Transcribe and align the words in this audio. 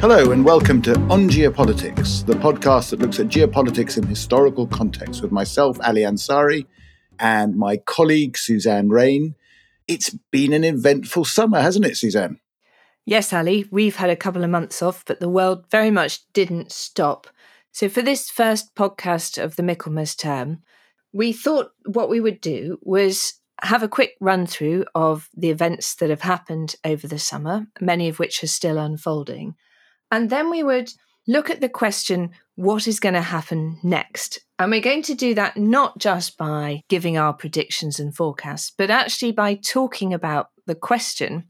Hello, 0.00 0.30
and 0.30 0.44
welcome 0.44 0.80
to 0.82 0.94
On 1.10 1.28
Geopolitics, 1.28 2.24
the 2.24 2.34
podcast 2.34 2.90
that 2.90 3.00
looks 3.00 3.18
at 3.18 3.26
geopolitics 3.26 3.98
in 3.98 4.06
historical 4.06 4.64
context 4.68 5.22
with 5.22 5.32
myself, 5.32 5.76
Ali 5.82 6.02
Ansari, 6.02 6.66
and 7.18 7.56
my 7.56 7.78
colleague, 7.78 8.38
Suzanne 8.38 8.90
Raine. 8.90 9.34
It's 9.88 10.10
been 10.30 10.52
an 10.52 10.62
eventful 10.62 11.24
summer, 11.24 11.60
hasn't 11.60 11.84
it, 11.84 11.96
Suzanne? 11.96 12.38
Yes, 13.06 13.32
Ali, 13.32 13.66
we've 13.72 13.96
had 13.96 14.08
a 14.08 14.14
couple 14.14 14.44
of 14.44 14.50
months 14.50 14.82
off, 14.82 15.04
but 15.04 15.18
the 15.18 15.28
world 15.28 15.64
very 15.68 15.90
much 15.90 16.32
didn't 16.32 16.70
stop. 16.70 17.26
So, 17.72 17.88
for 17.88 18.00
this 18.00 18.30
first 18.30 18.76
podcast 18.76 19.42
of 19.42 19.56
the 19.56 19.64
Michaelmas 19.64 20.14
term, 20.14 20.62
we 21.12 21.32
thought 21.32 21.72
what 21.86 22.08
we 22.08 22.20
would 22.20 22.40
do 22.40 22.78
was 22.82 23.40
have 23.62 23.82
a 23.82 23.88
quick 23.88 24.12
run 24.20 24.46
through 24.46 24.84
of 24.94 25.28
the 25.36 25.50
events 25.50 25.96
that 25.96 26.08
have 26.08 26.20
happened 26.20 26.76
over 26.84 27.08
the 27.08 27.18
summer, 27.18 27.66
many 27.80 28.08
of 28.08 28.20
which 28.20 28.44
are 28.44 28.46
still 28.46 28.78
unfolding. 28.78 29.56
And 30.10 30.30
then 30.30 30.50
we 30.50 30.62
would 30.62 30.92
look 31.26 31.50
at 31.50 31.60
the 31.60 31.68
question 31.68 32.30
what 32.56 32.88
is 32.88 32.98
going 32.98 33.14
to 33.14 33.22
happen 33.22 33.78
next? 33.82 34.40
And 34.58 34.72
we're 34.72 34.80
going 34.80 35.02
to 35.02 35.14
do 35.14 35.34
that 35.34 35.56
not 35.56 35.98
just 35.98 36.36
by 36.36 36.82
giving 36.88 37.16
our 37.16 37.32
predictions 37.32 38.00
and 38.00 38.14
forecasts, 38.14 38.72
but 38.76 38.90
actually 38.90 39.32
by 39.32 39.54
talking 39.54 40.12
about 40.12 40.48
the 40.66 40.74
question 40.74 41.44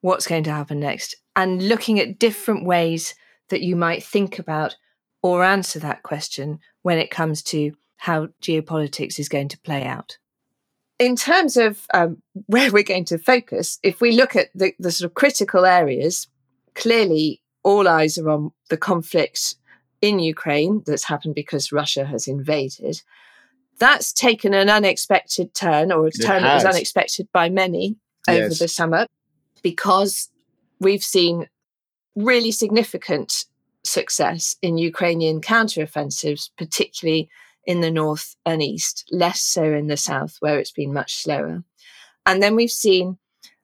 what's 0.00 0.28
going 0.28 0.44
to 0.44 0.52
happen 0.52 0.78
next 0.78 1.16
and 1.34 1.68
looking 1.68 1.98
at 1.98 2.20
different 2.20 2.64
ways 2.64 3.14
that 3.48 3.62
you 3.62 3.74
might 3.74 4.04
think 4.04 4.38
about 4.38 4.76
or 5.22 5.42
answer 5.42 5.80
that 5.80 6.04
question 6.04 6.60
when 6.82 6.98
it 6.98 7.10
comes 7.10 7.42
to 7.42 7.72
how 7.96 8.28
geopolitics 8.40 9.18
is 9.18 9.28
going 9.28 9.48
to 9.48 9.60
play 9.60 9.84
out. 9.84 10.18
In 11.00 11.16
terms 11.16 11.56
of 11.56 11.86
um, 11.92 12.22
where 12.46 12.70
we're 12.70 12.82
going 12.82 13.04
to 13.06 13.18
focus, 13.18 13.78
if 13.82 14.00
we 14.00 14.12
look 14.12 14.36
at 14.36 14.48
the, 14.54 14.72
the 14.78 14.92
sort 14.92 15.10
of 15.10 15.14
critical 15.14 15.64
areas, 15.64 16.28
clearly 16.74 17.40
all 17.62 17.88
eyes 17.88 18.18
are 18.18 18.30
on 18.30 18.52
the 18.70 18.76
conflict 18.76 19.56
in 20.00 20.18
Ukraine 20.18 20.82
that's 20.86 21.04
happened 21.04 21.34
because 21.34 21.72
Russia 21.72 22.04
has 22.04 22.28
invaded. 22.28 23.02
That's 23.78 24.12
taken 24.12 24.54
an 24.54 24.68
unexpected 24.68 25.54
turn, 25.54 25.92
or 25.92 26.06
a 26.06 26.10
turn 26.10 26.42
that 26.42 26.54
was 26.54 26.64
unexpected 26.64 27.28
by 27.32 27.48
many 27.48 27.96
over 28.28 28.38
yes. 28.38 28.58
the 28.58 28.68
summer, 28.68 29.06
because 29.62 30.30
we've 30.80 31.02
seen 31.02 31.48
really 32.16 32.50
significant 32.50 33.44
success 33.84 34.56
in 34.60 34.78
Ukrainian 34.78 35.40
counteroffensives, 35.40 36.50
particularly 36.58 37.28
in 37.64 37.80
the 37.80 37.90
north 37.90 38.34
and 38.44 38.62
east, 38.62 39.04
less 39.12 39.40
so 39.40 39.62
in 39.62 39.86
the 39.86 39.96
south, 39.96 40.36
where 40.40 40.58
it's 40.58 40.72
been 40.72 40.92
much 40.92 41.16
slower. 41.16 41.62
And 42.26 42.42
then 42.42 42.56
we've 42.56 42.70
seen 42.70 43.18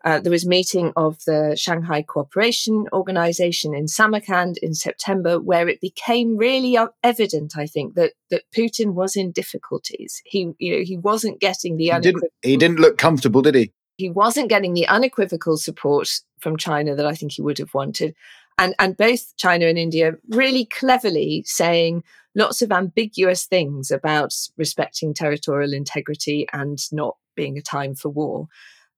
uh, 0.04 0.20
there 0.20 0.30
was 0.30 0.44
a 0.44 0.48
meeting 0.48 0.92
of 0.96 1.18
the 1.24 1.56
Shanghai 1.56 2.02
Cooperation 2.02 2.86
Organization 2.92 3.74
in 3.74 3.88
Samarkand 3.88 4.58
in 4.58 4.74
September, 4.74 5.40
where 5.40 5.66
it 5.66 5.80
became 5.80 6.36
really 6.36 6.76
evident, 7.02 7.54
I 7.56 7.66
think, 7.66 7.94
that 7.94 8.12
that 8.30 8.42
Putin 8.54 8.92
was 8.92 9.16
in 9.16 9.32
difficulties. 9.32 10.20
He, 10.26 10.52
you 10.58 10.76
know, 10.76 10.84
he 10.84 10.98
wasn't 10.98 11.40
getting 11.40 11.78
the 11.78 11.90
he 11.90 12.00
didn't, 12.00 12.24
he 12.42 12.56
didn't 12.58 12.80
look 12.80 12.98
comfortable, 12.98 13.40
did 13.40 13.54
he? 13.54 13.72
He 13.96 14.10
wasn't 14.10 14.50
getting 14.50 14.74
the 14.74 14.86
unequivocal 14.88 15.56
support 15.56 16.10
from 16.38 16.58
China 16.58 16.94
that 16.94 17.06
I 17.06 17.14
think 17.14 17.32
he 17.32 17.42
would 17.42 17.58
have 17.58 17.72
wanted, 17.72 18.14
and 18.58 18.74
and 18.78 18.98
both 18.98 19.34
China 19.38 19.66
and 19.66 19.78
India 19.78 20.12
really 20.28 20.66
cleverly 20.66 21.44
saying 21.46 22.04
lots 22.34 22.60
of 22.60 22.72
ambiguous 22.72 23.46
things 23.46 23.90
about 23.90 24.34
respecting 24.58 25.14
territorial 25.14 25.72
integrity 25.72 26.46
and 26.52 26.78
not 26.92 27.16
being 27.36 27.56
a 27.56 27.62
time 27.62 27.94
for 27.94 28.10
war. 28.10 28.48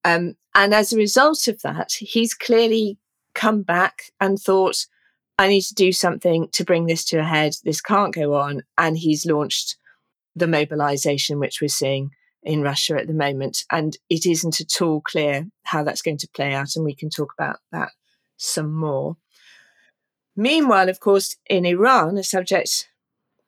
Um, 0.04 0.34
and 0.54 0.72
as 0.72 0.92
a 0.92 0.96
result 0.96 1.48
of 1.48 1.60
that, 1.62 1.92
he's 1.92 2.34
clearly 2.34 2.98
come 3.34 3.62
back 3.62 4.04
and 4.20 4.38
thought, 4.38 4.86
I 5.38 5.48
need 5.48 5.62
to 5.62 5.74
do 5.74 5.92
something 5.92 6.48
to 6.52 6.64
bring 6.64 6.86
this 6.86 7.04
to 7.06 7.18
a 7.18 7.24
head. 7.24 7.54
This 7.64 7.80
can't 7.80 8.14
go 8.14 8.34
on. 8.34 8.62
And 8.78 8.96
he's 8.96 9.26
launched 9.26 9.76
the 10.34 10.46
mobilization, 10.46 11.38
which 11.38 11.60
we're 11.60 11.68
seeing 11.68 12.10
in 12.42 12.62
Russia 12.62 12.96
at 12.98 13.06
the 13.06 13.12
moment. 13.12 13.64
And 13.70 13.96
it 14.08 14.24
isn't 14.24 14.60
at 14.60 14.80
all 14.80 15.00
clear 15.00 15.46
how 15.64 15.84
that's 15.84 16.02
going 16.02 16.18
to 16.18 16.28
play 16.34 16.54
out. 16.54 16.76
And 16.76 16.84
we 16.84 16.94
can 16.94 17.10
talk 17.10 17.34
about 17.38 17.58
that 17.72 17.90
some 18.36 18.72
more. 18.72 19.16
Meanwhile, 20.36 20.88
of 20.88 21.00
course, 21.00 21.36
in 21.48 21.64
Iran, 21.64 22.18
a 22.18 22.22
subject 22.22 22.88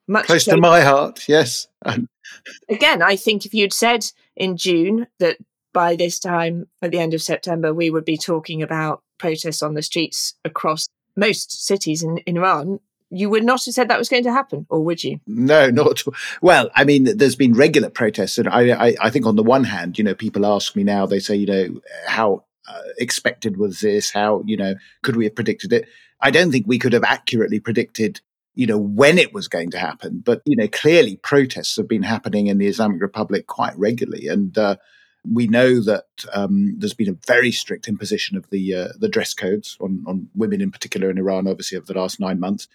much 0.07 0.27
close 0.27 0.45
to 0.47 0.57
my 0.57 0.81
heart, 0.81 1.29
yes. 1.29 1.69
Again, 2.69 3.03
I 3.03 3.17
think 3.17 3.45
if 3.45 3.53
you'd 3.53 3.75
said 3.75 4.07
in 4.37 4.57
June 4.57 5.07
that 5.19 5.37
by 5.73 5.97
this 5.97 6.19
time 6.19 6.67
at 6.83 6.91
the 6.91 6.99
end 6.99 7.15
of 7.15 7.23
September, 7.23 7.73
we 7.75 7.91
would 7.91 8.05
be 8.05 8.17
talking 8.17 8.63
about 8.63 9.03
protests 9.19 9.63
on 9.63 9.75
the 9.75 9.83
streets 9.83 10.35
across 10.45 10.89
most 11.17 11.67
cities 11.67 12.03
in, 12.03 12.19
in 12.19 12.37
Iran. 12.37 12.81
You 13.11 13.31
would 13.31 13.45
not 13.45 13.65
have 13.65 13.75
said 13.75 13.89
that 13.89 13.99
was 13.99 14.09
going 14.09 14.25
to 14.25 14.33
happen, 14.33 14.67
or 14.69 14.85
would 14.85 15.03
you? 15.03 15.21
No, 15.27 15.71
not. 15.71 16.03
Well, 16.43 16.71
I 16.75 16.85
mean, 16.85 17.17
there's 17.17 17.37
been 17.37 17.55
regular 17.55 17.91
protests, 17.91 18.39
and 18.39 18.49
I, 18.49 18.89
I, 18.89 18.95
I 19.01 19.11
think 19.11 19.27
on 19.27 19.37
the 19.37 19.43
one 19.43 19.65
hand, 19.65 19.99
you 19.99 20.05
know, 20.05 20.15
people 20.15 20.47
ask 20.47 20.77
me 20.77 20.85
now, 20.85 21.07
they 21.07 21.19
say, 21.19 21.37
you 21.37 21.47
know, 21.47 21.81
how 22.07 22.45
uh, 22.69 22.83
expected 22.99 23.57
was 23.57 23.81
this? 23.81 24.13
How, 24.13 24.43
you 24.47 24.57
know, 24.57 24.75
could 25.03 25.17
we 25.17 25.25
have 25.25 25.35
predicted 25.35 25.73
it? 25.73 25.89
I 26.21 26.31
don't 26.31 26.51
think 26.51 26.67
we 26.67 26.79
could 26.79 26.93
have 26.93 27.05
accurately 27.05 27.61
predicted 27.61 28.21
you 28.55 28.67
know 28.67 28.77
when 28.77 29.19
it 29.19 29.33
was 29.33 29.47
going 29.47 29.71
to 29.71 29.79
happen 29.79 30.19
but 30.19 30.43
you 30.45 30.57
know 30.57 30.67
clearly 30.67 31.17
protests 31.17 31.77
have 31.77 31.87
been 31.87 32.03
happening 32.03 32.49
in 32.49 32.59
the 32.59 32.67
islamic 32.67 33.01
republic 33.01 33.47
quite 33.47 33.79
regularly 33.79 34.27
and 34.27 34.59
uh, 34.59 34.75
we 35.25 35.47
know 35.47 35.83
that 35.83 36.07
um, 36.33 36.75
there's 36.79 36.95
been 36.95 37.11
a 37.11 37.19
very 37.27 37.53
strict 37.53 37.89
imposition 37.89 38.37
of 38.37 38.49
the 38.51 38.75
uh, 38.75 38.89
the 38.99 39.09
dress 39.09 39.35
codes 39.35 39.77
on, 39.81 40.05
on 40.07 40.29
women 40.35 40.61
in 40.61 40.71
particular 40.71 41.11
in 41.11 41.19
Iran, 41.19 41.47
obviously 41.47 41.79
over 41.79 41.87
the 41.87 41.99
last 41.99 42.21
nine 42.21 42.41
months, 42.41 42.69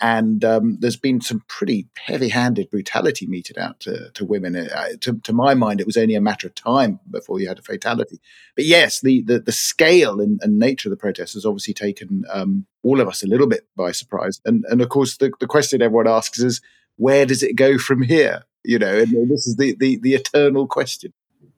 and 0.00 0.44
um, 0.44 0.78
there's 0.80 0.96
been 0.96 1.20
some 1.20 1.42
pretty 1.48 1.88
heavy-handed 1.98 2.70
brutality 2.70 3.26
meted 3.26 3.58
out 3.58 3.80
to, 3.80 4.10
to 4.12 4.24
women. 4.24 4.54
Uh, 4.54 4.88
to, 5.00 5.18
to, 5.24 5.32
my 5.32 5.54
mind, 5.54 5.80
it 5.80 5.86
was 5.86 5.96
only 5.96 6.14
a 6.14 6.20
matter 6.20 6.46
of 6.46 6.54
time 6.54 7.00
before 7.10 7.40
you 7.40 7.48
had 7.48 7.58
a 7.58 7.62
fatality. 7.62 8.20
But 8.54 8.64
yes, 8.64 9.00
the 9.00 9.22
the, 9.22 9.40
the 9.40 9.52
scale 9.52 10.20
and, 10.20 10.38
and, 10.42 10.58
nature 10.58 10.88
of 10.88 10.90
the 10.90 10.96
protest 10.96 11.34
has 11.34 11.44
obviously 11.44 11.74
taken 11.74 12.24
um, 12.30 12.66
all 12.84 13.00
of 13.00 13.08
us 13.08 13.22
a 13.22 13.26
little 13.26 13.48
bit 13.48 13.66
by 13.76 13.90
surprise. 13.90 14.40
And 14.44 14.64
and 14.70 14.80
of 14.80 14.88
course, 14.88 15.16
the, 15.16 15.32
the 15.40 15.46
question 15.48 15.82
everyone 15.82 16.08
asks 16.08 16.38
is, 16.38 16.60
where 16.96 17.26
does 17.26 17.42
it 17.42 17.56
go 17.56 17.76
from 17.76 18.02
here? 18.02 18.44
You 18.64 18.78
know, 18.78 18.98
and 18.98 19.30
this 19.30 19.48
is 19.48 19.56
the 19.56 19.74
the, 19.78 19.98
the 20.00 20.14
eternal 20.14 20.68
question. 20.68 21.12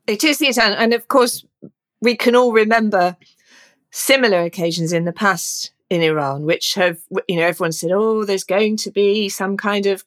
It 0.06 0.24
is 0.24 0.38
the 0.38 0.46
Italian, 0.46 0.78
and 0.78 0.94
of 0.94 1.08
course, 1.08 1.44
we 2.00 2.16
can 2.16 2.34
all 2.34 2.52
remember 2.52 3.16
similar 3.90 4.42
occasions 4.42 4.92
in 4.92 5.04
the 5.04 5.12
past 5.12 5.72
in 5.88 6.02
Iran, 6.02 6.44
which 6.44 6.74
have, 6.74 7.00
you 7.28 7.36
know, 7.36 7.42
everyone 7.46 7.72
said, 7.72 7.90
oh, 7.92 8.24
there's 8.24 8.44
going 8.44 8.76
to 8.78 8.90
be 8.90 9.28
some 9.28 9.56
kind 9.56 9.86
of 9.86 10.04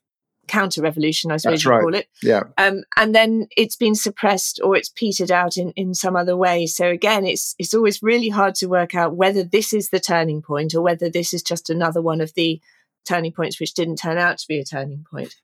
counter 0.48 0.81
revolution, 0.81 1.31
I 1.31 1.38
suppose 1.38 1.59
That's 1.59 1.66
you 1.66 1.72
right. 1.72 1.81
call 1.81 1.96
it. 1.96 2.08
Yeah. 2.22 2.44
Um, 2.58 2.84
and 2.98 3.14
then 3.14 3.48
it's 3.56 3.76
been 3.76 3.96
suppressed 3.96 4.59
or 4.64 4.76
it's 4.76 4.90
petered 4.90 5.31
out 5.31 5.58
in, 5.58 5.72
in 5.72 5.94
some 5.94 6.16
other 6.16 6.36
way. 6.36 6.66
So 6.66 6.88
again, 6.88 7.25
it's 7.25 7.56
it's 7.60 7.74
always 7.74 8.04
really 8.04 8.30
hard 8.30 8.56
to 8.56 8.68
work 8.68 8.96
out 8.96 9.16
whether 9.16 9.44
this 9.44 9.74
is 9.74 9.90
the 9.90 10.00
turning 10.00 10.42
point 10.42 10.74
or 10.74 10.81
whether 10.81 11.10
this 11.10 11.34
is 11.34 11.44
just 11.44 11.70
another 11.70 12.02
one 12.02 12.22
of 12.22 12.34
the 12.34 12.62
turning 13.06 13.31
points 13.31 13.59
which 13.59 13.74
didn't 13.74 13.97
turn 13.97 14.18
out 14.18 14.38
to 14.38 14.47
be 14.47 14.59
a 14.59 14.64
turning 14.64 15.06
point. 15.09 15.36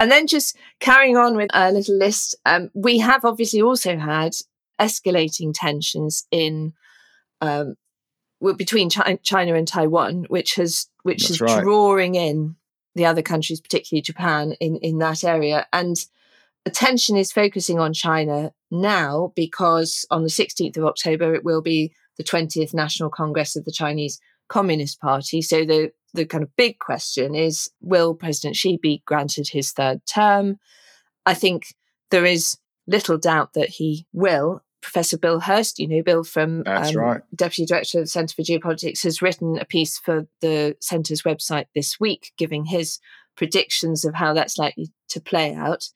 And 0.00 0.10
then 0.10 0.26
just 0.26 0.56
carrying 0.80 1.16
on 1.16 1.36
with 1.36 1.50
a 1.52 1.72
little 1.72 1.96
list, 1.96 2.36
um, 2.46 2.70
we 2.74 2.98
have 2.98 3.24
obviously 3.24 3.60
also 3.62 3.98
had 3.98 4.34
escalating 4.80 5.52
tensions 5.54 6.26
in 6.30 6.72
um, 7.40 7.76
between 8.56 8.90
China 8.90 9.54
and 9.54 9.66
Taiwan, 9.66 10.26
which 10.28 10.54
has 10.54 10.86
which 11.02 11.22
That's 11.22 11.30
is 11.32 11.40
right. 11.40 11.62
drawing 11.62 12.14
in 12.14 12.56
the 12.94 13.06
other 13.06 13.22
countries, 13.22 13.60
particularly 13.60 14.02
Japan, 14.02 14.52
in 14.60 14.76
in 14.76 14.98
that 14.98 15.24
area. 15.24 15.66
And 15.72 15.96
attention 16.64 17.16
is 17.16 17.32
focusing 17.32 17.78
on 17.78 17.92
China 17.92 18.52
now 18.70 19.32
because 19.34 20.06
on 20.10 20.22
the 20.22 20.28
16th 20.28 20.76
of 20.76 20.84
October 20.84 21.34
it 21.34 21.44
will 21.44 21.62
be 21.62 21.92
the 22.18 22.24
20th 22.24 22.74
National 22.74 23.08
Congress 23.08 23.56
of 23.56 23.64
the 23.64 23.72
Chinese 23.72 24.20
Communist 24.48 25.00
Party. 25.00 25.40
So 25.40 25.64
the 25.64 25.92
the 26.14 26.24
kind 26.26 26.42
of 26.42 26.54
big 26.56 26.78
question 26.78 27.34
is 27.34 27.70
will 27.80 28.14
President 28.14 28.56
Xi 28.56 28.78
be 28.80 29.02
granted 29.06 29.48
his 29.48 29.72
third 29.72 30.04
term? 30.06 30.58
I 31.26 31.34
think 31.34 31.74
there 32.10 32.24
is 32.24 32.56
little 32.86 33.18
doubt 33.18 33.52
that 33.54 33.68
he 33.68 34.06
will. 34.12 34.62
Professor 34.80 35.18
Bill 35.18 35.40
Hurst, 35.40 35.78
you 35.78 35.88
know, 35.88 36.02
Bill 36.02 36.24
from 36.24 36.62
um, 36.66 36.94
right. 36.94 37.20
Deputy 37.34 37.66
Director 37.66 37.98
of 37.98 38.04
the 38.04 38.08
Centre 38.08 38.34
for 38.34 38.42
Geopolitics, 38.42 39.02
has 39.02 39.20
written 39.20 39.58
a 39.58 39.64
piece 39.64 39.98
for 39.98 40.26
the 40.40 40.76
Centre's 40.80 41.22
website 41.22 41.66
this 41.74 41.98
week, 42.00 42.32
giving 42.38 42.64
his 42.64 42.98
predictions 43.36 44.04
of 44.04 44.14
how 44.14 44.32
that's 44.32 44.56
likely 44.56 44.92
to 45.10 45.20
play 45.20 45.54
out. 45.54 45.88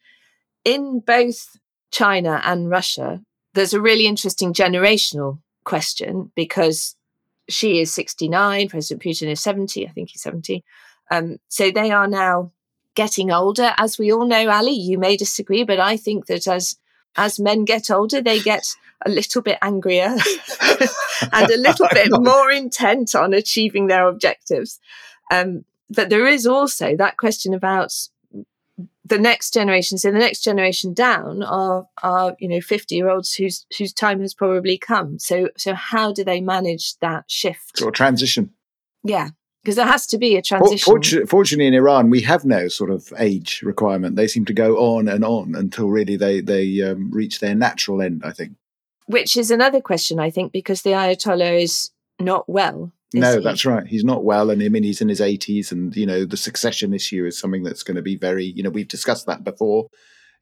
In 0.64 1.00
both 1.00 1.56
China 1.90 2.40
and 2.44 2.68
Russia, 2.68 3.22
there's 3.54 3.72
a 3.72 3.80
really 3.80 4.06
interesting 4.06 4.52
generational 4.52 5.38
question 5.64 6.32
because 6.34 6.96
Xi 7.48 7.80
is 7.80 7.92
69, 7.94 8.68
President 8.68 9.02
Putin 9.02 9.28
is 9.28 9.40
70, 9.40 9.86
I 9.86 9.90
think 9.90 10.10
he's 10.10 10.22
70. 10.22 10.64
Um, 11.10 11.38
so 11.48 11.70
they 11.70 11.90
are 11.90 12.08
now 12.08 12.52
getting 12.94 13.30
older. 13.30 13.74
As 13.78 13.98
we 13.98 14.12
all 14.12 14.26
know, 14.26 14.48
Ali, 14.48 14.72
you 14.72 14.98
may 14.98 15.16
disagree, 15.16 15.64
but 15.64 15.80
I 15.80 15.96
think 15.96 16.26
that 16.26 16.46
as 16.46 16.76
as 17.16 17.38
men 17.38 17.66
get 17.66 17.90
older, 17.90 18.22
they 18.22 18.40
get 18.40 18.66
a 19.04 19.10
little 19.10 19.42
bit 19.42 19.58
angrier 19.60 20.16
and 21.32 21.50
a 21.50 21.58
little 21.58 21.88
bit 21.92 22.08
more 22.10 22.50
intent 22.50 23.14
on 23.14 23.34
achieving 23.34 23.86
their 23.86 24.08
objectives. 24.08 24.80
Um, 25.30 25.64
but 25.90 26.08
there 26.08 26.26
is 26.26 26.46
also 26.46 26.96
that 26.96 27.18
question 27.18 27.52
about 27.52 27.92
the 29.04 29.18
next 29.18 29.52
generation. 29.52 29.98
So 29.98 30.10
the 30.10 30.18
next 30.18 30.42
generation 30.42 30.94
down 30.94 31.42
are 31.42 31.86
are 32.02 32.36
you 32.38 32.48
know 32.48 32.60
fifty 32.60 32.96
year 32.96 33.08
olds 33.08 33.34
whose 33.34 33.66
whose 33.78 33.92
time 33.92 34.20
has 34.20 34.34
probably 34.34 34.78
come. 34.78 35.18
So 35.18 35.48
so 35.56 35.74
how 35.74 36.12
do 36.12 36.24
they 36.24 36.40
manage 36.40 36.98
that 36.98 37.24
shift 37.28 37.82
or 37.82 37.90
transition? 37.90 38.50
Yeah, 39.02 39.30
because 39.62 39.76
there 39.76 39.86
has 39.86 40.06
to 40.08 40.18
be 40.18 40.36
a 40.36 40.42
transition. 40.42 40.84
Fortunately, 40.84 41.26
fortunately, 41.26 41.66
in 41.66 41.74
Iran, 41.74 42.10
we 42.10 42.22
have 42.22 42.44
no 42.44 42.68
sort 42.68 42.90
of 42.90 43.12
age 43.18 43.62
requirement. 43.62 44.16
They 44.16 44.28
seem 44.28 44.44
to 44.46 44.54
go 44.54 44.76
on 44.76 45.08
and 45.08 45.24
on 45.24 45.54
until 45.54 45.88
really 45.88 46.16
they 46.16 46.40
they 46.40 46.82
um, 46.82 47.10
reach 47.10 47.40
their 47.40 47.54
natural 47.54 48.02
end. 48.02 48.22
I 48.24 48.32
think. 48.32 48.52
Which 49.06 49.36
is 49.36 49.50
another 49.50 49.80
question, 49.80 50.20
I 50.20 50.30
think, 50.30 50.52
because 50.52 50.82
the 50.82 50.90
Ayatollah 50.90 51.60
is 51.60 51.90
not 52.20 52.48
well. 52.48 52.92
No, 53.14 53.38
he? 53.38 53.44
that's 53.44 53.64
right. 53.64 53.86
He's 53.86 54.04
not 54.04 54.24
well, 54.24 54.50
and 54.50 54.62
I 54.62 54.68
mean 54.68 54.82
he's 54.82 55.00
in 55.00 55.08
his 55.08 55.20
eighties, 55.20 55.72
and 55.72 55.94
you 55.96 56.06
know 56.06 56.24
the 56.24 56.36
succession 56.36 56.94
issue 56.94 57.26
is 57.26 57.38
something 57.38 57.62
that's 57.62 57.82
going 57.82 57.96
to 57.96 58.02
be 58.02 58.16
very. 58.16 58.44
You 58.44 58.62
know, 58.62 58.70
we've 58.70 58.88
discussed 58.88 59.26
that 59.26 59.44
before 59.44 59.88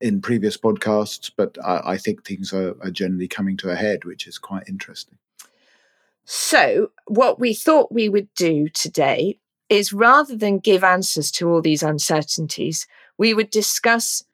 in 0.00 0.20
previous 0.20 0.56
podcasts, 0.56 1.30
but 1.34 1.58
I, 1.64 1.92
I 1.92 1.96
think 1.98 2.24
things 2.24 2.52
are, 2.52 2.74
are 2.82 2.90
generally 2.90 3.28
coming 3.28 3.56
to 3.58 3.70
a 3.70 3.76
head, 3.76 4.04
which 4.04 4.26
is 4.26 4.38
quite 4.38 4.68
interesting. 4.68 5.18
So, 6.24 6.92
what 7.06 7.38
we 7.38 7.54
thought 7.54 7.92
we 7.92 8.08
would 8.08 8.32
do 8.34 8.68
today 8.68 9.38
is 9.68 9.92
rather 9.92 10.36
than 10.36 10.58
give 10.58 10.82
answers 10.82 11.30
to 11.30 11.48
all 11.48 11.62
these 11.62 11.82
uncertainties, 11.82 12.86
we 13.18 13.34
would 13.34 13.50
discuss 13.50 14.24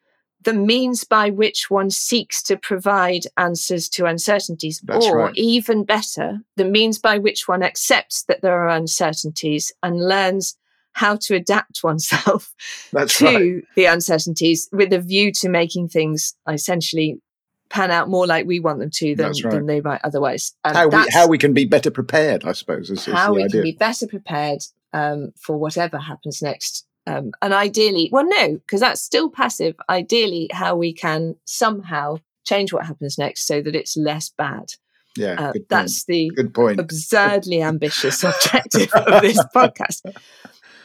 the 0.47 0.55
means 0.55 1.03
by 1.03 1.29
which 1.29 1.71
one 1.71 1.91
seeks 1.91 2.41
to 2.45 2.57
provide 2.57 3.23
answers 3.37 3.89
to 3.89 4.07
uncertainties, 4.07 4.81
That's 4.85 5.05
or 5.05 5.19
right. 5.19 5.35
even 5.35 5.85
better, 5.85 6.39
the 6.55 6.65
means 6.65 7.01
by 7.01 7.19
which 7.19 7.49
one 7.49 7.65
accepts 7.65 8.23
that 8.29 8.43
there 8.43 8.55
are 8.55 8.69
uncertainties 8.69 9.73
and 9.83 9.99
learns 9.99 10.57
how 10.93 11.17
to 11.23 11.35
adapt 11.35 11.81
oneself 11.83 12.55
That's 12.93 13.19
to 13.19 13.25
right. 13.25 13.65
the 13.75 13.87
uncertainties 13.87 14.69
with 14.71 14.93
a 14.93 15.01
view 15.01 15.33
to 15.41 15.49
making 15.49 15.89
things 15.89 16.37
essentially 16.49 17.21
pan 17.69 17.91
out 17.91 18.09
more 18.09 18.29
like 18.29 18.47
we 18.47 18.61
want 18.61 18.79
them 18.79 18.91
to 18.91 19.17
than, 19.17 19.33
right. 19.43 19.51
than 19.51 19.67
they 19.67 19.81
might 19.81 20.01
otherwise. 20.05 20.55
Um, 20.63 20.75
how, 20.77 20.89
we, 20.89 21.07
how 21.13 21.27
we 21.27 21.39
can 21.39 21.55
be 21.55 21.65
better 21.65 21.91
prepared, 21.91 22.45
I 22.45 22.53
suppose. 22.53 22.89
Is, 22.89 23.05
how 23.05 23.33
is 23.33 23.37
we 23.37 23.43
idea. 23.43 23.51
can 23.51 23.63
be 23.63 23.73
better 23.73 24.07
prepared 24.07 24.61
um, 24.93 25.33
for 25.37 25.57
whatever 25.57 25.99
happens 25.99 26.41
next 26.41 26.87
um, 27.07 27.33
and 27.41 27.55
ideally, 27.55 28.09
well, 28.11 28.27
no, 28.27 28.55
because 28.55 28.81
that's 28.81 29.01
still 29.01 29.31
passive. 29.31 29.77
Ideally, 29.89 30.49
how 30.53 30.77
we 30.77 30.93
can 30.93 31.37
somehow 31.45 32.19
change 32.45 32.73
what 32.73 32.87
happens 32.87 33.17
next 33.17 33.47
so 33.47 33.63
that 33.63 33.77
it's 33.77 33.97
less 33.97 34.29
bad. 34.29 34.73
Yeah, 35.17 35.37
uh, 35.39 35.53
that's 35.71 36.05
the 36.05 36.31
good 36.35 36.53
point. 36.53 36.81
absurdly 36.81 37.63
ambitious 37.63 38.23
objective 38.25 38.93
of 38.93 39.23
this 39.23 39.43
podcast. 39.55 40.03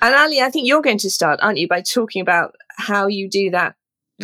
And 0.02 0.16
Ali, 0.16 0.42
I 0.42 0.50
think 0.50 0.68
you're 0.68 0.82
going 0.82 1.00
to 1.00 1.10
start, 1.10 1.40
aren't 1.42 1.58
you, 1.58 1.68
by 1.68 1.82
talking 1.82 2.22
about 2.22 2.56
how 2.78 3.08
you 3.08 3.30
do 3.30 3.50
that 3.52 3.76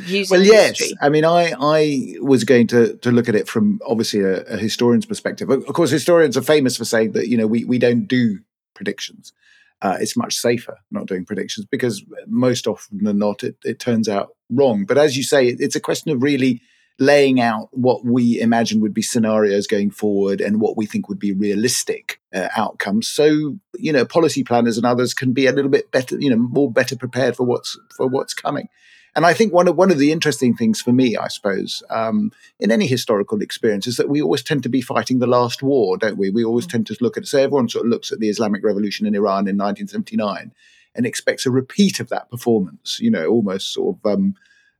using 0.05 0.37
well, 0.37 0.45
yes. 0.45 0.79
History. 0.79 0.97
I 1.01 1.09
mean, 1.09 1.25
I 1.25 1.53
I 1.59 2.15
was 2.21 2.43
going 2.43 2.67
to 2.67 2.95
to 2.97 3.11
look 3.11 3.27
at 3.27 3.35
it 3.35 3.47
from 3.47 3.79
obviously 3.85 4.21
a, 4.21 4.43
a 4.43 4.57
historian's 4.57 5.05
perspective. 5.07 5.49
Of 5.49 5.65
course, 5.67 5.89
historians 5.89 6.37
are 6.37 6.43
famous 6.43 6.77
for 6.77 6.85
saying 6.85 7.13
that 7.13 7.27
you 7.27 7.37
know 7.37 7.47
we 7.47 7.65
we 7.65 7.79
don't 7.79 8.07
do 8.07 8.39
predictions 8.75 9.33
uh, 9.81 9.97
it's 9.99 10.17
much 10.17 10.35
safer 10.35 10.77
not 10.91 11.05
doing 11.05 11.25
predictions 11.25 11.65
because 11.69 12.03
most 12.27 12.67
often 12.67 13.03
than 13.03 13.19
not, 13.19 13.43
it, 13.43 13.57
it 13.63 13.79
turns 13.79 14.09
out 14.09 14.29
wrong. 14.49 14.85
But 14.85 14.97
as 14.97 15.15
you 15.15 15.23
say, 15.23 15.47
it, 15.47 15.57
it's 15.59 15.75
a 15.75 15.81
question 15.81 16.11
of 16.11 16.23
really 16.23 16.61
laying 16.99 17.39
out 17.39 17.69
what 17.71 18.03
we 18.03 18.39
imagine 18.39 18.81
would 18.81 18.93
be 18.93 19.03
scenarios 19.03 19.67
going 19.67 19.91
forward 19.91 20.41
and 20.41 20.59
what 20.59 20.75
we 20.75 20.85
think 20.87 21.07
would 21.07 21.19
be 21.19 21.31
realistic 21.31 22.19
uh, 22.33 22.47
outcomes. 22.57 23.07
So, 23.07 23.57
you 23.75 23.93
know, 23.93 24.03
policy 24.03 24.43
planners 24.43 24.77
and 24.77 24.85
others 24.85 25.13
can 25.13 25.31
be 25.31 25.45
a 25.45 25.51
little 25.51 25.69
bit 25.69 25.91
better, 25.91 26.17
you 26.19 26.29
know, 26.29 26.37
more 26.37 26.71
better 26.71 26.95
prepared 26.95 27.35
for 27.35 27.45
what's 27.45 27.77
for 27.95 28.07
what's 28.07 28.33
coming. 28.33 28.67
And 29.17 29.25
I 29.25 29.33
think 29.33 29.51
one 29.51 29.67
of 29.67 29.75
one 29.75 29.89
of 29.89 29.97
the 29.97 30.11
interesting 30.11 30.55
things 30.55 30.79
for 30.79 30.93
me, 30.93 31.17
I 31.17 31.27
suppose, 31.27 31.81
um, 31.89 32.31
in 32.59 32.71
any 32.71 32.85
historical 32.85 33.41
experience, 33.41 33.87
is 33.87 33.97
that 33.97 34.09
we 34.09 34.21
always 34.21 34.43
tend 34.43 34.61
to 34.61 34.69
be 34.69 34.79
fighting 34.79 35.17
the 35.17 35.25
last 35.25 35.63
war, 35.63 35.97
don't 35.97 36.19
we? 36.19 36.29
We 36.29 36.45
always 36.45 36.67
mm. 36.67 36.71
tend 36.73 36.87
to 36.87 36.97
look 37.01 37.17
at 37.17 37.25
so 37.25 37.39
everyone 37.39 37.67
sort 37.67 37.85
of 37.85 37.89
looks 37.89 38.11
at 38.11 38.19
the 38.19 38.29
Islamic 38.29 38.63
Revolution 38.63 39.07
in 39.07 39.15
Iran 39.15 39.47
in 39.47 39.57
1979 39.57 40.53
and 40.93 41.05
expects 41.07 41.47
a 41.47 41.51
repeat 41.51 41.99
of 41.99 42.09
that 42.09 42.29
performance. 42.29 42.99
You 42.99 43.09
know, 43.09 43.25
almost 43.25 43.73
sort 43.73 43.97
of. 43.97 44.13
Um, 44.13 44.35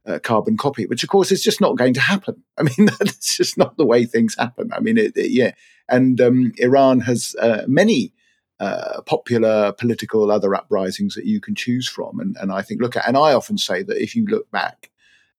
uh, 0.06 0.20
carbon 0.20 0.56
copy, 0.56 0.86
which 0.86 1.04
of 1.04 1.10
course 1.10 1.34
is 1.34 1.44
just 1.44 1.60
not 1.60 1.76
going 1.76 1.94
to 1.94 2.00
happen. 2.00 2.42
I 2.58 2.64
mean, 2.64 2.88
that's 3.00 3.36
just 3.36 3.58
not 3.58 3.76
the 3.76 3.86
way 3.86 4.06
things 4.06 4.38
happen. 4.40 4.72
I 4.72 4.80
mean, 4.80 4.98
it, 4.98 5.18
it, 5.18 5.32
yeah. 5.32 5.52
And 5.90 6.22
um, 6.22 6.54
Iran 6.60 7.02
has 7.02 7.36
uh, 7.42 7.64
many 7.68 8.14
uh, 8.60 9.02
popular 9.02 9.72
political 9.74 10.32
other 10.32 10.56
uprisings 10.56 11.16
that 11.16 11.26
you 11.26 11.40
can 11.40 11.56
choose 11.56 11.88
from. 11.88 12.20
And, 12.20 12.36
and 12.40 12.52
I 12.52 12.62
think 12.62 12.82
look 12.82 12.96
at, 12.96 13.08
and 13.08 13.18
I 13.18 13.34
often 13.34 13.58
say 13.58 13.84
that 13.84 14.02
if 14.02 14.16
you 14.16 14.26
look 14.26 14.50
back 14.52 14.90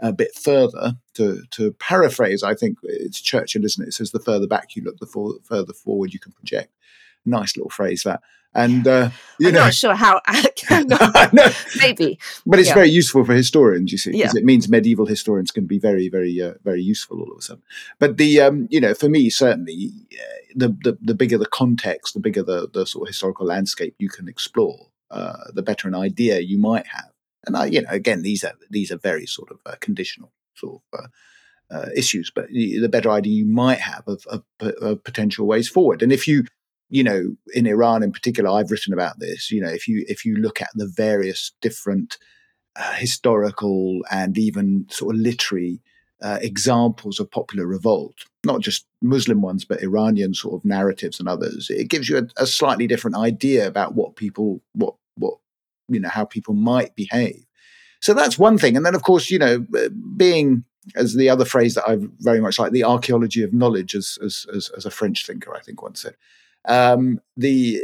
a 0.00 0.12
bit 0.12 0.34
further, 0.34 0.94
to, 1.14 1.42
to 1.50 1.72
paraphrase, 1.72 2.44
I 2.44 2.54
think 2.54 2.78
it's 2.84 3.20
Churchill, 3.20 3.64
isn't 3.64 3.82
it? 3.82 3.88
It 3.88 3.94
says 3.94 4.12
the 4.12 4.20
further 4.20 4.46
back 4.46 4.76
you 4.76 4.82
look, 4.84 4.98
the 4.98 5.06
for, 5.06 5.34
further 5.42 5.72
forward 5.72 6.12
you 6.12 6.20
can 6.20 6.32
project. 6.32 6.72
Nice 7.24 7.56
little 7.56 7.70
phrase 7.70 8.02
that. 8.04 8.20
And 8.54 8.88
uh, 8.88 9.10
you 9.38 9.48
I'm 9.48 9.54
know, 9.54 9.64
not 9.64 9.74
sure 9.74 9.94
how. 9.94 10.20
maybe, 11.78 12.18
but 12.46 12.58
it's 12.58 12.68
yeah. 12.68 12.74
very 12.74 12.88
useful 12.88 13.24
for 13.24 13.34
historians. 13.34 13.92
You 13.92 13.98
see, 13.98 14.12
because 14.12 14.34
yeah. 14.34 14.40
it 14.40 14.44
means 14.44 14.68
medieval 14.68 15.06
historians 15.06 15.50
can 15.50 15.66
be 15.66 15.78
very, 15.78 16.08
very, 16.08 16.40
uh, 16.40 16.54
very 16.64 16.82
useful 16.82 17.20
all 17.20 17.30
of 17.30 17.38
a 17.38 17.42
sudden. 17.42 17.62
But 17.98 18.16
the, 18.16 18.40
um, 18.40 18.66
you 18.70 18.80
know, 18.80 18.94
for 18.94 19.08
me 19.08 19.28
certainly, 19.28 19.92
uh, 20.12 20.24
the, 20.56 20.68
the 20.82 20.98
the 21.00 21.14
bigger 21.14 21.36
the 21.36 21.46
context, 21.46 22.14
the 22.14 22.20
bigger 22.20 22.42
the 22.42 22.68
the 22.72 22.86
sort 22.86 23.02
of 23.02 23.08
historical 23.08 23.46
landscape 23.46 23.94
you 23.98 24.08
can 24.08 24.28
explore, 24.28 24.88
uh, 25.10 25.50
the 25.52 25.62
better 25.62 25.86
an 25.86 25.94
idea 25.94 26.40
you 26.40 26.58
might 26.58 26.86
have. 26.86 27.12
And 27.46 27.56
I, 27.56 27.66
you 27.66 27.82
know, 27.82 27.90
again, 27.90 28.22
these 28.22 28.44
are 28.44 28.54
these 28.70 28.90
are 28.90 28.98
very 28.98 29.26
sort 29.26 29.50
of 29.50 29.58
uh, 29.66 29.76
conditional 29.80 30.32
sort 30.54 30.80
of. 30.92 31.00
Uh, 31.00 31.08
uh, 31.70 31.90
issues, 31.94 32.32
but 32.34 32.48
the 32.48 32.88
better 32.90 33.10
idea 33.10 33.30
you 33.30 33.44
might 33.44 33.78
have 33.78 34.02
of, 34.06 34.24
of, 34.28 34.42
of, 34.80 35.04
potential 35.04 35.46
ways 35.46 35.68
forward. 35.68 36.02
And 36.02 36.10
if 36.10 36.26
you 36.26 36.46
you 36.90 37.04
know, 37.04 37.36
in 37.54 37.66
Iran 37.66 38.02
in 38.02 38.12
particular, 38.12 38.50
I've 38.50 38.70
written 38.70 38.92
about 38.92 39.18
this. 39.18 39.50
You 39.50 39.60
know, 39.60 39.68
if 39.68 39.86
you 39.86 40.04
if 40.08 40.24
you 40.24 40.36
look 40.36 40.60
at 40.60 40.70
the 40.74 40.86
various 40.86 41.52
different 41.60 42.18
uh, 42.76 42.94
historical 42.94 44.00
and 44.10 44.38
even 44.38 44.86
sort 44.90 45.14
of 45.14 45.20
literary 45.20 45.82
uh, 46.22 46.38
examples 46.40 47.20
of 47.20 47.30
popular 47.30 47.66
revolt, 47.66 48.24
not 48.44 48.60
just 48.60 48.86
Muslim 49.02 49.42
ones, 49.42 49.64
but 49.64 49.82
Iranian 49.82 50.34
sort 50.34 50.54
of 50.54 50.64
narratives 50.64 51.20
and 51.20 51.28
others, 51.28 51.68
it 51.70 51.88
gives 51.88 52.08
you 52.08 52.18
a, 52.18 52.42
a 52.42 52.46
slightly 52.46 52.86
different 52.86 53.16
idea 53.16 53.66
about 53.66 53.94
what 53.94 54.16
people, 54.16 54.62
what 54.72 54.94
what 55.16 55.34
you 55.88 56.00
know, 56.00 56.08
how 56.08 56.24
people 56.24 56.54
might 56.54 56.96
behave. 56.96 57.44
So 58.00 58.14
that's 58.14 58.38
one 58.38 58.58
thing. 58.58 58.76
And 58.76 58.86
then, 58.86 58.94
of 58.94 59.02
course, 59.02 59.30
you 59.30 59.38
know, 59.38 59.66
uh, 59.76 59.88
being 60.16 60.64
as 60.94 61.14
the 61.14 61.28
other 61.28 61.44
phrase 61.44 61.74
that 61.74 61.88
I 61.88 61.98
very 62.20 62.40
much 62.40 62.58
like, 62.58 62.72
the 62.72 62.84
archaeology 62.84 63.42
of 63.42 63.52
knowledge, 63.52 63.94
as, 63.94 64.18
as, 64.24 64.46
as, 64.54 64.70
as 64.76 64.86
a 64.86 64.90
French 64.90 65.26
thinker, 65.26 65.54
I 65.54 65.60
think 65.60 65.82
once 65.82 66.02
said 66.02 66.14
um, 66.68 67.20
the 67.36 67.80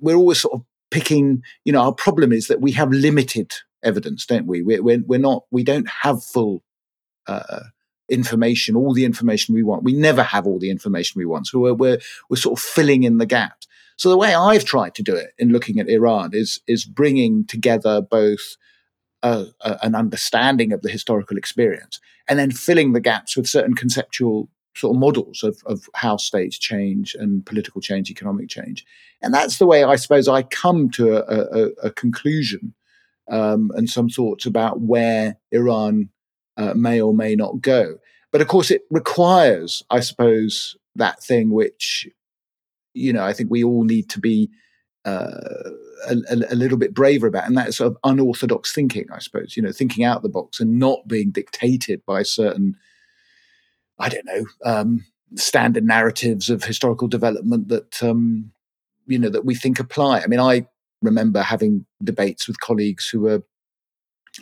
we're 0.00 0.16
always 0.16 0.40
sort 0.40 0.54
of 0.54 0.64
picking. 0.90 1.42
You 1.64 1.72
know, 1.72 1.82
our 1.82 1.94
problem 1.94 2.32
is 2.32 2.48
that 2.48 2.60
we 2.60 2.72
have 2.72 2.90
limited 2.90 3.52
evidence, 3.82 4.26
don't 4.26 4.46
we? 4.46 4.62
We're 4.62 4.82
we're, 4.82 5.02
we're 5.06 5.18
not. 5.18 5.44
We 5.50 5.64
don't 5.64 5.88
have 5.88 6.22
full. 6.22 6.62
Uh, 7.26 7.60
information, 8.08 8.76
all 8.76 8.92
the 8.92 9.04
information 9.04 9.54
we 9.54 9.62
want. 9.62 9.82
We 9.82 9.94
never 9.94 10.22
have 10.22 10.46
all 10.46 10.58
the 10.58 10.70
information 10.70 11.18
we 11.18 11.24
want. 11.24 11.46
So 11.46 11.58
we're, 11.58 11.74
we're, 11.74 11.98
we're 12.28 12.36
sort 12.36 12.58
of 12.58 12.62
filling 12.62 13.04
in 13.04 13.18
the 13.18 13.26
gaps. 13.26 13.66
So 13.96 14.10
the 14.10 14.16
way 14.16 14.34
I've 14.34 14.64
tried 14.64 14.94
to 14.96 15.02
do 15.02 15.14
it 15.14 15.30
in 15.38 15.50
looking 15.50 15.78
at 15.78 15.88
Iran 15.88 16.30
is, 16.32 16.60
is 16.66 16.84
bringing 16.84 17.46
together 17.46 18.00
both 18.02 18.56
a, 19.22 19.46
a, 19.60 19.78
an 19.82 19.94
understanding 19.94 20.72
of 20.72 20.82
the 20.82 20.90
historical 20.90 21.36
experience 21.36 22.00
and 22.28 22.38
then 22.38 22.50
filling 22.50 22.92
the 22.92 23.00
gaps 23.00 23.36
with 23.36 23.46
certain 23.46 23.74
conceptual 23.74 24.48
sort 24.76 24.94
of 24.94 25.00
models 25.00 25.42
of, 25.42 25.62
of 25.66 25.88
how 25.94 26.16
states 26.16 26.58
change 26.58 27.14
and 27.14 27.46
political 27.46 27.80
change, 27.80 28.10
economic 28.10 28.48
change. 28.48 28.84
And 29.22 29.32
that's 29.32 29.58
the 29.58 29.66
way 29.66 29.84
I 29.84 29.96
suppose 29.96 30.28
I 30.28 30.42
come 30.42 30.90
to 30.90 31.16
a, 31.16 31.20
a, 31.20 31.68
a 31.84 31.90
conclusion 31.90 32.74
um, 33.30 33.70
and 33.74 33.88
some 33.88 34.08
thoughts 34.08 34.46
about 34.46 34.80
where 34.80 35.36
Iran 35.52 36.10
uh, 36.56 36.74
may 36.74 37.00
or 37.00 37.14
may 37.14 37.34
not 37.36 37.60
go. 37.60 37.96
But 38.32 38.40
of 38.40 38.48
course, 38.48 38.70
it 38.70 38.82
requires, 38.90 39.82
I 39.90 40.00
suppose, 40.00 40.76
that 40.96 41.22
thing 41.22 41.50
which, 41.50 42.08
you 42.92 43.12
know, 43.12 43.24
I 43.24 43.32
think 43.32 43.50
we 43.50 43.62
all 43.62 43.84
need 43.84 44.08
to 44.10 44.20
be 44.20 44.50
uh, 45.04 45.70
a, 46.08 46.16
a, 46.50 46.54
little 46.54 46.78
bit 46.78 46.94
braver 46.94 47.26
about, 47.26 47.46
and 47.46 47.56
that 47.56 47.74
sort 47.74 47.92
of 47.92 47.98
unorthodox 48.04 48.72
thinking, 48.72 49.06
I 49.12 49.18
suppose, 49.18 49.56
you 49.56 49.62
know, 49.62 49.72
thinking 49.72 50.04
out 50.04 50.16
of 50.18 50.22
the 50.22 50.28
box 50.28 50.60
and 50.60 50.78
not 50.78 51.06
being 51.06 51.30
dictated 51.30 52.04
by 52.06 52.22
certain 52.22 52.76
I 53.98 54.08
don't 54.08 54.26
know, 54.26 54.44
um, 54.64 55.04
standard 55.36 55.84
narratives 55.84 56.50
of 56.50 56.64
historical 56.64 57.08
development 57.08 57.68
that 57.68 58.02
um, 58.02 58.52
you 59.06 59.18
know 59.18 59.28
that 59.28 59.44
we 59.44 59.54
think 59.54 59.80
apply. 59.80 60.20
I 60.20 60.26
mean, 60.26 60.40
I 60.40 60.66
remember 61.02 61.42
having 61.42 61.86
debates 62.02 62.48
with 62.48 62.60
colleagues 62.60 63.08
who 63.08 63.20
were 63.20 63.42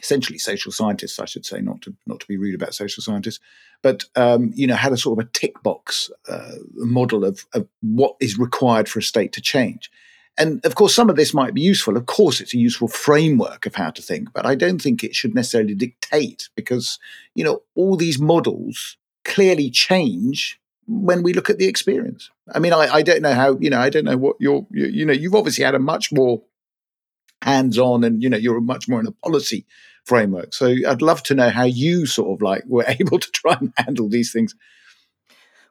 essentially 0.00 0.38
social 0.38 0.72
scientists, 0.72 1.18
I 1.18 1.26
should 1.26 1.44
say, 1.44 1.60
not 1.60 1.82
to 1.82 1.94
not 2.06 2.20
to 2.20 2.26
be 2.26 2.36
rude 2.36 2.54
about 2.54 2.74
social 2.74 3.02
scientists, 3.02 3.40
but 3.82 4.04
um, 4.16 4.52
you 4.54 4.66
know 4.66 4.76
had 4.76 4.92
a 4.92 4.96
sort 4.96 5.18
of 5.18 5.26
a 5.26 5.30
tick 5.32 5.62
box 5.62 6.10
uh, 6.28 6.56
model 6.74 7.24
of, 7.24 7.46
of 7.54 7.66
what 7.80 8.16
is 8.20 8.38
required 8.38 8.88
for 8.88 8.98
a 9.00 9.02
state 9.02 9.32
to 9.34 9.40
change. 9.40 9.90
And 10.38 10.64
of 10.64 10.76
course, 10.76 10.94
some 10.94 11.10
of 11.10 11.16
this 11.16 11.34
might 11.34 11.52
be 11.52 11.60
useful. 11.60 11.96
Of 11.96 12.06
course, 12.06 12.40
it's 12.40 12.54
a 12.54 12.58
useful 12.58 12.88
framework 12.88 13.66
of 13.66 13.74
how 13.74 13.90
to 13.90 14.00
think, 14.00 14.32
but 14.32 14.46
I 14.46 14.54
don't 14.54 14.80
think 14.80 15.04
it 15.04 15.14
should 15.14 15.34
necessarily 15.34 15.74
dictate 15.74 16.48
because, 16.56 16.98
you 17.34 17.44
know, 17.44 17.60
all 17.74 17.96
these 17.96 18.18
models 18.18 18.96
clearly 19.24 19.70
change 19.70 20.60
when 20.86 21.22
we 21.22 21.32
look 21.32 21.48
at 21.48 21.58
the 21.58 21.66
experience. 21.66 22.30
I 22.52 22.58
mean, 22.58 22.72
I, 22.72 22.88
I 22.94 23.02
don't 23.02 23.22
know 23.22 23.34
how, 23.34 23.56
you 23.58 23.70
know, 23.70 23.78
I 23.78 23.88
don't 23.88 24.04
know 24.04 24.16
what 24.16 24.36
you're, 24.40 24.66
you, 24.70 24.86
you 24.86 25.06
know, 25.06 25.12
you've 25.12 25.34
obviously 25.34 25.64
had 25.64 25.74
a 25.74 25.78
much 25.78 26.12
more 26.12 26.42
hands 27.42 27.78
on 27.78 28.04
and, 28.04 28.22
you 28.22 28.28
know, 28.28 28.36
you're 28.36 28.60
much 28.60 28.88
more 28.88 29.00
in 29.00 29.06
a 29.06 29.12
policy 29.12 29.66
framework. 30.04 30.52
So 30.54 30.74
I'd 30.86 31.02
love 31.02 31.22
to 31.24 31.34
know 31.34 31.50
how 31.50 31.64
you 31.64 32.06
sort 32.06 32.36
of 32.36 32.42
like 32.42 32.64
were 32.66 32.84
able 33.00 33.18
to 33.18 33.30
try 33.30 33.56
and 33.60 33.72
handle 33.76 34.08
these 34.08 34.32
things. 34.32 34.54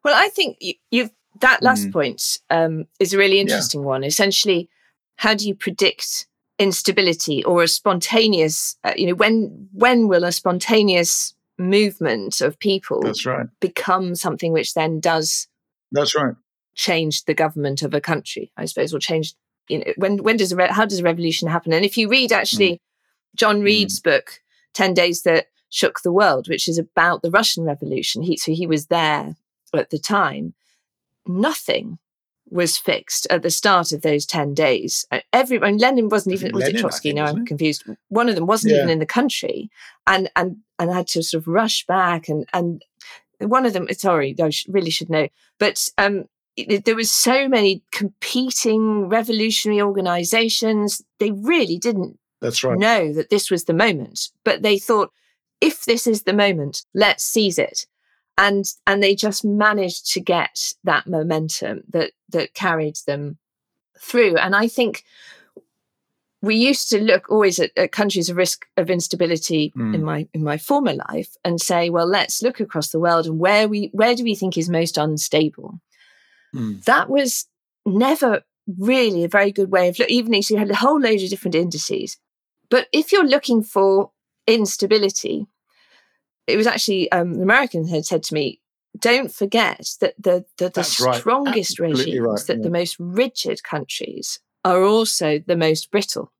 Well, 0.03 0.15
I 0.15 0.29
think 0.29 0.57
you, 0.59 1.03
have 1.03 1.11
that 1.41 1.61
last 1.61 1.87
mm. 1.87 1.93
point 1.93 2.39
um, 2.49 2.85
is 2.99 3.13
a 3.13 3.17
really 3.17 3.39
interesting 3.39 3.81
yeah. 3.81 3.87
one. 3.87 4.03
Essentially, 4.03 4.69
how 5.17 5.35
do 5.35 5.47
you 5.47 5.53
predict 5.53 6.27
instability 6.57 7.43
or 7.43 7.63
a 7.63 7.67
spontaneous? 7.67 8.77
Uh, 8.83 8.93
you 8.95 9.07
know, 9.07 9.13
when 9.13 9.69
when 9.71 10.07
will 10.07 10.23
a 10.23 10.31
spontaneous 10.31 11.35
movement 11.61 12.41
of 12.41 12.59
people 12.59 13.01
that's 13.01 13.25
right 13.25 13.47
become 13.59 14.15
something 14.15 14.51
which 14.51 14.73
then 14.73 14.99
does 14.99 15.47
that's 15.91 16.15
right 16.15 16.35
change 16.75 17.25
the 17.25 17.33
government 17.33 17.81
of 17.81 17.93
a 17.93 18.01
country 18.01 18.51
i 18.57 18.65
suppose 18.65 18.93
or 18.93 18.99
change 18.99 19.33
you 19.69 19.79
know 19.79 19.93
when 19.97 20.17
when 20.23 20.37
does 20.37 20.51
a 20.51 20.55
re- 20.55 20.67
how 20.67 20.85
does 20.85 20.99
a 20.99 21.03
revolution 21.03 21.47
happen 21.47 21.73
and 21.73 21.85
if 21.85 21.97
you 21.97 22.09
read 22.09 22.31
actually 22.31 22.73
mm. 22.73 22.79
john 23.35 23.61
mm. 23.61 23.65
reed's 23.65 23.99
mm. 23.99 24.03
book 24.03 24.41
10 24.73 24.93
days 24.93 25.23
that 25.23 25.47
shook 25.69 26.01
the 26.01 26.11
world 26.11 26.47
which 26.47 26.67
is 26.67 26.77
about 26.77 27.21
the 27.21 27.31
russian 27.31 27.63
revolution 27.63 28.21
he 28.21 28.37
so 28.37 28.51
he 28.51 28.67
was 28.67 28.87
there 28.87 29.35
at 29.73 29.89
the 29.89 29.99
time 29.99 30.53
nothing 31.25 31.97
was 32.51 32.77
fixed 32.77 33.25
at 33.29 33.41
the 33.41 33.49
start 33.49 33.91
of 33.91 34.01
those 34.01 34.25
10 34.25 34.53
days. 34.53 35.05
Uh, 35.11 35.21
Everyone, 35.31 35.77
Lenin 35.77 36.09
wasn't 36.09 36.33
even, 36.33 36.51
was 36.53 36.63
Lenin, 36.63 36.75
it 36.75 36.79
Trotsky? 36.79 37.13
No, 37.13 37.23
I'm 37.23 37.45
confused. 37.45 37.83
One 38.09 38.29
of 38.29 38.35
them 38.35 38.45
wasn't 38.45 38.73
yeah. 38.73 38.79
even 38.79 38.89
in 38.89 38.99
the 38.99 39.05
country 39.05 39.69
and, 40.05 40.29
and, 40.35 40.57
and 40.77 40.91
had 40.91 41.07
to 41.07 41.23
sort 41.23 41.41
of 41.41 41.47
rush 41.47 41.85
back 41.85 42.27
and, 42.27 42.45
and 42.53 42.83
one 43.39 43.65
of 43.65 43.73
them, 43.73 43.87
sorry, 43.93 44.35
I 44.39 44.51
really 44.67 44.91
should 44.91 45.09
know, 45.09 45.29
but, 45.57 45.87
um, 45.97 46.25
it, 46.57 46.83
there 46.83 46.95
was 46.95 47.09
so 47.09 47.47
many 47.47 47.81
competing 47.93 49.07
revolutionary 49.07 49.81
organizations. 49.81 51.01
They 51.17 51.31
really 51.31 51.77
didn't 51.77 52.19
That's 52.41 52.61
right. 52.63 52.77
know 52.77 53.13
that 53.13 53.29
this 53.29 53.49
was 53.49 53.63
the 53.63 53.73
moment, 53.73 54.29
but 54.43 54.61
they 54.61 54.77
thought, 54.77 55.11
if 55.61 55.85
this 55.85 56.05
is 56.05 56.23
the 56.23 56.33
moment, 56.33 56.83
let's 56.93 57.23
seize 57.23 57.57
it 57.57 57.85
and 58.41 58.65
and 58.87 59.01
they 59.01 59.15
just 59.15 59.45
managed 59.45 60.11
to 60.11 60.19
get 60.19 60.73
that 60.83 61.07
momentum 61.07 61.83
that 61.89 62.11
that 62.29 62.53
carried 62.53 62.97
them 63.05 63.37
through 63.97 64.35
and 64.37 64.55
i 64.55 64.67
think 64.67 65.03
we 66.43 66.55
used 66.55 66.89
to 66.89 66.99
look 66.99 67.29
always 67.29 67.59
at, 67.59 67.69
at 67.77 67.91
countries 67.91 68.27
of 68.27 68.35
risk 68.35 68.65
of 68.75 68.89
instability 68.89 69.71
mm. 69.77 69.93
in 69.93 70.03
my 70.03 70.27
in 70.33 70.43
my 70.43 70.57
former 70.57 70.93
life 70.93 71.37
and 71.45 71.61
say 71.61 71.89
well 71.89 72.07
let's 72.07 72.41
look 72.41 72.59
across 72.59 72.89
the 72.89 72.99
world 72.99 73.27
and 73.27 73.39
where 73.39 73.67
we 73.69 73.89
where 73.93 74.15
do 74.15 74.23
we 74.23 74.35
think 74.35 74.57
is 74.57 74.69
most 74.69 74.97
unstable 74.97 75.79
mm. 76.53 76.83
that 76.85 77.09
was 77.09 77.45
never 77.85 78.43
really 78.79 79.23
a 79.23 79.29
very 79.29 79.51
good 79.51 79.71
way 79.71 79.87
of 79.87 79.99
looking 79.99 80.15
even 80.15 80.33
if 80.33 80.49
you 80.49 80.57
had 80.57 80.69
a 80.69 80.75
whole 80.75 80.99
load 80.99 81.21
of 81.21 81.29
different 81.29 81.55
indices 81.55 82.17
but 82.69 82.87
if 82.91 83.11
you're 83.11 83.27
looking 83.27 83.61
for 83.61 84.11
instability 84.47 85.45
it 86.51 86.57
was 86.57 86.67
actually 86.67 87.11
um, 87.11 87.35
the 87.35 87.43
Americans 87.43 87.89
had 87.89 88.05
said 88.05 88.23
to 88.23 88.33
me, 88.33 88.59
"Don't 88.97 89.33
forget 89.33 89.87
that 90.01 90.15
the 90.19 90.45
the, 90.57 90.69
the 90.69 90.83
strongest 90.83 91.79
right. 91.79 91.91
regimes, 91.91 92.19
right. 92.19 92.47
that 92.47 92.57
yeah. 92.57 92.63
the 92.63 92.69
most 92.69 92.97
rigid 92.99 93.63
countries 93.63 94.39
are 94.63 94.83
also 94.83 95.39
the 95.39 95.57
most 95.57 95.91
brittle." 95.91 96.31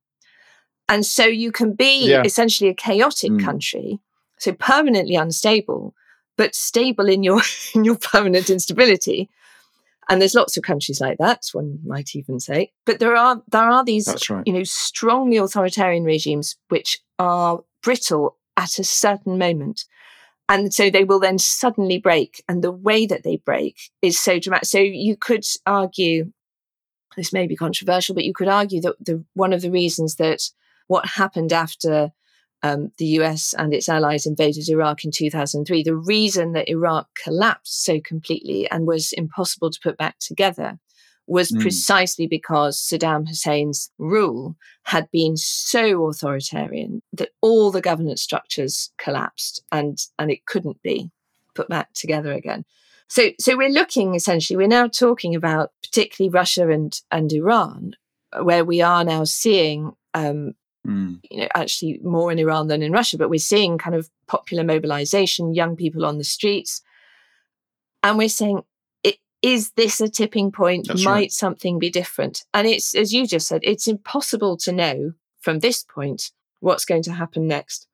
And 0.88 1.06
so 1.06 1.24
you 1.24 1.52
can 1.52 1.72
be 1.72 2.08
yeah. 2.08 2.22
essentially 2.22 2.68
a 2.68 2.74
chaotic 2.74 3.32
mm. 3.32 3.44
country, 3.44 4.00
so 4.38 4.52
permanently 4.52 5.14
unstable, 5.14 5.94
but 6.36 6.54
stable 6.54 7.08
in 7.08 7.22
your 7.22 7.40
in 7.74 7.84
your 7.84 7.96
permanent 7.96 8.50
instability. 8.50 9.30
And 10.08 10.20
there's 10.20 10.34
lots 10.34 10.56
of 10.56 10.64
countries 10.64 11.00
like 11.00 11.18
that, 11.18 11.46
one 11.52 11.78
might 11.86 12.14
even 12.16 12.40
say. 12.40 12.72
But 12.84 12.98
there 12.98 13.16
are 13.16 13.42
there 13.48 13.70
are 13.70 13.84
these, 13.84 14.08
right. 14.28 14.42
you 14.46 14.52
know, 14.52 14.64
strongly 14.64 15.36
authoritarian 15.36 16.04
regimes 16.04 16.56
which 16.68 16.98
are 17.18 17.60
brittle 17.82 18.36
at 18.56 18.78
a 18.78 18.84
certain 18.84 19.38
moment. 19.38 19.84
And 20.48 20.74
so 20.74 20.90
they 20.90 21.04
will 21.04 21.20
then 21.20 21.38
suddenly 21.38 21.98
break. 21.98 22.42
And 22.48 22.62
the 22.62 22.72
way 22.72 23.06
that 23.06 23.22
they 23.22 23.36
break 23.36 23.90
is 24.02 24.20
so 24.20 24.38
dramatic. 24.38 24.68
So 24.68 24.78
you 24.78 25.16
could 25.16 25.44
argue, 25.66 26.32
this 27.16 27.32
may 27.32 27.46
be 27.46 27.56
controversial, 27.56 28.14
but 28.14 28.24
you 28.24 28.34
could 28.34 28.48
argue 28.48 28.80
that 28.82 28.96
the, 29.00 29.24
one 29.34 29.52
of 29.52 29.62
the 29.62 29.70
reasons 29.70 30.16
that 30.16 30.42
what 30.88 31.06
happened 31.06 31.52
after 31.52 32.10
um, 32.62 32.92
the 32.98 33.06
US 33.06 33.54
and 33.54 33.72
its 33.72 33.88
allies 33.88 34.26
invaded 34.26 34.68
Iraq 34.68 35.04
in 35.04 35.10
2003, 35.10 35.82
the 35.82 35.96
reason 35.96 36.52
that 36.52 36.68
Iraq 36.68 37.08
collapsed 37.22 37.84
so 37.84 38.00
completely 38.00 38.70
and 38.70 38.86
was 38.86 39.12
impossible 39.12 39.70
to 39.70 39.80
put 39.82 39.96
back 39.96 40.18
together 40.18 40.78
was 41.26 41.50
mm. 41.50 41.60
precisely 41.60 42.26
because 42.26 42.80
Saddam 42.80 43.26
Hussein's 43.26 43.90
rule 43.98 44.56
had 44.84 45.10
been 45.10 45.36
so 45.36 46.06
authoritarian 46.08 47.02
that 47.12 47.30
all 47.40 47.70
the 47.70 47.80
governance 47.80 48.22
structures 48.22 48.90
collapsed 48.98 49.62
and, 49.70 49.98
and 50.18 50.30
it 50.30 50.46
couldn't 50.46 50.82
be 50.82 51.10
put 51.54 51.68
back 51.68 51.92
together 51.92 52.32
again. 52.32 52.64
So, 53.08 53.30
so 53.38 53.56
we're 53.56 53.68
looking 53.68 54.14
essentially, 54.14 54.56
we're 54.56 54.66
now 54.66 54.88
talking 54.88 55.34
about 55.34 55.70
particularly 55.82 56.30
Russia 56.30 56.68
and, 56.70 56.98
and 57.10 57.32
Iran, 57.32 57.94
where 58.40 58.64
we 58.64 58.80
are 58.80 59.04
now 59.04 59.24
seeing, 59.24 59.92
um, 60.14 60.54
mm. 60.86 61.20
you 61.30 61.42
know, 61.42 61.48
actually 61.54 62.00
more 62.02 62.32
in 62.32 62.38
Iran 62.38 62.68
than 62.68 62.82
in 62.82 62.90
Russia, 62.90 63.18
but 63.18 63.30
we're 63.30 63.38
seeing 63.38 63.78
kind 63.78 63.94
of 63.94 64.10
popular 64.26 64.64
mobilization, 64.64 65.54
young 65.54 65.76
people 65.76 66.04
on 66.06 66.18
the 66.18 66.24
streets. 66.24 66.80
And 68.02 68.18
we're 68.18 68.28
saying, 68.28 68.62
is 69.42 69.72
this 69.72 70.00
a 70.00 70.08
tipping 70.08 70.52
point? 70.52 70.86
That's 70.88 71.04
Might 71.04 71.12
right. 71.12 71.32
something 71.32 71.78
be 71.78 71.90
different? 71.90 72.44
And 72.54 72.66
it's, 72.66 72.94
as 72.94 73.12
you 73.12 73.26
just 73.26 73.48
said, 73.48 73.60
it's 73.64 73.88
impossible 73.88 74.56
to 74.58 74.72
know 74.72 75.12
from 75.40 75.58
this 75.58 75.82
point 75.82 76.30
what's 76.60 76.84
going 76.84 77.02
to 77.02 77.12
happen 77.12 77.46
next. 77.48 77.88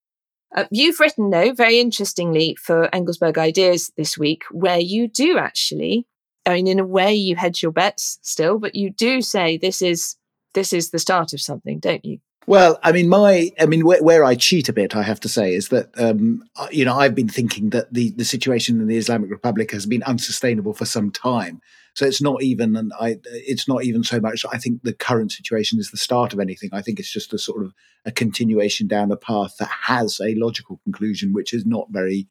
Uh, 0.54 0.64
you've 0.70 1.00
written, 1.00 1.30
though, 1.30 1.52
very 1.52 1.78
interestingly 1.78 2.54
for 2.54 2.88
Engelsberg 2.92 3.36
Ideas 3.36 3.92
this 3.96 4.16
week, 4.16 4.44
where 4.50 4.78
you 4.78 5.08
do 5.08 5.38
actually, 5.38 6.06
I 6.46 6.54
mean, 6.54 6.66
in 6.66 6.78
a 6.78 6.86
way, 6.86 7.14
you 7.14 7.36
hedge 7.36 7.62
your 7.62 7.72
bets 7.72 8.18
still, 8.22 8.58
but 8.58 8.74
you 8.74 8.90
do 8.90 9.20
say 9.20 9.56
this 9.58 9.82
is 9.82 10.16
this 10.54 10.72
is 10.72 10.90
the 10.90 10.98
start 10.98 11.32
of 11.34 11.40
something, 11.40 11.78
don't 11.78 12.04
you? 12.04 12.18
Well, 12.48 12.78
I 12.82 12.92
mean, 12.92 13.10
my, 13.10 13.50
I 13.60 13.66
mean, 13.66 13.84
where, 13.84 14.02
where 14.02 14.24
I 14.24 14.34
cheat 14.34 14.70
a 14.70 14.72
bit, 14.72 14.96
I 14.96 15.02
have 15.02 15.20
to 15.20 15.28
say, 15.28 15.52
is 15.52 15.68
that, 15.68 15.90
um, 16.00 16.42
you 16.70 16.82
know, 16.82 16.96
I've 16.96 17.14
been 17.14 17.28
thinking 17.28 17.68
that 17.70 17.92
the, 17.92 18.08
the 18.12 18.24
situation 18.24 18.80
in 18.80 18.86
the 18.86 18.96
Islamic 18.96 19.30
Republic 19.30 19.70
has 19.72 19.84
been 19.84 20.02
unsustainable 20.04 20.72
for 20.72 20.86
some 20.86 21.10
time. 21.10 21.60
So 21.92 22.06
it's 22.06 22.22
not 22.22 22.42
even, 22.42 22.74
and 22.74 22.90
I, 22.98 23.18
it's 23.24 23.68
not 23.68 23.84
even 23.84 24.02
so 24.02 24.18
much. 24.18 24.46
I 24.50 24.56
think 24.56 24.82
the 24.82 24.94
current 24.94 25.30
situation 25.30 25.78
is 25.78 25.90
the 25.90 25.98
start 25.98 26.32
of 26.32 26.40
anything. 26.40 26.70
I 26.72 26.80
think 26.80 26.98
it's 26.98 27.12
just 27.12 27.34
a 27.34 27.38
sort 27.38 27.62
of 27.62 27.74
a 28.06 28.10
continuation 28.10 28.86
down 28.86 29.12
a 29.12 29.16
path 29.18 29.58
that 29.58 29.68
has 29.82 30.18
a 30.18 30.34
logical 30.36 30.80
conclusion, 30.84 31.34
which 31.34 31.52
is 31.52 31.66
not 31.66 31.88
very 31.90 32.28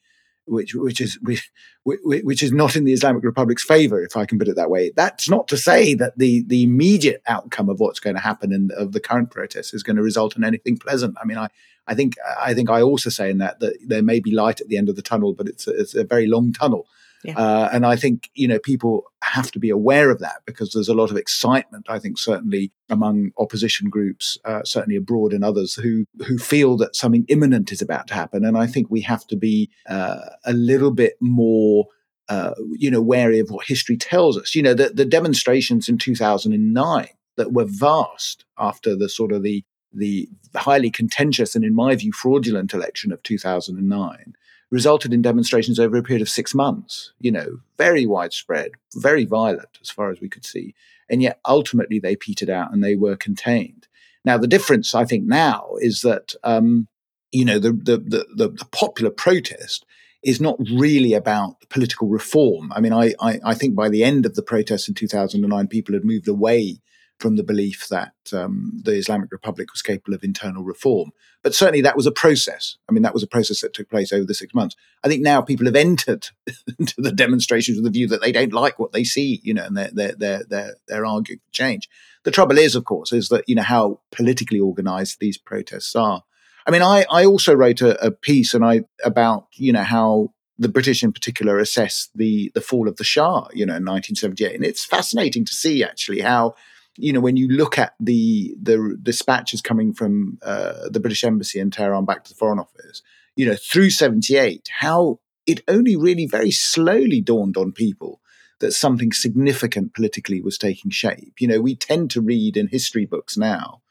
which 0.48 0.74
which 0.74 1.02
is 1.02 1.20
which, 1.22 1.50
which 1.84 2.44
is 2.44 2.52
not 2.52 2.76
in 2.76 2.84
the 2.84 2.94
Islamic 2.94 3.24
Republic's 3.24 3.64
favor, 3.64 4.02
if 4.02 4.16
I 4.16 4.26
can 4.26 4.40
put 4.40 4.48
it 4.48 4.56
that 4.56 4.70
way. 4.70 4.92
That's 4.96 5.30
not 5.30 5.48
to 5.50 5.58
say 5.58 5.94
that 5.96 6.18
the 6.18 6.44
the 6.48 6.64
immediate 6.64 7.22
outcome 7.28 7.70
of 7.70 7.80
what's 7.80 8.00
going 8.00 8.16
to 8.16 8.22
happen 8.22 8.52
in 8.52 8.70
of 8.78 8.92
the 8.92 9.00
current 9.00 9.32
protests 9.32 9.74
is 9.74 9.84
going 9.84 9.98
to 9.98 10.04
result 10.04 10.36
in 10.36 10.44
anything 10.44 10.78
pleasant. 10.78 11.16
I 11.22 11.26
mean, 11.26 11.38
I 11.38 11.50
I 11.88 11.96
think 11.96 12.16
I 12.40 12.54
think 12.54 12.70
I 12.70 12.82
also 12.82 13.10
say 13.10 13.30
in 13.30 13.38
that 13.40 13.60
that 13.60 13.78
there 13.86 14.04
may 14.04 14.20
be 14.20 14.32
light 14.32 14.62
at 14.62 14.68
the 14.68 14.78
end 14.78 14.90
of 14.90 14.96
the 14.96 15.02
tunnel, 15.02 15.34
but 15.34 15.48
it's 15.48 15.68
a, 15.68 15.72
it's 15.72 15.96
a 15.96 16.04
very 16.04 16.28
long 16.28 16.54
tunnel. 16.54 16.88
Yeah. 17.24 17.38
Uh, 17.38 17.70
and 17.74 17.86
I 17.86 17.96
think 17.96 18.30
you 18.36 18.48
know 18.48 18.60
people 18.60 19.06
have 19.24 19.52
to 19.52 19.60
be 19.60 19.70
aware 19.70 20.12
of 20.12 20.20
that 20.20 20.42
because 20.46 20.72
there's 20.72 20.90
a 20.90 20.94
lot 20.94 21.12
of 21.12 21.18
excitement. 21.18 21.86
I 21.90 22.00
think 22.00 22.18
certainly 22.18 22.72
among 22.90 23.32
opposition 23.38 23.90
groups, 23.90 24.38
uh, 24.46 24.64
certainly 24.64 24.96
abroad 24.96 25.34
and 25.34 25.44
others 25.44 25.76
who 25.76 26.06
who 26.26 26.38
feel 26.38 26.78
that 26.78 26.96
something 26.96 27.26
imminent 27.28 27.72
is 27.72 27.82
about 27.82 28.08
to 28.08 28.14
happen. 28.14 28.46
And 28.46 28.58
I 28.58 28.68
think 28.68 28.88
we 28.90 29.02
have 29.02 29.26
to 29.28 29.36
be 29.36 29.70
uh, 29.90 30.20
a 30.46 30.54
little 30.54 30.92
bit 30.92 31.14
more. 31.22 31.88
Uh, 32.30 32.54
you 32.74 32.92
know, 32.92 33.00
wary 33.00 33.40
of 33.40 33.50
what 33.50 33.66
history 33.66 33.96
tells 33.96 34.38
us. 34.38 34.54
You 34.54 34.62
know, 34.62 34.74
the, 34.74 34.90
the 34.90 35.06
demonstrations 35.06 35.88
in 35.88 35.98
2009 35.98 37.08
that 37.38 37.54
were 37.54 37.64
vast 37.64 38.44
after 38.58 38.98
the 38.98 39.08
sort 39.08 39.32
of 39.32 39.44
the 39.44 39.64
the 39.94 40.28
highly 40.54 40.90
contentious 40.90 41.56
and, 41.56 41.64
in 41.64 41.74
my 41.74 41.96
view, 41.96 42.12
fraudulent 42.12 42.74
election 42.74 43.14
of 43.14 43.24
2009 43.24 44.36
resulted 44.70 45.14
in 45.14 45.22
demonstrations 45.22 45.80
over 45.80 45.98
a 45.98 46.04
period 46.04 46.22
of 46.22 46.30
six 46.30 46.54
months, 46.54 47.14
you 47.20 47.32
know, 47.32 47.60
very 47.78 48.06
widespread, 48.06 48.72
very 48.96 49.26
violent 49.26 49.78
as 49.82 49.90
far 49.90 50.12
as 50.12 50.20
we 50.20 50.30
could 50.30 50.46
see. 50.46 50.76
And 51.10 51.22
yet 51.22 51.40
ultimately 51.48 52.00
they 52.00 52.16
petered 52.16 52.50
out 52.50 52.74
and 52.74 52.84
they 52.84 52.96
were 52.96 53.16
contained. 53.16 53.88
Now, 54.26 54.38
the 54.38 54.48
difference, 54.48 54.94
I 54.94 55.06
think, 55.06 55.26
now 55.26 55.76
is 55.80 56.02
that, 56.02 56.36
um, 56.44 56.88
you 57.32 57.46
know, 57.46 57.60
the, 57.60 57.72
the, 57.72 57.98
the, 57.98 58.50
the 58.50 58.66
popular 58.72 59.12
protest 59.12 59.86
is 60.22 60.42
not 60.42 60.58
really 60.60 61.14
about 61.14 61.70
political 61.70 62.10
reform. 62.10 62.74
I 62.76 62.82
mean, 62.82 62.92
I, 62.92 63.14
I, 63.22 63.40
I, 63.46 63.54
think 63.54 63.76
by 63.76 63.88
the 63.88 64.04
end 64.04 64.26
of 64.26 64.36
the 64.36 64.42
protests 64.42 64.90
in 64.90 64.96
2009, 64.96 65.68
people 65.68 65.94
had 65.94 66.04
moved 66.04 66.28
away 66.28 66.82
from 67.20 67.36
the 67.36 67.44
belief 67.44 67.88
that 67.90 68.14
um, 68.32 68.80
the 68.84 68.94
Islamic 68.94 69.32
Republic 69.32 69.72
was 69.72 69.82
capable 69.82 70.14
of 70.14 70.24
internal 70.24 70.64
reform. 70.64 71.12
But 71.42 71.56
certainly 71.56 71.82
that 71.82 71.96
was 71.96 72.06
a 72.06 72.12
process. 72.12 72.78
I 72.88 72.92
mean, 72.92 73.04
that 73.04 73.14
was 73.14 73.24
a 73.24 73.28
process 73.28 73.62
that 73.62 73.74
took 73.74 73.90
place 73.90 74.14
over 74.14 74.26
the 74.26 74.34
six 74.34 74.54
months. 74.54 74.76
I 75.04 75.08
think 75.08 75.24
now 75.24 75.42
people 75.42 75.66
have 75.66 75.76
entered 75.76 76.28
into 76.80 77.02
the 77.02 77.12
demonstrations 77.12 77.78
with 77.78 77.86
the 77.86 77.92
view 77.92 78.08
that 78.10 78.22
they 78.22 78.32
don't 78.32 78.54
like 78.54 78.78
what 78.78 78.92
they 78.92 79.04
see, 79.04 79.42
you 79.44 79.54
know, 79.54 79.66
and 79.66 79.76
they're, 79.76 79.92
they're, 79.92 80.16
they're, 80.16 80.44
they're, 80.48 80.76
they're 80.88 81.06
arguing 81.06 81.40
for 81.40 81.54
change. 81.54 81.90
The 82.24 82.32
trouble 82.32 82.58
is, 82.58 82.76
of 82.76 82.86
course, 82.86 83.12
is 83.12 83.30
that, 83.30 83.46
you 83.48 83.56
know, 83.56 83.64
how 83.64 84.02
politically 84.12 84.60
organized 84.60 85.20
these 85.20 85.38
protests 85.38 85.96
are. 85.96 86.24
I 86.68 86.72
mean, 86.72 86.82
I, 86.82 87.06
I 87.10 87.26
also 87.26 87.56
wrote 87.56 87.82
a, 87.82 88.06
a 88.06 88.12
piece 88.12 88.54
and 88.54 88.64
I 88.64 88.82
about, 89.04 89.48
you 89.54 89.72
know, 89.72 89.84
how 89.84 90.34
the 90.60 90.70
British 90.70 91.04
in 91.04 91.14
particular 91.14 91.60
assess 91.60 92.10
the 92.16 92.52
the 92.56 92.62
fall 92.62 92.88
of 92.88 92.98
the 92.98 93.04
Shah, 93.04 93.48
you 93.54 93.66
know, 93.66 93.76
in 93.76 93.86
1978. 93.86 94.56
And 94.56 94.66
it's 94.66 94.84
fascinating 94.84 95.46
to 95.46 95.54
see 95.54 95.84
actually 95.84 96.22
how 96.22 96.56
you 96.98 97.14
know, 97.14 97.20
when 97.20 97.38
you 97.38 97.48
look 97.48 97.78
at 97.78 97.94
the 98.00 98.56
the 98.62 98.98
dispatches 99.02 99.62
coming 99.62 99.94
from 99.94 100.40
uh, 100.42 100.90
the 100.90 101.00
British 101.00 101.24
Embassy 101.24 101.60
in 101.60 101.72
Tehran 101.72 102.06
back 102.06 102.24
to 102.24 102.30
the 102.30 102.36
Foreign 102.36 102.60
Office, 102.60 103.02
you 103.36 103.46
know, 103.46 103.56
through 103.56 103.90
'78, 103.90 104.70
how 104.80 105.20
it 105.46 105.62
only 105.68 105.96
really 105.96 106.26
very 106.26 106.52
slowly 106.52 107.22
dawned 107.22 107.58
on 107.58 107.72
people 107.72 108.20
that 108.60 108.72
something 108.74 109.12
significant 109.12 109.94
politically 109.94 110.42
was 110.42 110.58
taking 110.58 110.92
shape. 110.92 111.36
You 111.40 111.48
know, 111.48 111.62
we 111.62 111.76
tend 111.76 112.12
to 112.12 112.22
read 112.22 112.58
in 112.58 112.68
history 112.68 113.06
books 113.06 113.38
now. 113.38 113.82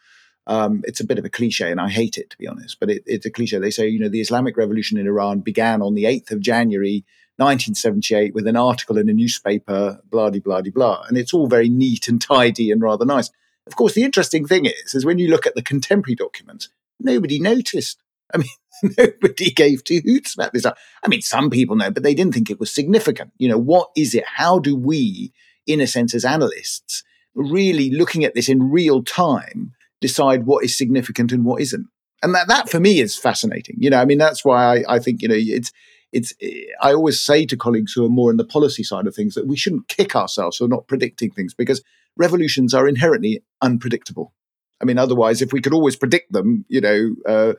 Um, 0.48 0.82
it's 0.84 1.00
a 1.00 1.06
bit 1.06 1.18
of 1.18 1.24
a 1.24 1.30
cliche, 1.30 1.70
and 1.70 1.80
I 1.80 1.88
hate 1.88 2.16
it 2.16 2.30
to 2.30 2.38
be 2.38 2.46
honest, 2.46 2.78
but 2.78 2.90
it, 2.90 3.02
it's 3.06 3.26
a 3.26 3.30
cliche. 3.30 3.58
They 3.58 3.70
say, 3.70 3.88
you 3.88 3.98
know, 3.98 4.08
the 4.08 4.20
Islamic 4.20 4.56
Revolution 4.56 4.98
in 4.98 5.06
Iran 5.06 5.40
began 5.40 5.82
on 5.82 5.94
the 5.94 6.04
8th 6.04 6.30
of 6.32 6.40
January 6.40 7.04
1978 7.36 8.34
with 8.34 8.46
an 8.46 8.56
article 8.56 8.98
in 8.98 9.08
a 9.08 9.12
newspaper, 9.12 10.00
blah, 10.10 10.30
blah, 10.30 10.40
blah, 10.40 10.62
blah. 10.62 11.04
And 11.08 11.18
it's 11.18 11.34
all 11.34 11.46
very 11.46 11.68
neat 11.68 12.08
and 12.08 12.20
tidy 12.20 12.70
and 12.70 12.80
rather 12.80 13.04
nice. 13.04 13.30
Of 13.66 13.76
course, 13.76 13.94
the 13.94 14.04
interesting 14.04 14.46
thing 14.46 14.64
is, 14.64 14.94
is 14.94 15.04
when 15.04 15.18
you 15.18 15.28
look 15.28 15.46
at 15.46 15.54
the 15.54 15.62
contemporary 15.62 16.14
documents, 16.14 16.68
nobody 17.00 17.38
noticed. 17.38 17.98
I 18.32 18.38
mean, 18.38 18.48
nobody 18.98 19.50
gave 19.50 19.84
two 19.84 20.00
hoots 20.04 20.34
about 20.34 20.52
this. 20.52 20.64
I 20.66 21.08
mean, 21.08 21.22
some 21.22 21.50
people 21.50 21.76
know, 21.76 21.90
but 21.90 22.02
they 22.02 22.14
didn't 22.14 22.34
think 22.34 22.50
it 22.50 22.60
was 22.60 22.72
significant. 22.72 23.32
You 23.38 23.48
know, 23.48 23.58
what 23.58 23.90
is 23.96 24.14
it? 24.14 24.24
How 24.26 24.58
do 24.58 24.76
we, 24.76 25.32
in 25.66 25.80
a 25.80 25.86
sense, 25.86 26.14
as 26.14 26.24
analysts, 26.24 27.02
really 27.34 27.90
looking 27.90 28.24
at 28.24 28.34
this 28.34 28.48
in 28.48 28.70
real 28.70 29.02
time, 29.02 29.74
decide 30.00 30.46
what 30.46 30.64
is 30.64 30.76
significant 30.76 31.32
and 31.32 31.44
what 31.44 31.60
isn't? 31.60 31.86
And 32.22 32.34
that, 32.34 32.48
that 32.48 32.70
for 32.70 32.80
me 32.80 33.00
is 33.00 33.16
fascinating. 33.16 33.76
You 33.78 33.90
know, 33.90 34.00
I 34.00 34.04
mean, 34.04 34.18
that's 34.18 34.44
why 34.44 34.78
I, 34.78 34.96
I 34.96 34.98
think, 35.00 35.22
you 35.22 35.28
know, 35.28 35.34
it's, 35.36 35.70
it's 36.16 36.32
I 36.80 36.92
always 36.92 37.20
say 37.20 37.46
to 37.46 37.56
colleagues 37.56 37.92
who 37.92 38.04
are 38.04 38.10
more 38.10 38.30
in 38.30 38.36
the 38.36 38.44
policy 38.44 38.82
side 38.82 39.06
of 39.06 39.14
things 39.14 39.34
that 39.34 39.46
we 39.46 39.56
shouldn't 39.56 39.88
kick 39.88 40.16
ourselves 40.16 40.56
for 40.56 40.68
not 40.68 40.86
predicting 40.86 41.30
things 41.30 41.54
because 41.54 41.82
revolutions 42.16 42.74
are 42.74 42.88
inherently 42.88 43.42
unpredictable. 43.60 44.32
I 44.80 44.84
mean, 44.84 44.98
otherwise, 44.98 45.42
if 45.42 45.52
we 45.52 45.60
could 45.60 45.74
always 45.74 45.96
predict 45.96 46.32
them, 46.32 46.64
you 46.68 46.80
know, 46.80 47.14
uh, 47.26 47.52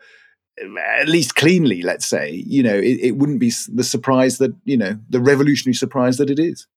at 0.80 1.08
least 1.08 1.36
cleanly, 1.36 1.82
let's 1.84 2.08
say, 2.08 2.32
you 2.32 2.64
know, 2.64 2.76
it, 2.76 3.00
it 3.02 3.18
wouldn't 3.18 3.40
be 3.40 3.52
the 3.72 3.84
surprise 3.84 4.40
that 4.40 4.56
you 4.66 4.78
know 4.78 4.98
the 5.10 5.22
revolutionary 5.22 5.76
surprise 5.76 6.18
that 6.18 6.30
it 6.30 6.40
is 6.40 6.68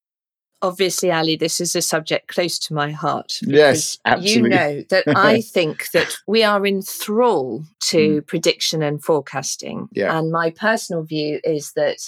obviously, 0.63 1.11
Ali, 1.11 1.37
this 1.37 1.61
is 1.61 1.75
a 1.75 1.83
subject 1.83 2.29
close 2.29 2.59
to 2.61 2.75
my 2.75 2.91
heart. 2.91 3.39
Yes, 3.43 3.99
absolutely. 4.05 4.43
You 4.43 4.49
know 4.49 4.83
that 4.91 5.05
I 5.17 5.41
think 5.41 5.91
that 5.93 6.17
we 6.27 6.43
are 6.45 6.65
in 6.67 6.83
thrall 6.83 7.65
to 7.85 8.21
mm. 8.21 8.27
prediction 8.27 8.83
and 8.83 9.03
forecasting. 9.03 9.89
Yeah. 9.93 10.17
And 10.17 10.31
my 10.31 10.51
personal 10.51 11.03
view 11.03 11.41
is 11.45 11.73
that 11.73 11.99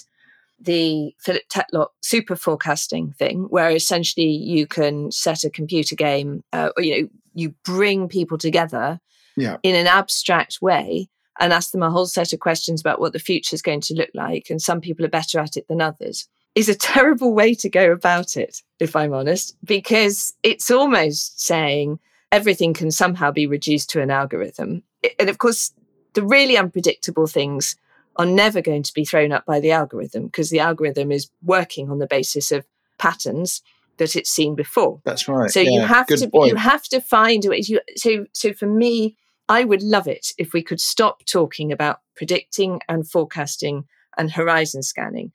the 0.61 1.15
Philip 1.19 1.43
Tetlock 1.49 1.89
super 2.03 2.37
forecasting 2.37 3.13
thing, 3.13 3.47
where 3.51 3.71
essentially 3.71 4.31
you 4.31 4.67
can 4.67 5.11
set 5.11 5.45
a 5.45 5.51
computer 5.51 5.97
game, 5.97 6.45
uh, 6.53 6.71
or, 6.77 6.83
you 6.83 7.03
know, 7.03 7.09
you 7.35 7.55
bring 7.65 8.09
people 8.09 8.39
together 8.39 9.01
yeah. 9.37 9.57
in 9.63 9.75
an 9.75 9.87
abstract 9.87 10.59
way 10.61 11.09
and 11.41 11.53
ask 11.53 11.73
them 11.73 11.83
a 11.83 11.91
whole 11.91 12.07
set 12.07 12.33
of 12.33 12.41
questions 12.41 12.81
about 12.81 13.01
what 13.01 13.13
the 13.13 13.19
future 13.19 13.55
is 13.55 13.63
going 13.63 13.81
to 13.81 13.95
look 13.95 14.11
like. 14.15 14.49
And 14.51 14.61
some 14.61 14.81
people 14.81 15.05
are 15.05 15.09
better 15.09 15.41
at 15.41 15.57
it 15.57 15.67
than 15.67 15.81
others 15.81 16.29
is 16.55 16.69
a 16.69 16.75
terrible 16.75 17.33
way 17.33 17.55
to 17.55 17.69
go 17.69 17.93
about 17.93 18.37
it, 18.37 18.63
if 18.79 18.95
I'm 18.95 19.15
honest, 19.15 19.57
because 19.65 20.35
it's 20.43 20.71
almost 20.71 21.41
saying 21.41 21.99
everything 22.31 22.75
can 22.75 22.91
somehow 22.91 23.31
be 23.31 23.47
reduced 23.47 23.91
to 23.91 24.01
an 24.01 24.11
algorithm. 24.11 24.83
And 25.19 25.29
of 25.29 25.39
course, 25.39 25.73
the 26.15 26.23
really 26.23 26.57
unpredictable 26.57 27.27
things 27.27 27.77
are 28.17 28.27
never 28.27 28.61
going 28.61 28.83
to 28.83 28.93
be 28.93 29.05
thrown 29.05 29.33
up 29.33 29.47
by 29.47 29.61
the 29.61 29.71
algorithm 29.71 30.27
because 30.27 30.51
the 30.51 30.61
algorithm 30.61 31.11
is 31.11 31.31
working 31.43 31.91
on 31.91 31.99
the 31.99 32.07
basis 32.07 32.53
of 32.53 32.67
patterns 32.99 33.63
that 33.97 34.17
it's 34.17 34.31
seen 34.31 34.55
before. 34.55 35.01
That's 35.05 35.29
right. 35.29 35.51
So 35.51 35.61
yeah, 35.61 35.71
you 35.71 35.81
have 35.81 36.07
to 36.07 36.29
point. 36.29 36.51
you 36.51 36.57
have 36.57 36.85
to 36.85 37.01
find 37.01 37.45
a 37.45 37.51
way. 37.51 37.63
You, 37.65 37.81
so 37.97 38.27
so 38.33 38.53
for 38.53 38.67
me, 38.67 39.17
I 39.49 39.65
would 39.65 39.83
love 39.83 40.07
it 40.07 40.33
if 40.39 40.53
we 40.53 40.63
could 40.63 40.81
stop 40.81 41.25
talking 41.25 41.73
about 41.73 42.01
predicting 42.15 42.81
and 42.89 43.09
forecasting 43.09 43.85
and 44.19 44.31
horizon 44.31 44.83
scanning 44.83 45.33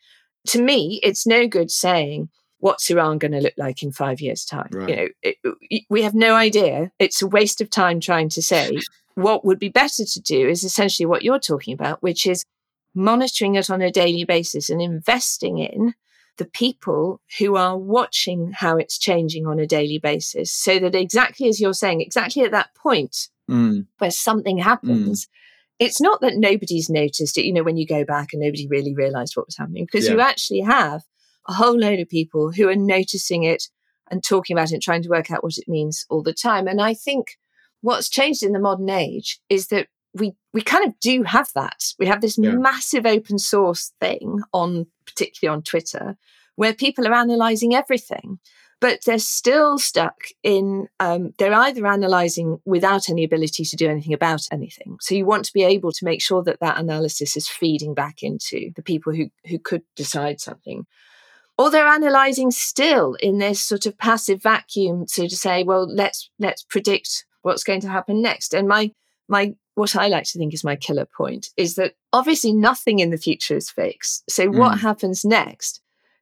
to 0.48 0.62
me, 0.62 1.00
it's 1.04 1.26
no 1.26 1.48
good 1.48 1.72
saying, 1.72 2.30
what's 2.60 2.90
Iran 2.90 3.18
going 3.18 3.34
to 3.34 3.42
look 3.42 3.54
like 3.58 3.84
in 3.84 3.92
five 3.92 4.22
years' 4.22 4.46
time? 4.46 4.70
Right. 4.72 4.90
You 4.90 4.96
know, 4.96 5.08
it, 5.22 5.86
we 5.90 6.02
have 6.02 6.16
no 6.16 6.36
idea. 6.36 6.92
It's 7.00 7.22
a 7.22 7.28
waste 7.28 7.62
of 7.62 7.70
time 7.70 8.00
trying 8.00 8.30
to 8.30 8.42
say. 8.42 8.80
what 9.16 9.44
would 9.44 9.58
be 9.58 9.70
better 9.70 10.06
to 10.06 10.22
do 10.22 10.48
is 10.48 10.64
essentially 10.64 11.08
what 11.08 11.24
you're 11.24 11.40
talking 11.40 11.74
about, 11.74 12.04
which 12.04 12.28
is 12.28 12.46
monitoring 12.94 13.56
it 13.56 13.68
on 13.68 13.82
a 13.82 13.92
daily 13.92 14.24
basis 14.24 14.70
and 14.70 14.80
investing 14.80 15.58
in 15.58 15.96
the 16.38 16.46
people 16.46 17.20
who 17.40 17.56
are 17.56 17.76
watching 17.76 18.52
how 18.52 18.78
it's 18.78 19.00
changing 19.00 19.48
on 19.48 19.58
a 19.58 19.66
daily 19.66 19.98
basis 19.98 20.52
so 20.52 20.78
that 20.78 20.94
exactly 20.94 21.48
as 21.48 21.60
you're 21.60 21.74
saying, 21.74 22.00
exactly 22.00 22.44
at 22.44 22.52
that 22.52 22.70
point 22.76 23.30
mm. 23.50 23.88
where 23.98 24.12
something 24.12 24.60
happens, 24.60 25.26
mm 25.26 25.30
it's 25.80 26.02
not 26.02 26.22
that 26.22 26.38
nobody's 26.38 26.90
noticed 26.90 27.38
it, 27.38 27.46
you 27.46 27.54
know, 27.54 27.64
when 27.64 27.78
you 27.78 27.86
go 27.86 28.04
back 28.04 28.30
and 28.34 28.42
nobody 28.42 28.68
really 28.68 28.96
realized 28.96 29.36
what 29.36 29.48
was 29.48 29.58
happening, 29.58 29.86
because 29.86 30.08
yeah. 30.08 30.14
you 30.14 30.20
actually 30.20 30.62
have 30.62 31.04
a 31.48 31.54
whole 31.54 31.78
load 31.78 32.00
of 32.00 32.10
people 32.10 32.52
who 32.52 32.68
are 32.68 32.76
noticing 32.76 33.44
it 33.44 33.64
and 34.10 34.24
talking 34.24 34.56
about 34.56 34.72
it 34.72 34.76
and 34.76 34.82
trying 34.82 35.04
to 35.04 35.10
work 35.10 35.32
out 35.32 35.44
what 35.44 35.58
it 35.58 35.68
means 35.68 36.06
all 36.10 36.24
the 36.24 36.34
time. 36.34 36.68
And 36.68 36.82
I 36.82 36.94
think 36.94 37.38
what's 37.82 38.10
changed 38.10 38.44
in 38.44 38.54
the 38.54 38.60
modern 38.60 38.90
age 38.90 39.40
is 39.50 39.68
that 39.68 39.88
we 40.14 40.34
we 40.54 40.62
kind 40.62 40.86
of 40.86 41.00
do 41.00 41.24
have 41.24 41.50
that. 41.54 41.84
We 42.00 42.08
have 42.08 42.22
this 42.22 42.38
yeah. 42.38 42.52
massive 42.52 43.06
open 43.06 43.38
source 43.38 43.94
thing 44.00 44.42
on 44.54 44.88
particularly 45.06 45.56
on 45.56 45.64
Twitter 45.64 46.18
where 46.56 46.74
people 46.74 47.08
are 47.08 47.14
analyzing 47.14 47.76
everything 47.76 48.40
but 48.80 49.00
they're 49.06 49.20
still 49.20 49.78
stuck 49.78 50.18
in 50.44 50.88
um, 51.00 51.34
they're 51.38 51.54
either 51.54 51.86
analyzing 51.88 52.60
without 52.66 53.10
any 53.10 53.24
ability 53.24 53.64
to 53.64 53.76
do 53.76 53.90
anything 53.90 54.14
about 54.14 54.42
anything 54.52 54.98
so 55.02 55.16
you 55.16 55.26
want 55.26 55.46
to 55.46 55.54
be 55.54 55.64
able 55.64 55.92
to 55.92 56.06
make 56.06 56.22
sure 56.22 56.44
that 56.44 56.60
that 56.60 56.80
analysis 56.80 57.36
is 57.36 57.48
feeding 57.48 57.94
back 57.94 58.22
into 58.22 58.72
the 58.76 58.84
people 58.84 59.14
who 59.14 59.30
who 59.48 59.60
could 59.60 59.84
decide 59.96 60.40
something 60.40 60.86
or 61.58 61.72
they're 61.72 61.88
analyzing 61.88 62.52
still 62.52 63.16
in 63.16 63.40
this 63.40 63.62
sort 63.62 63.86
of 63.86 63.98
passive 63.98 64.42
vacuum 64.42 65.06
to, 65.06 65.28
to 65.28 65.36
say 65.36 65.64
well 65.64 65.88
let's 65.88 66.30
let's 66.40 66.64
predict 66.64 67.26
what's 67.42 67.64
going 67.64 67.82
to 67.82 67.90
happen 67.90 68.22
next 68.22 68.54
and 68.54 68.68
my 68.68 68.92
my 69.28 69.54
what 69.78 69.96
I 69.96 70.08
like 70.08 70.24
to 70.24 70.40
think 70.40 70.56
is 70.56 70.64
my 70.64 70.76
killer 70.76 71.06
point 71.06 71.50
is 71.56 71.76
that 71.76 71.94
obviously 72.12 72.52
nothing 72.52 72.98
in 72.98 73.12
the 73.12 73.18
future 73.18 73.56
is 73.56 73.70
fixed. 73.70 74.24
So 74.28 74.48
mm. 74.48 74.58
what 74.58 74.80
happens 74.80 75.24
next 75.24 75.82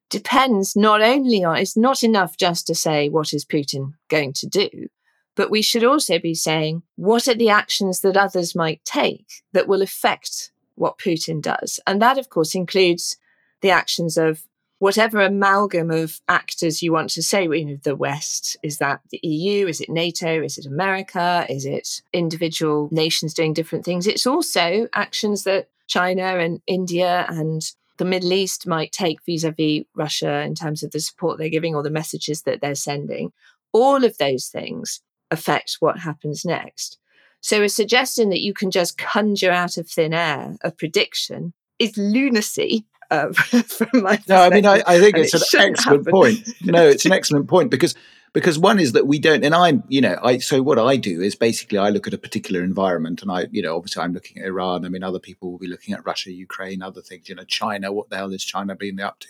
depends 0.10 0.76
not 0.76 1.02
only 1.02 1.44
on, 1.44 1.58
it's 1.58 1.78
not 1.78 2.04
enough 2.04 2.38
just 2.38 2.68
to 2.68 2.76
say, 2.76 3.10
what 3.10 3.34
is 3.34 3.46
Putin 3.46 3.94
going 4.10 4.34
to 4.34 4.48
do? 4.48 4.88
But 5.36 5.52
we 5.52 5.62
should 5.62 5.84
also 5.84 6.18
be 6.20 6.34
saying, 6.34 6.84
what 6.96 7.28
are 7.28 7.36
the 7.36 7.50
actions 7.50 8.02
that 8.02 8.16
others 8.16 8.56
might 8.56 8.84
take 8.86 9.44
that 9.52 9.68
will 9.68 9.82
affect 9.82 10.52
what 10.76 10.98
Putin 10.98 11.42
does? 11.42 11.80
And 11.86 12.02
that, 12.02 12.18
of 12.18 12.30
course, 12.30 12.56
includes 12.56 13.18
the 13.62 13.70
actions 13.70 14.18
of 14.18 14.44
whatever 14.80 15.22
amalgam 15.22 15.90
of 15.90 16.22
actors 16.28 16.82
you 16.82 16.92
want 16.92 17.10
to 17.10 17.24
say, 17.24 17.48
know, 17.48 17.78
the 17.84 17.96
West, 17.96 18.58
is 18.62 18.78
that 18.78 19.02
the 19.10 19.20
EU, 19.24 19.68
is 19.68 19.82
it 19.82 19.90
NATO, 19.90 20.44
is 20.44 20.58
it 20.58 20.66
America, 20.66 21.46
is 21.50 21.66
it 21.66 22.02
individual 22.14 22.90
nations 22.92 23.34
doing 23.34 23.54
different 23.54 23.86
things? 23.86 24.06
It's 24.06 24.28
also 24.28 24.88
actions 24.94 25.44
that 25.44 25.70
China 25.88 26.38
and 26.38 26.62
India 26.68 27.26
and 27.30 27.62
the 27.98 28.06
Middle 28.06 28.34
East 28.34 28.68
might 28.68 28.92
take 28.92 29.24
vis 29.26 29.44
a 29.44 29.52
vis 29.52 29.84
Russia 29.96 30.42
in 30.42 30.56
terms 30.56 30.84
of 30.84 30.92
the 30.92 31.00
support 31.00 31.38
they're 31.38 31.50
giving 31.50 31.76
or 31.76 31.84
the 31.84 31.90
messages 31.90 32.44
that 32.44 32.62
they're 32.62 32.76
sending. 32.76 33.32
All 33.74 34.04
of 34.04 34.18
those 34.18 34.48
things 34.48 35.02
affect 35.32 35.78
what 35.80 36.00
happens 36.00 36.46
next. 36.46 36.98
So, 37.42 37.62
a 37.62 37.70
suggestion 37.70 38.30
that 38.30 38.42
you 38.42 38.54
can 38.54 38.72
just 38.72 38.98
conjure 38.98 39.52
out 39.52 39.78
of 39.78 39.90
thin 39.90 40.14
air 40.14 40.56
a 40.64 40.72
prediction 40.72 41.54
is 41.80 41.96
lunacy. 41.98 42.86
Uh, 43.12 43.32
from 43.34 44.02
my 44.02 44.20
no, 44.28 44.38
I 44.38 44.50
mean, 44.50 44.66
I, 44.66 44.82
I 44.86 45.00
think 45.00 45.18
it's 45.18 45.34
it 45.34 45.54
an 45.54 45.72
excellent 45.72 46.06
happen. 46.06 46.12
point. 46.12 46.50
No, 46.64 46.88
it's 46.88 47.06
an 47.06 47.12
excellent 47.20 47.48
point 47.48 47.72
because 47.72 47.96
because 48.34 48.60
one 48.60 48.80
is 48.80 48.92
that 48.92 49.08
we 49.08 49.18
don't, 49.18 49.46
and 49.46 49.56
I'm, 49.56 49.82
you 49.88 50.02
know, 50.02 50.20
I 50.22 50.40
so 50.40 50.62
what 50.62 50.78
I 50.78 50.98
do 50.98 51.22
is 51.22 51.36
basically 51.36 51.78
I 51.78 51.90
look 51.90 52.06
at 52.06 52.14
a 52.14 52.18
particular 52.18 52.64
environment, 52.64 53.22
and 53.22 53.32
I, 53.32 53.48
you 53.52 53.62
know, 53.62 53.76
obviously 53.76 54.04
I'm 54.04 54.14
looking 54.14 54.42
at 54.42 54.48
Iran. 54.48 54.86
I 54.86 54.90
mean, 54.90 55.04
other 55.04 55.20
people 55.20 55.52
will 55.52 55.58
be 55.60 55.68
looking 55.68 55.94
at 55.94 56.06
Russia, 56.06 56.32
Ukraine, 56.32 56.82
other 56.82 57.02
things. 57.02 57.30
You 57.30 57.36
know, 57.36 57.46
China. 57.46 57.94
What 57.94 58.10
the 58.10 58.18
hell 58.18 58.34
is 58.34 58.44
China 58.44 58.76
being 58.76 59.00
up 59.00 59.20
to? 59.22 59.28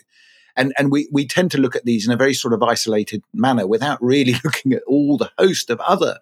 And 0.56 0.72
and 0.78 0.90
we 0.90 1.08
we 1.12 1.26
tend 1.26 1.50
to 1.52 1.58
look 1.58 1.76
at 1.76 1.84
these 1.84 2.06
in 2.06 2.12
a 2.12 2.16
very 2.16 2.34
sort 2.34 2.54
of 2.54 2.62
isolated 2.62 3.22
manner 3.32 3.66
without 3.66 4.02
really 4.02 4.34
looking 4.44 4.72
at 4.72 4.82
all 4.86 5.16
the 5.16 5.30
host 5.38 5.70
of 5.70 5.80
other 5.80 6.18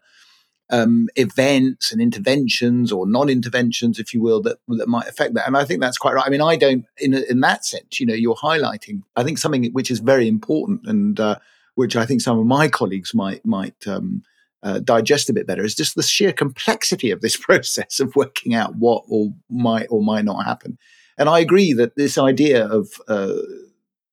um, 0.71 1.09
events 1.17 1.93
and 1.93 2.01
interventions 2.01 2.91
or 2.91 3.07
non-interventions, 3.07 3.99
if 3.99 4.15
you 4.15 4.23
will, 4.23 4.41
that 4.43 4.59
that 4.69 4.89
might 4.89 5.09
affect 5.09 5.35
that. 5.35 5.47
And 5.47 5.57
I 5.57 5.65
think 5.65 5.81
that's 5.81 5.99
quite 5.99 6.15
right. 6.15 6.27
I 6.27 6.31
mean, 6.31 6.41
I 6.41 6.57
don't, 6.57 6.87
in 6.99 7.15
in 7.15 7.41
that 7.41 7.65
sense, 7.65 8.01
you 8.01 8.07
know, 8.07 8.15
you're 8.15 8.35
highlighting. 8.37 9.03
I 9.17 9.25
think 9.25 9.39
something 9.39 9.71
which 9.73 9.91
is 9.91 9.99
very 9.99 10.27
important 10.27 10.87
and 10.87 11.21
uh, 11.21 11.37
which 11.75 11.97
I 11.97 12.07
think 12.07 12.21
some 12.21 12.39
of 12.39 12.47
my 12.47 12.69
colleagues 12.69 13.15
might 13.15 13.45
might 13.45 13.87
um, 13.87 14.23
uh, 14.63 14.79
digest 14.81 15.29
a 15.29 15.35
bit 15.35 15.47
better 15.47 15.65
is 15.65 15.75
just 15.75 15.95
the 15.95 16.03
sheer 16.03 16.33
complexity 16.33 17.11
of 17.11 17.21
this 17.21 17.37
process 17.49 18.01
of 18.01 18.17
working 18.17 18.55
out 18.55 18.77
what 18.77 19.05
or 19.09 19.35
might 19.51 19.87
or 19.91 20.03
might 20.03 20.25
not 20.25 20.45
happen. 20.45 20.79
And 21.19 21.29
I 21.29 21.39
agree 21.41 21.73
that 21.75 21.95
this 21.97 22.19
idea 22.19 22.67
of 22.67 22.89
uh, 23.07 23.35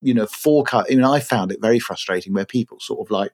you 0.02 0.14
know 0.14 0.28
forecast. 0.28 0.88
I 0.92 0.96
mean, 0.96 1.06
I 1.06 1.20
found 1.22 1.52
it 1.52 1.62
very 1.62 1.80
frustrating 1.80 2.34
where 2.34 2.46
people 2.46 2.80
sort 2.80 3.00
of 3.00 3.10
like 3.10 3.32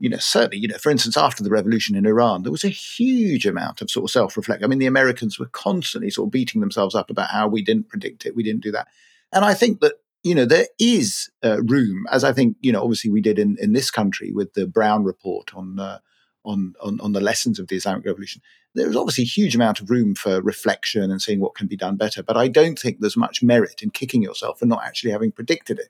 you 0.00 0.08
know, 0.08 0.16
certainly, 0.16 0.56
you 0.56 0.66
know, 0.66 0.78
for 0.78 0.90
instance, 0.90 1.16
after 1.16 1.44
the 1.44 1.50
revolution 1.50 1.94
in 1.94 2.06
Iran, 2.06 2.42
there 2.42 2.50
was 2.50 2.64
a 2.64 2.68
huge 2.68 3.46
amount 3.46 3.82
of 3.82 3.90
sort 3.90 4.04
of 4.04 4.10
self 4.10 4.34
reflect. 4.34 4.64
I 4.64 4.66
mean, 4.66 4.78
the 4.78 4.86
Americans 4.86 5.38
were 5.38 5.46
constantly 5.46 6.10
sort 6.10 6.28
of 6.28 6.32
beating 6.32 6.62
themselves 6.62 6.94
up 6.94 7.10
about 7.10 7.28
how 7.28 7.46
we 7.46 7.62
didn't 7.62 7.90
predict 7.90 8.24
it, 8.24 8.34
we 8.34 8.42
didn't 8.42 8.62
do 8.62 8.72
that. 8.72 8.88
And 9.30 9.44
I 9.44 9.52
think 9.52 9.80
that, 9.80 9.94
you 10.22 10.34
know, 10.34 10.46
there 10.46 10.66
is 10.78 11.30
uh, 11.44 11.62
room, 11.62 12.06
as 12.10 12.24
I 12.24 12.32
think, 12.32 12.56
you 12.60 12.72
know, 12.72 12.82
obviously 12.82 13.10
we 13.10 13.20
did 13.20 13.38
in, 13.38 13.58
in 13.60 13.74
this 13.74 13.90
country 13.90 14.32
with 14.32 14.54
the 14.54 14.66
Browne 14.66 15.04
report 15.04 15.54
on, 15.54 15.78
uh, 15.78 15.98
on, 16.46 16.74
on, 16.80 16.98
on 17.02 17.12
the 17.12 17.20
lessons 17.20 17.58
of 17.58 17.68
the 17.68 17.76
Islamic 17.76 18.06
Revolution. 18.06 18.40
There's 18.74 18.96
obviously 18.96 19.24
a 19.24 19.26
huge 19.26 19.54
amount 19.54 19.80
of 19.80 19.90
room 19.90 20.14
for 20.14 20.40
reflection 20.40 21.10
and 21.10 21.20
seeing 21.20 21.40
what 21.40 21.54
can 21.54 21.66
be 21.66 21.76
done 21.76 21.96
better. 21.96 22.22
But 22.22 22.38
I 22.38 22.48
don't 22.48 22.78
think 22.78 23.00
there's 23.00 23.16
much 23.16 23.42
merit 23.42 23.82
in 23.82 23.90
kicking 23.90 24.22
yourself 24.22 24.60
for 24.60 24.66
not 24.66 24.82
actually 24.84 25.10
having 25.10 25.32
predicted 25.32 25.78
it. 25.78 25.88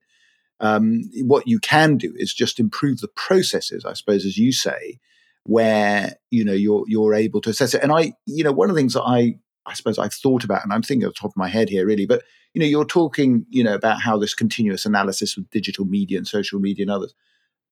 Um, 0.61 1.05
what 1.23 1.49
you 1.49 1.59
can 1.59 1.97
do 1.97 2.13
is 2.17 2.35
just 2.35 2.61
improve 2.61 3.01
the 3.01 3.09
processes, 3.09 3.85
I 3.85 3.95
suppose, 3.95 4.27
as 4.27 4.37
you 4.37 4.53
say, 4.53 4.99
where 5.45 6.17
you 6.31 6.45
know 6.45 6.53
you're 6.53 6.85
you're 6.87 7.15
able 7.15 7.41
to 7.43 7.51
assess 7.51 7.75
it. 7.75 7.83
And 7.83 7.93
I, 7.93 8.13
you 8.27 8.45
know, 8.45 8.53
one 8.53 8.69
of 8.69 8.75
the 8.75 8.81
things 8.81 8.95
that 8.95 9.03
I 9.03 9.37
I 9.67 9.75
suppose 9.75 9.99
I've 9.99 10.15
thought 10.15 10.45
about, 10.45 10.63
and 10.63 10.73
I'm 10.73 10.83
thinking 10.83 11.07
at 11.07 11.15
the 11.15 11.21
top 11.21 11.31
of 11.31 11.37
my 11.37 11.49
head 11.49 11.69
here, 11.69 11.87
really, 11.87 12.07
but 12.07 12.23
you 12.55 12.61
know, 12.61 12.67
you're 12.67 12.85
talking, 12.85 13.47
you 13.49 13.63
know, 13.63 13.75
about 13.75 14.01
how 14.01 14.19
this 14.19 14.35
continuous 14.35 14.85
analysis 14.85 15.37
with 15.37 15.51
digital 15.51 15.85
media 15.85 16.19
and 16.19 16.27
social 16.27 16.59
media 16.59 16.83
and 16.83 16.91
others. 16.91 17.15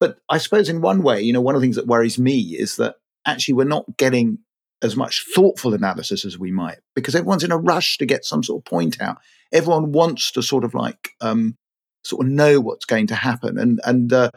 But 0.00 0.18
I 0.28 0.38
suppose 0.38 0.68
in 0.68 0.80
one 0.80 1.02
way, 1.02 1.20
you 1.20 1.32
know, 1.32 1.40
one 1.40 1.54
of 1.54 1.60
the 1.60 1.64
things 1.64 1.76
that 1.76 1.88
worries 1.88 2.18
me 2.18 2.38
is 2.38 2.76
that 2.76 2.96
actually 3.26 3.54
we're 3.54 3.64
not 3.64 3.96
getting 3.96 4.38
as 4.80 4.96
much 4.96 5.24
thoughtful 5.34 5.74
analysis 5.74 6.24
as 6.24 6.38
we 6.38 6.52
might 6.52 6.78
because 6.94 7.16
everyone's 7.16 7.42
in 7.42 7.50
a 7.50 7.58
rush 7.58 7.98
to 7.98 8.06
get 8.06 8.24
some 8.24 8.44
sort 8.44 8.60
of 8.60 8.64
point 8.64 9.00
out. 9.00 9.18
Everyone 9.52 9.90
wants 9.90 10.30
to 10.32 10.42
sort 10.42 10.62
of 10.62 10.74
like 10.74 11.10
um, 11.20 11.56
sort 12.04 12.26
of 12.26 12.32
know 12.32 12.60
what's 12.60 12.84
going 12.84 13.06
to 13.08 13.14
happen. 13.14 13.58
And 13.58 13.80
and 13.84 14.12
uh, 14.12 14.30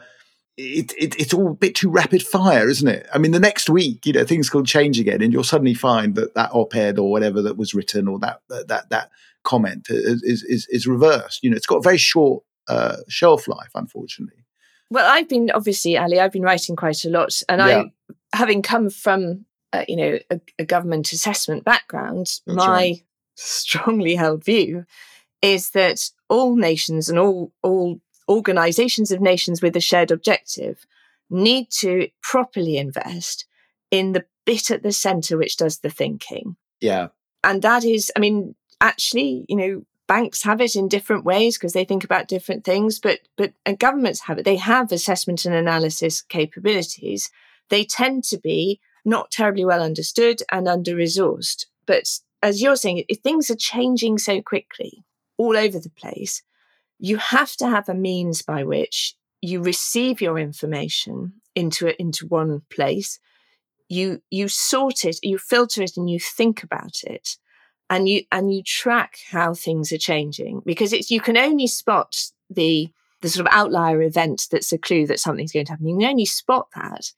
it, 0.56 0.92
it, 0.98 1.18
it's 1.18 1.32
all 1.32 1.52
a 1.52 1.54
bit 1.54 1.74
too 1.74 1.90
rapid 1.90 2.22
fire, 2.22 2.68
isn't 2.68 2.88
it? 2.88 3.06
I 3.12 3.18
mean, 3.18 3.32
the 3.32 3.40
next 3.40 3.70
week, 3.70 4.04
you 4.04 4.12
know, 4.12 4.24
things 4.24 4.50
could 4.50 4.66
change 4.66 5.00
again, 5.00 5.22
and 5.22 5.32
you'll 5.32 5.44
suddenly 5.44 5.74
find 5.74 6.14
that 6.16 6.34
that 6.34 6.50
op-ed 6.52 6.98
or 6.98 7.10
whatever 7.10 7.42
that 7.42 7.56
was 7.56 7.74
written 7.74 8.08
or 8.08 8.18
that 8.20 8.40
that 8.48 8.90
that 8.90 9.10
comment 9.44 9.86
is 9.90 10.22
is, 10.42 10.66
is 10.68 10.86
reversed. 10.86 11.42
You 11.42 11.50
know, 11.50 11.56
it's 11.56 11.66
got 11.66 11.76
a 11.76 11.82
very 11.82 11.98
short 11.98 12.44
uh, 12.68 12.96
shelf 13.08 13.48
life, 13.48 13.70
unfortunately. 13.74 14.44
Well, 14.90 15.10
I've 15.10 15.28
been 15.28 15.50
obviously, 15.50 15.96
Ali, 15.96 16.20
I've 16.20 16.32
been 16.32 16.42
writing 16.42 16.76
quite 16.76 17.04
a 17.04 17.10
lot, 17.10 17.40
and 17.48 17.60
yeah. 17.60 17.84
I, 18.32 18.36
having 18.36 18.60
come 18.60 18.90
from 18.90 19.46
uh, 19.72 19.84
you 19.88 19.96
know 19.96 20.18
a, 20.30 20.40
a, 20.58 20.64
government 20.64 21.12
assessment 21.12 21.64
background, 21.64 22.26
That's 22.46 22.56
my 22.56 22.66
right. 22.66 23.02
strongly 23.34 24.14
held 24.14 24.44
view 24.44 24.84
is 25.40 25.70
that 25.70 25.98
all 26.32 26.56
nations 26.56 27.10
and 27.10 27.18
all, 27.18 27.52
all 27.62 28.00
organizations 28.26 29.10
of 29.10 29.20
nations 29.20 29.60
with 29.60 29.76
a 29.76 29.80
shared 29.80 30.10
objective 30.10 30.86
need 31.28 31.70
to 31.70 32.08
properly 32.22 32.78
invest 32.78 33.44
in 33.90 34.12
the 34.12 34.24
bit 34.46 34.70
at 34.70 34.82
the 34.82 34.92
center 34.92 35.36
which 35.36 35.58
does 35.58 35.80
the 35.80 35.90
thinking. 35.90 36.56
Yeah. 36.80 37.08
And 37.44 37.60
that 37.60 37.84
is, 37.84 38.10
I 38.16 38.20
mean, 38.20 38.54
actually, 38.80 39.44
you 39.46 39.56
know, 39.56 39.84
banks 40.08 40.42
have 40.42 40.62
it 40.62 40.74
in 40.74 40.88
different 40.88 41.24
ways 41.24 41.58
because 41.58 41.74
they 41.74 41.84
think 41.84 42.02
about 42.02 42.28
different 42.28 42.64
things, 42.64 42.98
but 42.98 43.20
but 43.36 43.52
and 43.66 43.78
governments 43.78 44.20
have 44.20 44.38
it. 44.38 44.44
They 44.44 44.56
have 44.56 44.90
assessment 44.90 45.44
and 45.44 45.54
analysis 45.54 46.22
capabilities. 46.22 47.30
They 47.68 47.84
tend 47.84 48.24
to 48.24 48.38
be 48.38 48.80
not 49.04 49.30
terribly 49.30 49.66
well 49.66 49.82
understood 49.82 50.40
and 50.50 50.66
under 50.66 50.94
resourced. 50.94 51.66
But 51.84 52.08
as 52.42 52.62
you're 52.62 52.76
saying, 52.76 53.04
if 53.08 53.18
things 53.18 53.50
are 53.50 53.56
changing 53.56 54.18
so 54.18 54.40
quickly, 54.40 55.04
all 55.42 55.56
over 55.56 55.78
the 55.80 55.90
place, 55.90 56.42
you 56.98 57.16
have 57.16 57.56
to 57.56 57.68
have 57.68 57.88
a 57.88 57.94
means 57.94 58.42
by 58.42 58.62
which 58.62 59.16
you 59.40 59.60
receive 59.60 60.20
your 60.20 60.38
information 60.38 61.32
into 61.56 61.88
it 61.88 61.96
into 61.98 62.26
one 62.28 62.62
place. 62.70 63.18
You 63.88 64.22
you 64.30 64.46
sort 64.48 65.04
it, 65.04 65.18
you 65.22 65.36
filter 65.38 65.82
it, 65.82 65.96
and 65.96 66.08
you 66.08 66.20
think 66.20 66.62
about 66.62 67.02
it, 67.02 67.36
and 67.90 68.08
you 68.08 68.22
and 68.30 68.54
you 68.54 68.62
track 68.62 69.18
how 69.30 69.52
things 69.52 69.90
are 69.90 69.98
changing 69.98 70.62
because 70.64 70.92
it's 70.92 71.10
you 71.10 71.20
can 71.20 71.36
only 71.36 71.66
spot 71.66 72.16
the 72.48 72.88
the 73.20 73.28
sort 73.28 73.46
of 73.46 73.52
outlier 73.52 74.00
event 74.02 74.46
that's 74.50 74.72
a 74.72 74.78
clue 74.78 75.06
that 75.06 75.20
something's 75.20 75.52
going 75.52 75.66
to 75.66 75.72
happen. 75.72 75.88
You 75.88 75.98
can 75.98 76.10
only 76.10 76.26
spot 76.26 76.68
that 76.76 77.12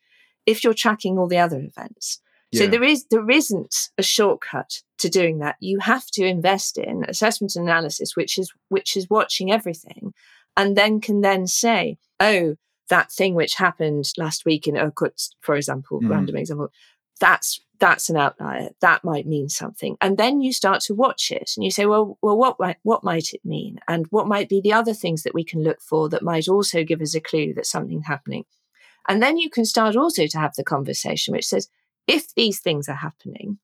if 0.46 0.64
you're 0.64 0.74
tracking 0.74 1.18
all 1.18 1.28
the 1.28 1.38
other 1.38 1.60
events. 1.60 2.20
So 2.54 2.68
there 2.68 2.84
is 2.84 3.06
there 3.10 3.28
isn't 3.28 3.90
a 3.98 4.02
shortcut 4.02 4.82
to 5.04 5.10
doing 5.10 5.38
that. 5.38 5.56
You 5.60 5.78
have 5.80 6.06
to 6.12 6.24
invest 6.24 6.78
in 6.78 7.04
assessment 7.06 7.56
and 7.56 7.68
analysis, 7.68 8.16
which 8.16 8.38
is 8.38 8.50
which 8.68 8.96
is 8.96 9.10
watching 9.10 9.52
everything, 9.52 10.14
and 10.56 10.76
then 10.76 11.00
can 11.00 11.20
then 11.20 11.46
say, 11.46 11.98
oh, 12.20 12.56
that 12.88 13.12
thing 13.12 13.34
which 13.34 13.54
happened 13.56 14.10
last 14.16 14.46
week 14.46 14.66
in 14.66 14.76
Irkutsk, 14.76 15.32
for 15.40 15.56
example, 15.56 16.00
mm. 16.00 16.08
random 16.08 16.36
example, 16.36 16.68
that's 17.20 17.60
that's 17.78 18.08
an 18.08 18.16
outlier. 18.16 18.70
That 18.80 19.04
might 19.04 19.26
mean 19.26 19.50
something, 19.50 19.98
and 20.00 20.16
then 20.16 20.40
you 20.40 20.54
start 20.54 20.80
to 20.82 20.94
watch 20.94 21.30
it, 21.30 21.50
and 21.54 21.64
you 21.64 21.70
say, 21.70 21.84
well, 21.84 22.18
well, 22.22 22.38
what 22.38 22.58
might 22.58 22.78
what 22.82 23.04
might 23.04 23.34
it 23.34 23.44
mean, 23.44 23.80
and 23.86 24.06
what 24.08 24.26
might 24.26 24.48
be 24.48 24.62
the 24.62 24.72
other 24.72 24.94
things 24.94 25.22
that 25.24 25.34
we 25.34 25.44
can 25.44 25.62
look 25.62 25.82
for 25.82 26.08
that 26.08 26.22
might 26.22 26.48
also 26.48 26.82
give 26.82 27.02
us 27.02 27.14
a 27.14 27.20
clue 27.20 27.52
that 27.54 27.66
something's 27.66 28.06
happening, 28.06 28.44
and 29.06 29.22
then 29.22 29.36
you 29.36 29.50
can 29.50 29.66
start 29.66 29.96
also 29.96 30.26
to 30.26 30.38
have 30.38 30.54
the 30.54 30.64
conversation 30.64 31.32
which 31.32 31.46
says 31.46 31.68
if 32.06 32.34
these 32.34 32.60
things 32.60 32.88
are 32.88 32.96
happening, 32.96 33.58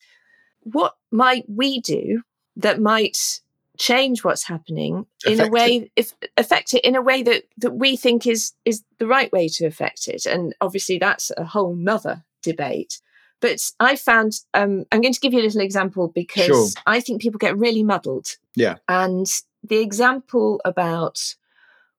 what 0.62 0.96
might 1.10 1.44
we 1.48 1.80
do 1.80 2.22
that 2.56 2.80
might 2.80 3.40
change 3.80 4.22
what's 4.22 4.44
happening 4.44 5.06
affect 5.24 5.40
in 5.40 5.46
a 5.46 5.50
way 5.50 5.76
it. 5.76 5.90
if 5.96 6.12
affect 6.36 6.74
it 6.74 6.84
in 6.84 6.94
a 6.94 7.00
way 7.00 7.22
that 7.22 7.44
that 7.56 7.72
we 7.72 7.96
think 7.96 8.26
is 8.26 8.52
is 8.66 8.84
the 8.98 9.06
right 9.06 9.32
way 9.32 9.48
to 9.48 9.64
affect 9.64 10.06
it 10.06 10.26
and 10.26 10.54
obviously 10.60 10.98
that's 10.98 11.32
a 11.38 11.44
whole 11.44 11.74
nother 11.74 12.22
debate 12.42 13.00
but 13.40 13.58
i 13.80 13.96
found 13.96 14.34
um, 14.52 14.84
i'm 14.92 15.00
going 15.00 15.14
to 15.14 15.20
give 15.20 15.32
you 15.32 15.40
a 15.40 15.42
little 15.42 15.62
example 15.62 16.08
because 16.08 16.44
sure. 16.44 16.68
i 16.86 17.00
think 17.00 17.22
people 17.22 17.38
get 17.38 17.56
really 17.56 17.82
muddled 17.82 18.36
yeah 18.54 18.76
and 18.86 19.40
the 19.64 19.78
example 19.78 20.60
about 20.66 21.34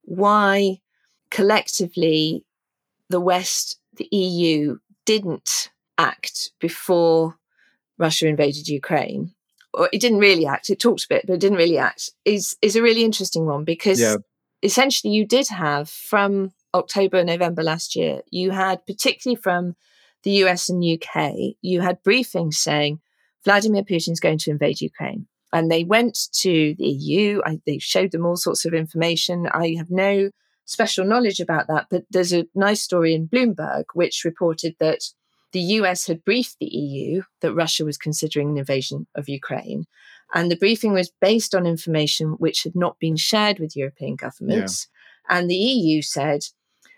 why 0.03 0.79
collectively 1.31 2.45
the 3.09 3.19
west 3.19 3.79
the 3.95 4.07
eu 4.11 4.77
didn't 5.05 5.71
act 5.97 6.51
before 6.59 7.37
Russia 8.01 8.27
invaded 8.27 8.67
Ukraine, 8.67 9.33
or 9.73 9.89
it 9.93 10.01
didn't 10.01 10.19
really 10.19 10.45
act, 10.45 10.69
it 10.69 10.79
talked 10.79 11.05
a 11.05 11.07
bit, 11.09 11.25
but 11.25 11.33
it 11.33 11.39
didn't 11.39 11.57
really 11.57 11.77
act, 11.77 12.09
is, 12.25 12.57
is 12.61 12.75
a 12.75 12.81
really 12.81 13.03
interesting 13.03 13.45
one 13.45 13.63
because 13.63 14.01
yeah. 14.01 14.17
essentially 14.63 15.13
you 15.13 15.25
did 15.25 15.47
have 15.47 15.89
from 15.89 16.51
October, 16.73 17.23
November 17.23 17.63
last 17.63 17.95
year, 17.95 18.21
you 18.29 18.51
had 18.51 18.85
particularly 18.85 19.39
from 19.39 19.75
the 20.23 20.31
US 20.43 20.69
and 20.69 20.83
UK, 20.83 21.55
you 21.61 21.81
had 21.81 22.03
briefings 22.03 22.55
saying 22.55 22.99
Vladimir 23.43 23.83
Putin's 23.83 24.19
going 24.19 24.37
to 24.39 24.51
invade 24.51 24.81
Ukraine. 24.81 25.27
And 25.53 25.69
they 25.69 25.83
went 25.83 26.17
to 26.39 26.75
the 26.77 26.87
EU, 26.87 27.41
I, 27.45 27.59
they 27.65 27.79
showed 27.79 28.11
them 28.11 28.25
all 28.25 28.37
sorts 28.37 28.65
of 28.65 28.73
information. 28.73 29.47
I 29.47 29.75
have 29.77 29.89
no 29.89 30.29
special 30.65 31.05
knowledge 31.05 31.39
about 31.39 31.67
that, 31.67 31.87
but 31.89 32.03
there's 32.09 32.33
a 32.33 32.47
nice 32.55 32.81
story 32.81 33.13
in 33.13 33.27
Bloomberg 33.27 33.85
which 33.93 34.23
reported 34.23 34.75
that 34.79 35.01
the 35.53 35.59
US 35.59 36.07
had 36.07 36.23
briefed 36.23 36.57
the 36.59 36.65
EU 36.65 37.23
that 37.41 37.53
Russia 37.53 37.85
was 37.85 37.97
considering 37.97 38.51
an 38.51 38.57
invasion 38.57 39.07
of 39.15 39.29
Ukraine. 39.29 39.85
And 40.33 40.49
the 40.49 40.55
briefing 40.55 40.93
was 40.93 41.11
based 41.19 41.53
on 41.53 41.65
information 41.65 42.31
which 42.39 42.63
had 42.63 42.75
not 42.75 42.99
been 42.99 43.17
shared 43.17 43.59
with 43.59 43.75
European 43.75 44.15
governments. 44.15 44.87
Yeah. 45.29 45.37
And 45.37 45.49
the 45.49 45.55
EU 45.55 46.01
said 46.01 46.41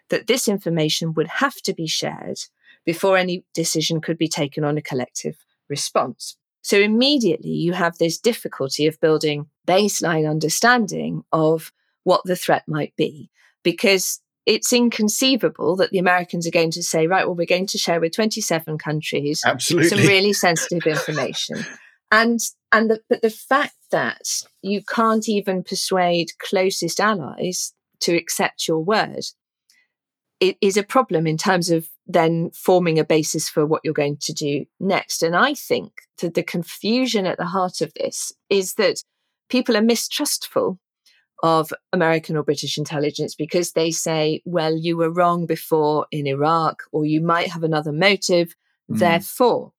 that 0.09 0.27
this 0.27 0.47
information 0.47 1.13
would 1.13 1.27
have 1.27 1.55
to 1.63 1.73
be 1.73 1.87
shared 1.87 2.37
before 2.85 3.17
any 3.17 3.45
decision 3.53 4.01
could 4.01 4.17
be 4.17 4.27
taken 4.27 4.63
on 4.63 4.77
a 4.77 4.81
collective 4.81 5.37
response. 5.69 6.37
So 6.61 6.79
immediately 6.79 7.49
you 7.49 7.73
have 7.73 7.97
this 7.97 8.19
difficulty 8.19 8.87
of 8.87 8.99
building 8.99 9.47
baseline 9.67 10.29
understanding 10.29 11.23
of 11.31 11.71
what 12.03 12.21
the 12.25 12.35
threat 12.35 12.63
might 12.67 12.95
be, 12.95 13.29
because 13.63 14.21
it's 14.45 14.73
inconceivable 14.73 15.75
that 15.77 15.91
the 15.91 15.99
Americans 15.99 16.45
are 16.45 16.51
going 16.51 16.71
to 16.71 16.83
say, 16.83 17.07
right, 17.07 17.25
well, 17.25 17.35
we're 17.35 17.45
going 17.45 17.67
to 17.67 17.77
share 17.77 17.99
with 17.99 18.13
27 18.13 18.77
countries 18.77 19.41
Absolutely. 19.45 19.89
some 19.89 19.99
really 19.99 20.33
sensitive 20.33 20.85
information. 20.85 21.63
And 22.11 22.39
and 22.71 22.91
the, 22.91 22.99
but 23.09 23.21
the 23.21 23.29
fact 23.29 23.75
that 23.91 24.43
you 24.61 24.83
can't 24.83 25.27
even 25.27 25.63
persuade 25.63 26.29
closest 26.39 26.99
allies 26.99 27.73
to 28.01 28.15
accept 28.15 28.67
your 28.67 28.79
word 28.79 29.23
it 30.43 30.57
is 30.59 30.75
a 30.75 30.83
problem 30.83 31.25
in 31.25 31.37
terms 31.37 31.69
of 31.69 31.87
then 32.05 32.51
forming 32.53 32.99
a 32.99 33.05
basis 33.05 33.47
for 33.47 33.65
what 33.65 33.79
you're 33.85 33.93
going 33.93 34.17
to 34.17 34.33
do 34.33 34.65
next. 34.77 35.23
And 35.23 35.37
I 35.37 35.53
think 35.53 35.93
that 36.19 36.33
the 36.33 36.43
confusion 36.43 37.25
at 37.25 37.37
the 37.37 37.45
heart 37.45 37.79
of 37.79 37.93
this 37.93 38.33
is 38.49 38.73
that 38.73 39.01
people 39.49 39.77
are 39.77 39.81
mistrustful 39.81 40.79
of 41.43 41.71
American 41.91 42.35
or 42.35 42.43
British 42.43 42.77
intelligence 42.77 43.35
because 43.35 43.73
they 43.73 43.91
say, 43.91 44.41
well, 44.45 44.75
you 44.75 44.97
were 44.97 45.11
wrong 45.11 45.45
before 45.45 46.07
in 46.09 46.25
Iraq, 46.25 46.83
or 46.91 47.05
you 47.05 47.21
might 47.21 47.49
have 47.49 47.63
another 47.63 47.91
motive, 47.91 48.55
mm. 48.91 48.97
therefore. 48.97 49.73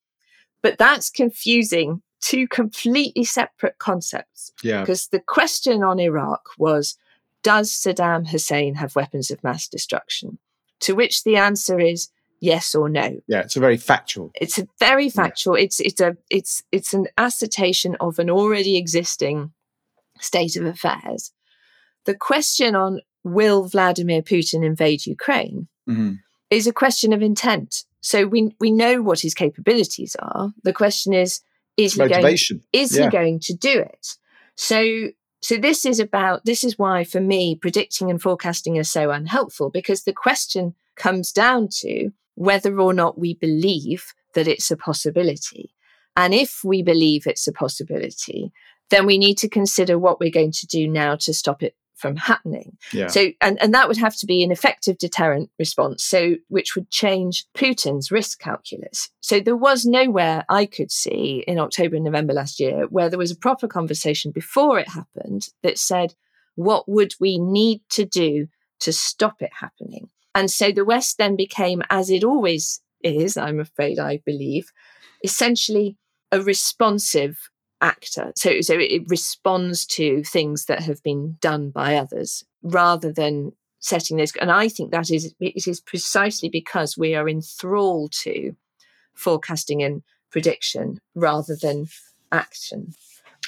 But 0.62 0.78
that's 0.78 1.10
confusing 1.10 2.02
two 2.20 2.46
completely 2.46 3.24
separate 3.24 3.78
concepts. 3.78 4.52
Yeah. 4.62 4.80
Because 4.80 5.08
the 5.08 5.20
question 5.20 5.82
on 5.82 5.98
Iraq 5.98 6.42
was, 6.58 6.96
does 7.42 7.72
Saddam 7.72 8.28
Hussein 8.28 8.76
have 8.76 8.94
weapons 8.94 9.32
of 9.32 9.42
mass 9.42 9.66
destruction? 9.66 10.38
to 10.84 10.94
which 10.94 11.24
the 11.24 11.36
answer 11.36 11.80
is 11.80 12.10
yes 12.40 12.74
or 12.74 12.88
no. 12.88 13.18
Yeah, 13.26 13.40
it's 13.40 13.56
a 13.56 13.60
very 13.60 13.78
factual. 13.78 14.30
It's 14.34 14.58
a 14.58 14.68
very 14.78 15.08
factual. 15.08 15.56
Yeah. 15.58 15.64
It's 15.64 15.80
it's 15.80 16.00
a 16.00 16.16
it's 16.30 16.62
it's 16.72 16.94
an 16.94 17.06
assertion 17.16 17.96
of 18.00 18.18
an 18.18 18.30
already 18.30 18.76
existing 18.76 19.52
state 20.20 20.56
of 20.56 20.64
affairs. 20.66 21.32
The 22.04 22.14
question 22.14 22.74
on 22.74 23.00
will 23.22 23.64
Vladimir 23.64 24.22
Putin 24.22 24.64
invade 24.64 25.06
Ukraine 25.06 25.68
mm-hmm. 25.88 26.14
is 26.50 26.66
a 26.66 26.72
question 26.72 27.12
of 27.12 27.22
intent. 27.22 27.84
So 28.00 28.26
we 28.26 28.54
we 28.60 28.70
know 28.70 29.02
what 29.02 29.20
his 29.20 29.34
capabilities 29.34 30.14
are. 30.18 30.52
The 30.62 30.72
question 30.72 31.14
is 31.14 31.40
is 31.76 31.96
Motivation. 31.96 32.60
he 32.72 32.78
going 32.80 32.84
is 32.84 32.96
yeah. 32.96 33.04
he 33.04 33.10
going 33.10 33.40
to 33.40 33.54
do 33.54 33.78
it? 33.80 34.16
So 34.56 35.08
so 35.44 35.58
this 35.58 35.84
is 35.84 36.00
about, 36.00 36.46
this 36.46 36.64
is 36.64 36.78
why 36.78 37.04
for 37.04 37.20
me, 37.20 37.54
predicting 37.54 38.10
and 38.10 38.20
forecasting 38.20 38.78
are 38.78 38.82
so 38.82 39.10
unhelpful 39.10 39.68
because 39.68 40.04
the 40.04 40.12
question 40.14 40.74
comes 40.96 41.32
down 41.32 41.68
to 41.80 42.12
whether 42.34 42.80
or 42.80 42.94
not 42.94 43.18
we 43.18 43.34
believe 43.34 44.14
that 44.32 44.48
it's 44.48 44.70
a 44.70 44.76
possibility. 44.78 45.74
And 46.16 46.32
if 46.32 46.64
we 46.64 46.82
believe 46.82 47.26
it's 47.26 47.46
a 47.46 47.52
possibility, 47.52 48.54
then 48.88 49.04
we 49.04 49.18
need 49.18 49.36
to 49.36 49.48
consider 49.50 49.98
what 49.98 50.18
we're 50.18 50.30
going 50.30 50.52
to 50.52 50.66
do 50.66 50.88
now 50.88 51.14
to 51.16 51.34
stop 51.34 51.62
it 51.62 51.76
from 51.96 52.16
happening. 52.16 52.76
Yeah. 52.92 53.06
So, 53.06 53.28
and, 53.40 53.60
and 53.62 53.72
that 53.72 53.88
would 53.88 53.96
have 53.96 54.16
to 54.16 54.26
be 54.26 54.42
an 54.42 54.50
effective 54.50 54.98
deterrent 54.98 55.50
response, 55.58 56.04
so 56.04 56.36
which 56.48 56.74
would 56.74 56.90
change 56.90 57.46
Putin's 57.56 58.10
risk 58.10 58.40
calculus. 58.40 59.10
So 59.20 59.40
there 59.40 59.56
was 59.56 59.84
nowhere 59.84 60.44
I 60.48 60.66
could 60.66 60.90
see 60.90 61.44
in 61.46 61.58
October 61.58 61.96
and 61.96 62.04
November 62.04 62.32
last 62.32 62.60
year 62.60 62.86
where 62.88 63.08
there 63.08 63.18
was 63.18 63.30
a 63.30 63.36
proper 63.36 63.68
conversation 63.68 64.32
before 64.32 64.78
it 64.78 64.88
happened 64.88 65.48
that 65.62 65.78
said, 65.78 66.14
what 66.56 66.88
would 66.88 67.14
we 67.20 67.38
need 67.38 67.82
to 67.90 68.04
do 68.04 68.48
to 68.80 68.92
stop 68.92 69.40
it 69.40 69.52
happening? 69.60 70.08
And 70.34 70.50
so 70.50 70.72
the 70.72 70.84
West 70.84 71.18
then 71.18 71.36
became, 71.36 71.82
as 71.90 72.10
it 72.10 72.24
always 72.24 72.80
is, 73.02 73.36
I'm 73.36 73.60
afraid, 73.60 73.98
I 73.98 74.20
believe, 74.24 74.72
essentially 75.22 75.96
a 76.32 76.40
responsive 76.40 77.38
actor. 77.84 78.32
So, 78.34 78.62
so 78.62 78.74
it 78.78 79.02
responds 79.08 79.84
to 79.86 80.24
things 80.24 80.64
that 80.64 80.82
have 80.82 81.02
been 81.02 81.36
done 81.40 81.70
by 81.70 81.96
others 81.96 82.44
rather 82.62 83.12
than 83.12 83.52
setting 83.78 84.16
those. 84.16 84.32
And 84.40 84.50
I 84.50 84.68
think 84.68 84.90
that 84.90 85.10
is 85.10 85.34
it 85.38 85.66
is 85.68 85.80
precisely 85.80 86.48
because 86.48 86.96
we 86.96 87.14
are 87.14 87.28
enthralled 87.28 88.12
to 88.22 88.56
forecasting 89.12 89.82
and 89.82 90.02
prediction 90.30 90.98
rather 91.14 91.54
than 91.54 91.88
action. 92.32 92.94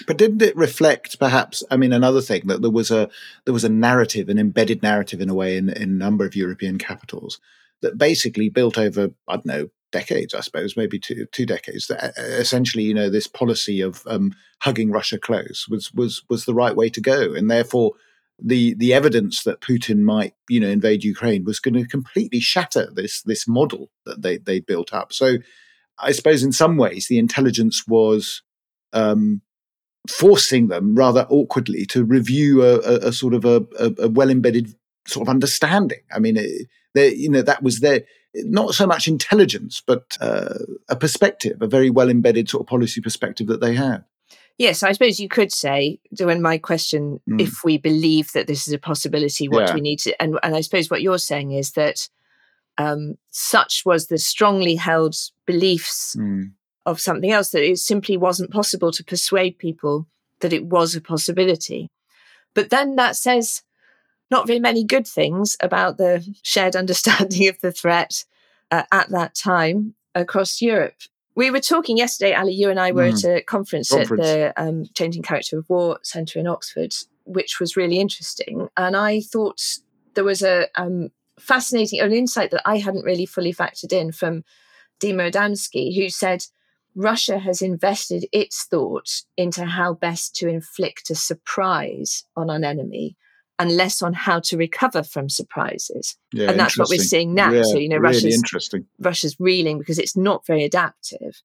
But 0.07 0.19
didn't 0.19 0.43
it 0.43 0.55
reflect 0.55 1.19
perhaps 1.19 1.65
I 1.71 1.79
mean 1.79 1.95
another 1.95 2.21
thing 2.21 2.43
that 2.47 2.61
there 2.61 2.71
was 2.71 2.91
a 2.91 3.09
there 3.47 3.55
was 3.55 3.65
a 3.65 3.71
narrative, 3.71 4.29
an 4.29 4.39
embedded 4.39 4.83
narrative 4.83 5.23
in 5.23 5.31
a 5.31 5.35
way 5.35 5.57
in, 5.57 5.71
in 5.71 5.83
a 5.83 5.87
number 6.05 6.27
of 6.27 6.37
European 6.37 6.77
capitals 6.77 7.41
that 7.81 7.99
basically 7.99 8.51
built 8.51 8.77
over, 8.79 9.11
I 9.27 9.37
don't 9.37 9.47
know, 9.47 9.71
decades, 9.93 10.35
I 10.35 10.41
suppose, 10.41 10.77
maybe 10.77 10.99
two 10.99 11.27
two 11.33 11.47
decades. 11.47 11.87
That 11.87 12.05
uh, 12.19 12.23
essentially, 12.23 12.85
you 12.85 12.95
know, 12.95 13.11
this 13.11 13.27
policy 13.27 13.81
of 13.81 14.03
um, 14.07 14.33
hugging 14.61 14.91
Russia 14.91 15.19
close 15.19 15.67
was 15.69 15.93
was 15.93 16.23
was 16.29 16.45
the 16.45 16.55
right 16.55 16.75
way 16.75 16.89
to 16.91 17.01
go, 17.01 17.35
and 17.35 17.51
therefore 17.51 17.93
the 18.43 18.75
the 18.75 18.93
evidence 18.93 19.45
that 19.45 19.61
Putin 19.61 20.01
might 20.01 20.35
you 20.49 20.61
know 20.61 20.69
invade 20.69 21.05
Ukraine 21.05 21.45
was 21.45 21.61
going 21.61 21.75
to 21.75 21.87
completely 21.87 22.41
shatter 22.41 22.89
this 22.93 23.23
this 23.23 23.49
model 23.49 23.91
that 24.05 24.23
they 24.23 24.39
they 24.39 24.61
built 24.61 24.93
up. 24.93 25.13
So 25.13 25.39
I 25.99 26.13
suppose 26.13 26.43
in 26.43 26.53
some 26.53 26.77
ways 26.77 27.09
the 27.09 27.19
intelligence 27.19 27.85
was. 27.87 28.43
Um, 28.93 29.43
forcing 30.09 30.69
them 30.69 30.95
rather 30.95 31.27
awkwardly 31.29 31.85
to 31.85 32.05
review 32.05 32.63
a, 32.63 32.77
a, 32.77 33.09
a 33.09 33.13
sort 33.13 33.35
of 33.35 33.45
a, 33.45 33.67
a, 33.99 34.09
well 34.09 34.31
embedded 34.31 34.73
sort 35.07 35.27
of 35.27 35.29
understanding. 35.29 36.01
I 36.15 36.21
mean, 36.21 36.37
it, 36.37 36.69
they, 36.97 37.15
you 37.15 37.29
know, 37.29 37.43
that 37.43 37.63
was 37.63 37.81
their 37.81 38.03
not 38.35 38.75
so 38.75 38.87
much 38.87 39.09
intelligence, 39.09 39.83
but 39.85 40.17
uh, 40.21 40.55
a 40.89 40.97
perspective, 40.97 41.63
a 41.63 41.67
very 41.67 41.91
well 41.91 42.11
embedded 42.11 42.49
sort 42.49 42.63
of 42.63 42.67
policy 42.67 43.01
perspective 43.01 43.47
that 43.47 43.61
they 43.61 43.75
had. 43.75 44.05
Yes, 44.59 44.83
I 44.83 44.93
suppose 44.93 45.21
you 45.21 45.29
could 45.29 45.53
say, 45.53 46.01
when 46.19 46.41
my 46.41 46.57
question, 46.57 47.21
mm. 47.29 47.41
if 47.41 47.63
we 47.63 47.77
believe 47.77 48.33
that 48.33 48.47
this 48.47 48.67
is 48.67 48.73
a 48.73 48.79
possibility, 48.79 49.49
what 49.49 49.61
yeah. 49.61 49.67
do 49.67 49.75
we 49.75 49.81
need 49.83 49.99
to? 50.01 50.23
And, 50.23 50.39
and 50.43 50.57
I 50.57 50.63
suppose 50.63 50.91
what 50.91 51.03
you're 51.03 51.19
saying 51.19 51.53
is 51.53 51.73
that 51.73 52.09
um, 52.79 53.17
such 53.31 53.83
was 53.85 54.07
the 54.07 54.19
strongly 54.19 54.77
held 54.77 55.15
beliefs 55.45 56.17
mm. 56.19 56.53
of 56.87 57.01
something 57.01 57.31
else 57.31 57.51
that 57.51 57.69
it 57.69 57.79
simply 57.79 58.17
wasn't 58.17 58.51
possible 58.51 58.93
to 58.93 59.05
persuade 59.05 59.59
people 59.59 60.07
that 60.41 60.55
it 60.55 60.65
was 60.65 60.95
a 60.95 61.03
possibility. 61.03 61.91
But 62.55 62.71
then 62.71 62.97
that 62.97 63.17
says 63.17 63.63
not 64.31 64.47
very 64.47 64.59
many 64.59 64.85
good 64.85 65.07
things 65.07 65.57
about 65.61 65.99
the 65.99 66.27
shared 66.43 66.77
understanding 66.77 67.49
of 67.49 67.61
the 67.61 67.73
threat 67.73 68.25
uh, 68.71 68.83
at 68.93 69.09
that 69.11 69.35
time 69.35 69.95
across 70.15 70.61
Europe. 70.61 70.95
We 71.35 71.51
were 71.51 71.61
talking 71.61 71.99
yesterday, 71.99 72.35
Ali, 72.35 72.55
you 72.55 72.71
and 72.71 72.81
I 72.81 72.93
were 72.93 73.11
mm. 73.11 73.25
at 73.25 73.39
a 73.39 73.43
conference, 73.43 73.91
conference. 73.91 74.27
at 74.27 74.55
the 74.57 74.63
um, 74.63 74.87
Changing 74.95 75.23
Character 75.23 75.59
of 75.59 75.69
War 75.69 75.99
Centre 76.03 76.39
in 76.39 76.47
Oxford, 76.47 76.95
which 77.25 77.61
was 77.61 77.77
really 77.77 78.01
interesting. 78.01 78.69
And 78.77 78.97
I 78.97 79.21
thought 79.21 79.61
there 80.15 80.25
was 80.25 80.43
a 80.43 80.69
um, 80.77 81.11
fascinating, 81.39 82.01
an 82.01 82.13
insight 82.13 82.51
that 82.53 82.63
I 82.65 82.79
hadn't 82.79 83.05
really 83.05 83.27
fully 83.27 83.53
factored 83.53 83.93
in 83.93 84.13
from 84.13 84.45
Dima 84.99 85.31
Adamsky, 85.31 85.95
who 85.95 86.09
said, 86.09 86.47
Russia 86.95 87.39
has 87.39 87.61
invested 87.61 88.25
its 88.33 88.65
thought 88.65 89.21
into 89.37 89.67
how 89.67 89.93
best 89.93 90.35
to 90.37 90.49
inflict 90.49 91.11
a 91.11 91.15
surprise 91.15 92.25
on 92.35 92.49
an 92.49 92.65
enemy 92.65 93.15
and 93.59 93.77
less 93.77 94.03
on 94.03 94.13
how 94.13 94.41
to 94.41 94.57
recover 94.57 95.03
from 95.03 95.29
surprises. 95.29 96.17
Yeah, 96.33 96.51
and 96.51 96.61
that's 96.61 96.79
what 96.79 96.89
we're 96.91 96.99
seeing 96.99 97.35
now. 97.35 97.51
Yeah, 97.51 97.63
so, 97.63 97.79
you 97.79 97.89
know, 97.89 97.97
really 97.97 98.17
Russia's, 98.17 98.35
interesting. 98.35 98.87
Russia's 98.99 99.37
reeling 99.41 99.79
because 99.79 99.99
it's 99.99 100.17
not 100.17 100.47
very 100.47 100.65
adaptive. 100.65 101.43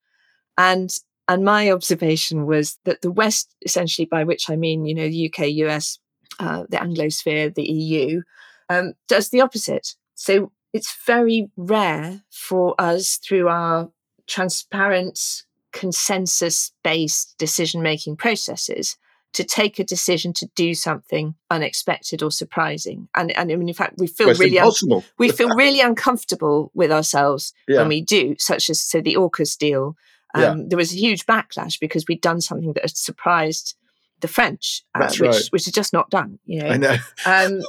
And 0.58 0.90
and 1.28 1.46
my 1.46 1.72
observation 1.72 2.46
was 2.46 2.78
that 2.84 3.02
the 3.02 3.12
West, 3.12 3.56
essentially, 3.62 4.06
by 4.06 4.24
which 4.24 4.50
I 4.50 4.56
mean, 4.56 4.86
you 4.86 4.94
know, 4.94 5.08
the 5.08 5.32
UK, 5.32 5.48
US, 5.66 6.00
uh, 6.40 6.64
the 6.70 6.78
Anglosphere, 6.78 7.54
the 7.54 7.64
EU, 7.64 8.22
um, 8.70 8.94
does 9.08 9.30
the 9.30 9.42
opposite. 9.42 9.96
So 10.16 10.52
it's 10.74 10.96
very 11.06 11.50
rare 11.56 12.24
for 12.30 12.76
us 12.80 13.18
through 13.18 13.48
our 13.48 13.92
transparent, 14.28 15.44
consensus 15.72 16.74
based 16.84 17.36
decision 17.38 17.82
making 17.82 18.18
processes 18.18 18.98
to 19.34 19.44
take 19.44 19.80
a 19.80 19.84
decision 19.84 20.34
to 20.34 20.46
do 20.56 20.74
something 20.74 21.36
unexpected 21.50 22.22
or 22.22 22.32
surprising. 22.32 23.08
And, 23.16 23.32
and 23.32 23.52
I 23.52 23.56
mean, 23.56 23.70
in 23.70 23.74
fact, 23.74 23.96
we 23.98 24.08
feel 24.08 24.28
well, 24.28 24.36
really 24.36 24.60
un- 24.60 25.04
we 25.18 25.30
feel 25.32 25.56
really 25.56 25.80
uncomfortable 25.80 26.72
with 26.74 26.92
ourselves 26.92 27.54
yeah. 27.68 27.80
when 27.80 27.88
we 27.88 28.02
do, 28.02 28.36
such 28.38 28.70
as 28.70 28.82
so 28.82 29.00
the 29.02 29.16
AUKUS 29.16 29.58
deal. 29.58 29.96
Um, 30.34 30.42
yeah. 30.42 30.56
There 30.68 30.78
was 30.78 30.94
a 30.94 30.98
huge 30.98 31.26
backlash 31.26 31.80
because 31.80 32.06
we'd 32.08 32.22
done 32.22 32.42
something 32.42 32.74
that 32.74 32.84
had 32.84 32.96
surprised 32.96 33.76
the 34.20 34.28
French, 34.28 34.84
which 34.98 35.20
right. 35.20 35.48
which 35.50 35.68
is 35.68 35.74
just 35.74 35.94
not 35.94 36.10
done. 36.10 36.40
You 36.46 36.62
know, 36.62 36.70
I 36.70 36.78
know. 36.78 36.98
um, 37.26 37.62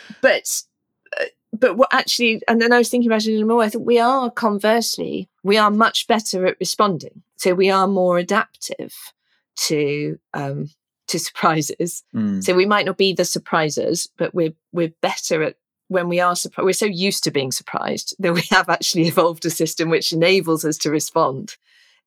but 0.20 0.62
uh, 1.18 1.24
but 1.52 1.76
what 1.76 1.88
actually, 1.92 2.42
and 2.48 2.60
then 2.60 2.72
I 2.72 2.78
was 2.78 2.88
thinking 2.88 3.10
about 3.10 3.24
it 3.24 3.28
a 3.28 3.32
little 3.32 3.48
more. 3.48 3.62
I 3.62 3.68
think 3.68 3.86
we 3.86 3.98
are 3.98 4.30
conversely, 4.30 5.28
we 5.42 5.58
are 5.58 5.70
much 5.70 6.06
better 6.06 6.46
at 6.46 6.56
responding. 6.60 7.22
So 7.36 7.54
we 7.54 7.70
are 7.70 7.86
more 7.86 8.18
adaptive 8.18 8.94
to 9.56 10.18
um, 10.34 10.70
to 11.08 11.18
surprises. 11.18 12.04
Mm. 12.14 12.42
So 12.42 12.54
we 12.54 12.66
might 12.66 12.86
not 12.86 12.96
be 12.96 13.12
the 13.12 13.24
surprisers, 13.24 14.08
but 14.16 14.34
we're 14.34 14.54
we're 14.72 14.92
better 15.02 15.42
at 15.42 15.56
when 15.88 16.08
we 16.08 16.20
are 16.20 16.36
surprised. 16.36 16.64
We're 16.64 16.72
so 16.72 16.86
used 16.86 17.24
to 17.24 17.30
being 17.30 17.52
surprised 17.52 18.14
that 18.18 18.32
we 18.32 18.42
have 18.50 18.68
actually 18.68 19.02
evolved 19.08 19.44
a 19.44 19.50
system 19.50 19.88
which 19.88 20.12
enables 20.12 20.64
us 20.64 20.78
to 20.78 20.90
respond 20.90 21.56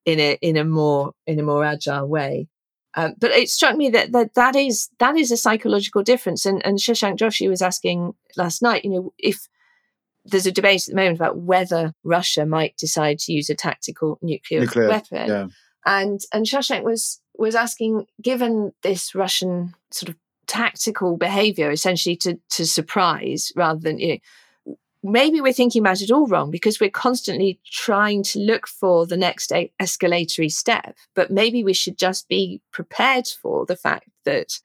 in 0.04 0.18
a 0.20 0.38
in 0.40 0.56
a 0.56 0.64
more 0.64 1.12
in 1.26 1.38
a 1.38 1.44
more 1.44 1.64
agile 1.64 2.06
way. 2.06 2.48
Um, 2.94 3.14
but 3.20 3.30
it 3.30 3.48
struck 3.48 3.76
me 3.76 3.88
that, 3.90 4.10
that 4.12 4.34
that 4.34 4.56
is 4.56 4.88
that 4.98 5.16
is 5.16 5.30
a 5.30 5.36
psychological 5.36 6.02
difference. 6.02 6.44
And 6.44 6.64
and 6.66 6.78
Shashank 6.78 7.18
Joshi 7.18 7.48
was 7.48 7.62
asking 7.62 8.14
last 8.36 8.62
night, 8.62 8.84
you 8.84 8.90
know, 8.90 9.12
if 9.18 9.48
there's 10.24 10.46
a 10.46 10.52
debate 10.52 10.82
at 10.82 10.92
the 10.92 10.96
moment 10.96 11.16
about 11.16 11.38
whether 11.38 11.94
Russia 12.04 12.44
might 12.44 12.76
decide 12.76 13.18
to 13.20 13.32
use 13.32 13.48
a 13.48 13.54
tactical 13.54 14.18
nuclear, 14.22 14.60
nuclear 14.60 14.88
weapon. 14.88 15.28
Yeah. 15.28 15.46
And 15.86 16.20
and 16.32 16.46
Shashank 16.46 16.82
was 16.82 17.20
was 17.36 17.54
asking, 17.54 18.06
given 18.20 18.72
this 18.82 19.14
Russian 19.14 19.74
sort 19.90 20.10
of 20.10 20.16
tactical 20.46 21.16
behavior, 21.16 21.70
essentially 21.70 22.16
to 22.16 22.38
to 22.50 22.66
surprise 22.66 23.52
rather 23.56 23.80
than 23.80 23.98
you 23.98 24.20
know, 24.66 24.76
maybe 25.02 25.40
we're 25.40 25.52
thinking 25.52 25.80
about 25.80 26.02
it 26.02 26.10
all 26.10 26.26
wrong 26.26 26.50
because 26.50 26.80
we're 26.80 26.90
constantly 26.90 27.58
trying 27.64 28.22
to 28.22 28.38
look 28.38 28.66
for 28.66 29.06
the 29.06 29.16
next 29.16 29.50
escalatory 29.80 30.50
step. 30.50 30.96
But 31.14 31.30
maybe 31.30 31.64
we 31.64 31.72
should 31.72 31.96
just 31.96 32.28
be 32.28 32.60
prepared 32.72 33.26
for 33.26 33.64
the 33.66 33.76
fact 33.76 34.08
that 34.24 34.60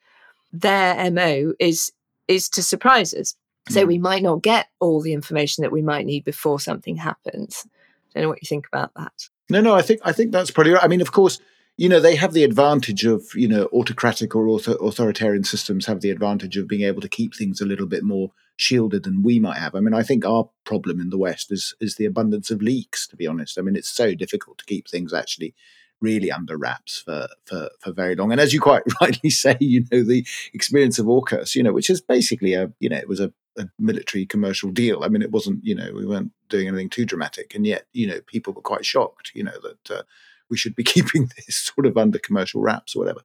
their 0.51 1.12
mo 1.12 1.54
is 1.60 1.91
is 2.28 2.49
to 2.49 2.63
surprise 2.63 3.13
us. 3.13 3.36
So 3.69 3.84
mm. 3.84 3.88
we 3.88 3.97
might 3.97 4.23
not 4.23 4.41
get 4.41 4.67
all 4.80 5.01
the 5.01 5.13
information 5.13 5.62
that 5.62 5.71
we 5.71 5.82
might 5.82 6.06
need 6.06 6.23
before 6.23 6.60
something 6.60 6.97
happens. 6.97 7.65
I 7.65 8.19
don't 8.19 8.23
know 8.23 8.30
what 8.30 8.41
you 8.41 8.47
think 8.47 8.67
about 8.67 8.93
that. 8.95 9.30
No, 9.49 9.62
no, 9.62 9.75
I 9.75 9.81
think 9.81 10.01
I 10.03 10.12
think 10.12 10.31
that's 10.31 10.51
probably 10.51 10.73
right. 10.73 10.84
I 10.84 10.88
mean, 10.88 11.01
of 11.01 11.12
course, 11.12 11.39
you 11.77 11.89
know, 11.89 11.99
they 11.99 12.15
have 12.15 12.34
the 12.34 12.43
advantage 12.43 13.05
of, 13.05 13.23
you 13.36 13.47
know, 13.47 13.67
autocratic 13.73 14.36
or 14.36 14.47
author- 14.47 14.77
authoritarian 14.81 15.43
systems 15.43 15.86
have 15.86 16.01
the 16.01 16.10
advantage 16.10 16.58
of 16.58 16.67
being 16.67 16.84
able 16.84 17.01
to 17.01 17.10
keep 17.10 17.36
things 17.36 17.60
a 17.60 17.65
little 17.65 17.86
bit 17.86 18.03
more 18.03 18.31
shielded 18.58 19.03
than 19.03 19.21
we 19.21 19.39
might 19.39 19.58
have. 19.58 19.75
I 19.75 19.81
mean, 19.81 19.93
I 19.93 20.01
think 20.01 20.25
our 20.25 20.49
problem 20.63 21.01
in 21.01 21.10
the 21.10 21.17
West 21.17 21.51
is 21.51 21.75
is 21.79 21.95
the 21.95 22.05
abundance 22.05 22.49
of 22.49 22.62
leaks, 22.62 23.08
to 23.08 23.15
be 23.15 23.27
honest. 23.27 23.60
I 23.60 23.62
mean, 23.62 23.75
it's 23.75 23.89
so 23.89 24.15
difficult 24.15 24.58
to 24.60 24.65
keep 24.65 24.88
things 24.88 25.13
actually 25.13 25.53
really 26.01 26.31
under 26.31 26.58
wraps 26.58 26.99
for, 26.99 27.27
for, 27.45 27.69
for 27.79 27.91
very 27.91 28.15
long. 28.15 28.31
And 28.31 28.41
as 28.41 28.53
you 28.53 28.60
quite 28.60 28.84
rightly 29.01 29.29
say, 29.29 29.58
you 29.60 29.86
know, 29.91 30.03
the 30.03 30.25
experience 30.53 30.99
of 30.99 31.05
AUKUS, 31.05 31.55
you 31.55 31.63
know, 31.63 31.73
which 31.73 31.89
is 31.89 32.01
basically 32.01 32.53
a, 32.53 32.71
you 32.79 32.89
know, 32.89 32.97
it 32.97 33.08
was 33.08 33.19
a, 33.19 33.31
a 33.57 33.67
military 33.79 34.25
commercial 34.25 34.71
deal. 34.71 35.03
I 35.03 35.07
mean, 35.07 35.21
it 35.21 35.31
wasn't, 35.31 35.63
you 35.63 35.75
know, 35.75 35.91
we 35.93 36.05
weren't 36.05 36.31
doing 36.49 36.67
anything 36.67 36.89
too 36.89 37.05
dramatic. 37.05 37.55
And 37.55 37.65
yet, 37.65 37.85
you 37.93 38.07
know, 38.07 38.19
people 38.27 38.53
were 38.53 38.61
quite 38.61 38.85
shocked, 38.85 39.31
you 39.33 39.43
know, 39.43 39.57
that 39.63 39.97
uh, 39.97 40.03
we 40.49 40.57
should 40.57 40.75
be 40.75 40.83
keeping 40.95 41.29
this 41.35 41.57
sort 41.57 41.85
of 41.85 41.97
under 41.97 42.19
commercial 42.19 42.61
wraps 42.61 42.95
or 42.95 42.99
whatever. 42.99 43.21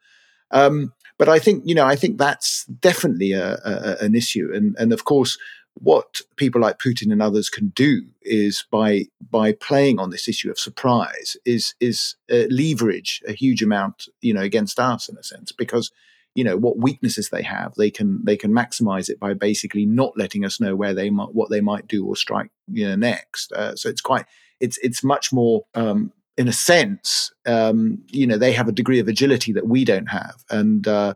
Um, 0.53 0.93
but 1.19 1.29
I 1.29 1.39
think, 1.39 1.63
you 1.67 1.75
know, 1.75 1.87
I 1.87 1.97
think 1.97 2.19
that's 2.19 2.65
definitely 2.65 3.33
a, 3.33 3.55
a, 3.65 3.97
an 4.05 4.15
issue. 4.15 4.51
And, 4.53 4.75
and 4.79 4.93
of 4.93 5.05
course, 5.05 5.39
what 5.75 6.21
people 6.37 6.61
like 6.61 6.79
Putin 6.79 7.13
and 7.13 7.23
others 7.23 7.49
can 7.49 7.69
do 7.69 8.03
is 8.23 8.65
by 8.71 9.07
by 9.31 9.53
playing 9.53 9.99
on 9.99 10.11
this 10.11 10.29
issue 10.29 10.51
of 10.51 10.59
surprise 10.59 11.37
is 11.45 11.75
is 11.81 12.17
uh, 12.31 12.45
leverage 12.51 13.23
a 13.27 13.33
huge 13.33 13.63
amount 13.63 14.09
you 14.21 14.35
know 14.35 14.43
against 14.43 14.79
us 14.79 15.09
in 15.09 15.17
a 15.17 15.23
sense 15.23 15.53
because 15.53 15.93
you 16.35 16.45
know 16.45 16.57
what 16.57 16.79
weaknesses 16.79 17.31
they 17.31 17.43
have 17.43 17.75
they 17.75 17.91
can 17.91 18.21
they 18.25 18.37
can 18.37 18.53
maximize 18.53 19.09
it 19.09 19.19
by 19.19 19.35
basically 19.35 19.85
not 19.85 20.17
letting 20.17 20.45
us 20.45 20.61
know 20.61 20.77
where 20.77 20.95
they 20.95 21.11
might 21.11 21.35
what 21.35 21.51
they 21.51 21.61
might 21.61 21.87
do 21.89 22.07
or 22.07 22.15
strike 22.17 22.51
you 22.69 22.87
know 22.87 22.97
next 22.97 23.53
uh, 23.53 23.75
so 23.75 23.89
it's 23.89 24.01
quite 24.01 24.27
it's 24.61 24.79
it's 24.79 25.03
much 25.03 25.33
more 25.33 25.65
um, 25.75 26.13
in 26.37 26.49
a 26.49 26.53
sense 26.53 27.33
um, 27.47 27.99
you 28.09 28.27
know 28.27 28.39
they 28.39 28.53
have 28.53 28.69
a 28.69 28.73
degree 28.73 29.01
of 29.01 29.09
agility 29.09 29.53
that 29.53 29.67
we 29.67 29.85
don't 29.85 30.07
have 30.07 30.45
and 30.51 30.87
uh, 30.87 31.15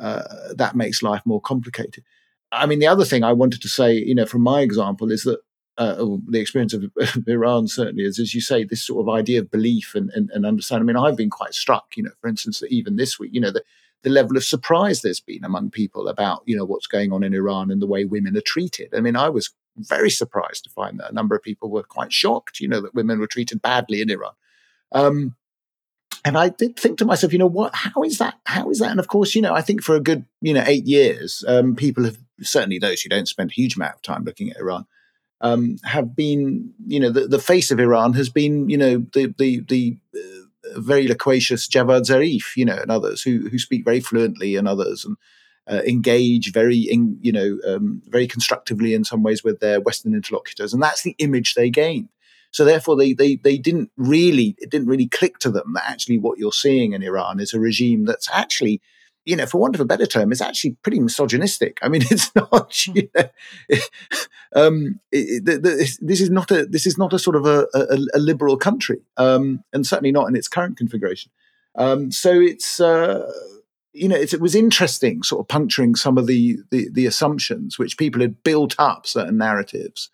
uh, 0.00 0.22
that 0.56 0.74
makes 0.74 1.02
life 1.02 1.22
more 1.24 1.40
complicated 1.40 2.02
I 2.54 2.66
mean, 2.66 2.78
the 2.78 2.86
other 2.86 3.04
thing 3.04 3.24
I 3.24 3.32
wanted 3.32 3.62
to 3.62 3.68
say, 3.68 3.94
you 3.94 4.14
know, 4.14 4.26
from 4.26 4.42
my 4.42 4.60
example, 4.60 5.10
is 5.10 5.22
that 5.24 5.40
uh, 5.76 6.04
the 6.28 6.40
experience 6.40 6.72
of, 6.72 6.84
Iran 7.26 7.68
certainly 7.68 8.04
is, 8.04 8.18
as 8.18 8.34
you 8.34 8.40
say, 8.40 8.64
this 8.64 8.86
sort 8.86 9.00
of 9.00 9.12
idea 9.12 9.40
of 9.40 9.50
belief 9.50 9.94
and, 9.94 10.10
and, 10.14 10.30
and 10.32 10.46
understanding. 10.46 10.88
I 10.88 10.92
mean, 10.92 11.04
I've 11.04 11.16
been 11.16 11.30
quite 11.30 11.54
struck, 11.54 11.96
you 11.96 12.04
know, 12.04 12.12
for 12.20 12.28
instance, 12.28 12.60
that 12.60 12.72
even 12.72 12.96
this 12.96 13.18
week, 13.18 13.30
you 13.34 13.40
know, 13.40 13.50
the, 13.50 13.62
the 14.04 14.10
level 14.10 14.36
of 14.36 14.44
surprise 14.44 15.02
there's 15.02 15.20
been 15.20 15.44
among 15.44 15.70
people 15.70 16.08
about, 16.08 16.42
you 16.46 16.56
know, 16.56 16.64
what's 16.64 16.86
going 16.86 17.12
on 17.12 17.24
in 17.24 17.34
Iran 17.34 17.70
and 17.70 17.82
the 17.82 17.86
way 17.86 18.04
women 18.04 18.36
are 18.36 18.42
treated. 18.42 18.94
I 18.94 19.00
mean, 19.00 19.16
I 19.16 19.28
was 19.30 19.50
very 19.76 20.10
surprised 20.10 20.64
to 20.64 20.70
find 20.70 21.00
that 21.00 21.10
a 21.10 21.14
number 21.14 21.34
of 21.34 21.42
people 21.42 21.70
were 21.70 21.82
quite 21.82 22.12
shocked, 22.12 22.60
you 22.60 22.68
know, 22.68 22.80
that 22.80 22.94
women 22.94 23.18
were 23.18 23.26
treated 23.26 23.62
badly 23.62 24.00
in 24.00 24.10
Iran. 24.10 24.32
Um, 24.92 25.34
and 26.24 26.38
I 26.38 26.50
did 26.50 26.78
think 26.78 26.98
to 26.98 27.04
myself, 27.04 27.32
you 27.32 27.38
know, 27.38 27.46
what? 27.46 27.74
How 27.74 28.02
is 28.02 28.18
that? 28.18 28.34
How 28.46 28.70
is 28.70 28.78
that? 28.78 28.90
And 28.90 29.00
of 29.00 29.08
course, 29.08 29.34
you 29.34 29.42
know, 29.42 29.54
I 29.54 29.62
think 29.62 29.82
for 29.82 29.96
a 29.96 30.00
good, 30.00 30.24
you 30.40 30.54
know, 30.54 30.62
eight 30.66 30.86
years, 30.86 31.44
um, 31.48 31.74
people 31.74 32.04
have 32.04 32.18
certainly 32.40 32.78
those 32.78 33.02
who 33.02 33.08
don't 33.08 33.28
spend 33.28 33.50
a 33.50 33.54
huge 33.54 33.76
amount 33.76 33.96
of 33.96 34.02
time 34.02 34.24
looking 34.24 34.50
at 34.50 34.58
Iran 34.58 34.86
um, 35.40 35.76
have 35.84 36.16
been, 36.16 36.72
you 36.86 37.00
know, 37.00 37.10
the, 37.10 37.26
the, 37.26 37.38
face 37.38 37.70
of 37.70 37.80
Iran 37.80 38.14
has 38.14 38.30
been, 38.30 38.68
you 38.70 38.78
know, 38.78 38.98
the 39.12 39.34
the 39.36 39.60
the 39.60 39.98
uh, 40.14 40.43
very 40.76 41.06
loquacious 41.06 41.68
Javad 41.68 42.02
Zarif, 42.02 42.56
you 42.56 42.64
know, 42.64 42.78
and 42.80 42.90
others 42.90 43.22
who 43.22 43.48
who 43.48 43.58
speak 43.58 43.84
very 43.84 44.00
fluently, 44.00 44.56
and 44.56 44.68
others 44.68 45.04
and 45.04 45.16
uh, 45.66 45.82
engage 45.86 46.52
very, 46.52 46.78
in, 46.78 47.18
you 47.20 47.32
know, 47.32 47.58
um, 47.66 48.02
very 48.06 48.26
constructively 48.26 48.94
in 48.94 49.04
some 49.04 49.22
ways 49.22 49.42
with 49.42 49.60
their 49.60 49.80
Western 49.80 50.14
interlocutors, 50.14 50.74
and 50.74 50.82
that's 50.82 51.02
the 51.02 51.14
image 51.18 51.54
they 51.54 51.70
gained. 51.70 52.08
So 52.50 52.64
therefore, 52.64 52.96
they 52.96 53.12
they 53.12 53.36
they 53.36 53.58
didn't 53.58 53.90
really 53.96 54.54
it 54.58 54.70
didn't 54.70 54.88
really 54.88 55.08
click 55.08 55.38
to 55.40 55.50
them 55.50 55.72
that 55.74 55.90
actually 55.90 56.18
what 56.18 56.38
you're 56.38 56.52
seeing 56.52 56.92
in 56.92 57.02
Iran 57.02 57.40
is 57.40 57.52
a 57.52 57.58
regime 57.58 58.04
that's 58.04 58.28
actually 58.32 58.80
you 59.24 59.36
know, 59.36 59.46
for 59.46 59.58
want 59.58 59.74
of 59.74 59.80
a 59.80 59.84
better 59.84 60.06
term, 60.06 60.32
is 60.32 60.40
actually 60.40 60.76
pretty 60.82 61.00
misogynistic. 61.00 61.78
I 61.82 61.88
mean, 61.88 62.02
it's 62.10 62.34
not. 62.34 62.74
Hmm. 62.86 62.92
You 62.96 63.10
know, 63.14 63.78
um, 64.54 65.00
it, 65.12 65.48
it, 65.48 65.98
this 66.00 66.20
is 66.20 66.30
not 66.30 66.50
a 66.50 66.66
this 66.66 66.86
is 66.86 66.98
not 66.98 67.12
a 67.12 67.18
sort 67.18 67.36
of 67.36 67.46
a, 67.46 67.66
a, 67.74 67.98
a 68.14 68.18
liberal 68.18 68.56
country, 68.56 69.00
um, 69.16 69.64
and 69.72 69.86
certainly 69.86 70.12
not 70.12 70.28
in 70.28 70.36
its 70.36 70.48
current 70.48 70.76
configuration. 70.76 71.30
Um, 71.76 72.12
so 72.12 72.40
it's 72.40 72.80
uh, 72.80 73.30
you 73.92 74.08
know 74.08 74.16
it 74.16 74.40
was 74.40 74.54
interesting, 74.54 75.22
sort 75.22 75.40
of 75.40 75.48
puncturing 75.48 75.94
some 75.94 76.18
of 76.18 76.26
the, 76.26 76.58
the, 76.70 76.88
the 76.92 77.06
assumptions 77.06 77.78
which 77.78 77.98
people 77.98 78.20
had 78.20 78.42
built 78.42 78.74
up 78.78 79.06
certain 79.06 79.38
narratives 79.38 80.10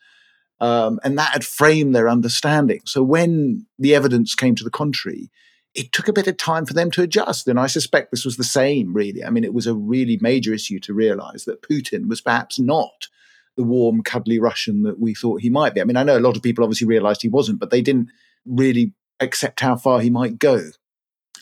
um, 0.60 1.00
and 1.02 1.18
that 1.18 1.32
had 1.32 1.44
framed 1.44 1.94
their 1.94 2.08
understanding. 2.08 2.80
So 2.84 3.02
when 3.02 3.66
the 3.78 3.94
evidence 3.94 4.34
came 4.34 4.54
to 4.56 4.64
the 4.64 4.70
contrary, 4.70 5.30
it 5.74 5.92
took 5.92 6.08
a 6.08 6.12
bit 6.12 6.26
of 6.26 6.36
time 6.36 6.66
for 6.66 6.74
them 6.74 6.90
to 6.92 7.02
adjust. 7.02 7.46
And 7.46 7.58
I 7.58 7.66
suspect 7.66 8.10
this 8.10 8.24
was 8.24 8.36
the 8.36 8.44
same, 8.44 8.92
really. 8.92 9.24
I 9.24 9.30
mean, 9.30 9.44
it 9.44 9.54
was 9.54 9.66
a 9.66 9.74
really 9.74 10.18
major 10.20 10.52
issue 10.52 10.80
to 10.80 10.94
realize 10.94 11.44
that 11.44 11.62
Putin 11.62 12.08
was 12.08 12.20
perhaps 12.20 12.58
not 12.58 13.08
the 13.56 13.62
warm, 13.62 14.02
cuddly 14.02 14.38
Russian 14.38 14.82
that 14.82 14.98
we 14.98 15.14
thought 15.14 15.42
he 15.42 15.50
might 15.50 15.74
be. 15.74 15.80
I 15.80 15.84
mean, 15.84 15.96
I 15.96 16.02
know 16.02 16.18
a 16.18 16.20
lot 16.20 16.36
of 16.36 16.42
people 16.42 16.64
obviously 16.64 16.86
realized 16.86 17.22
he 17.22 17.28
wasn't, 17.28 17.60
but 17.60 17.70
they 17.70 17.82
didn't 17.82 18.08
really 18.46 18.94
accept 19.20 19.60
how 19.60 19.76
far 19.76 20.00
he 20.00 20.10
might 20.10 20.38
go 20.38 20.70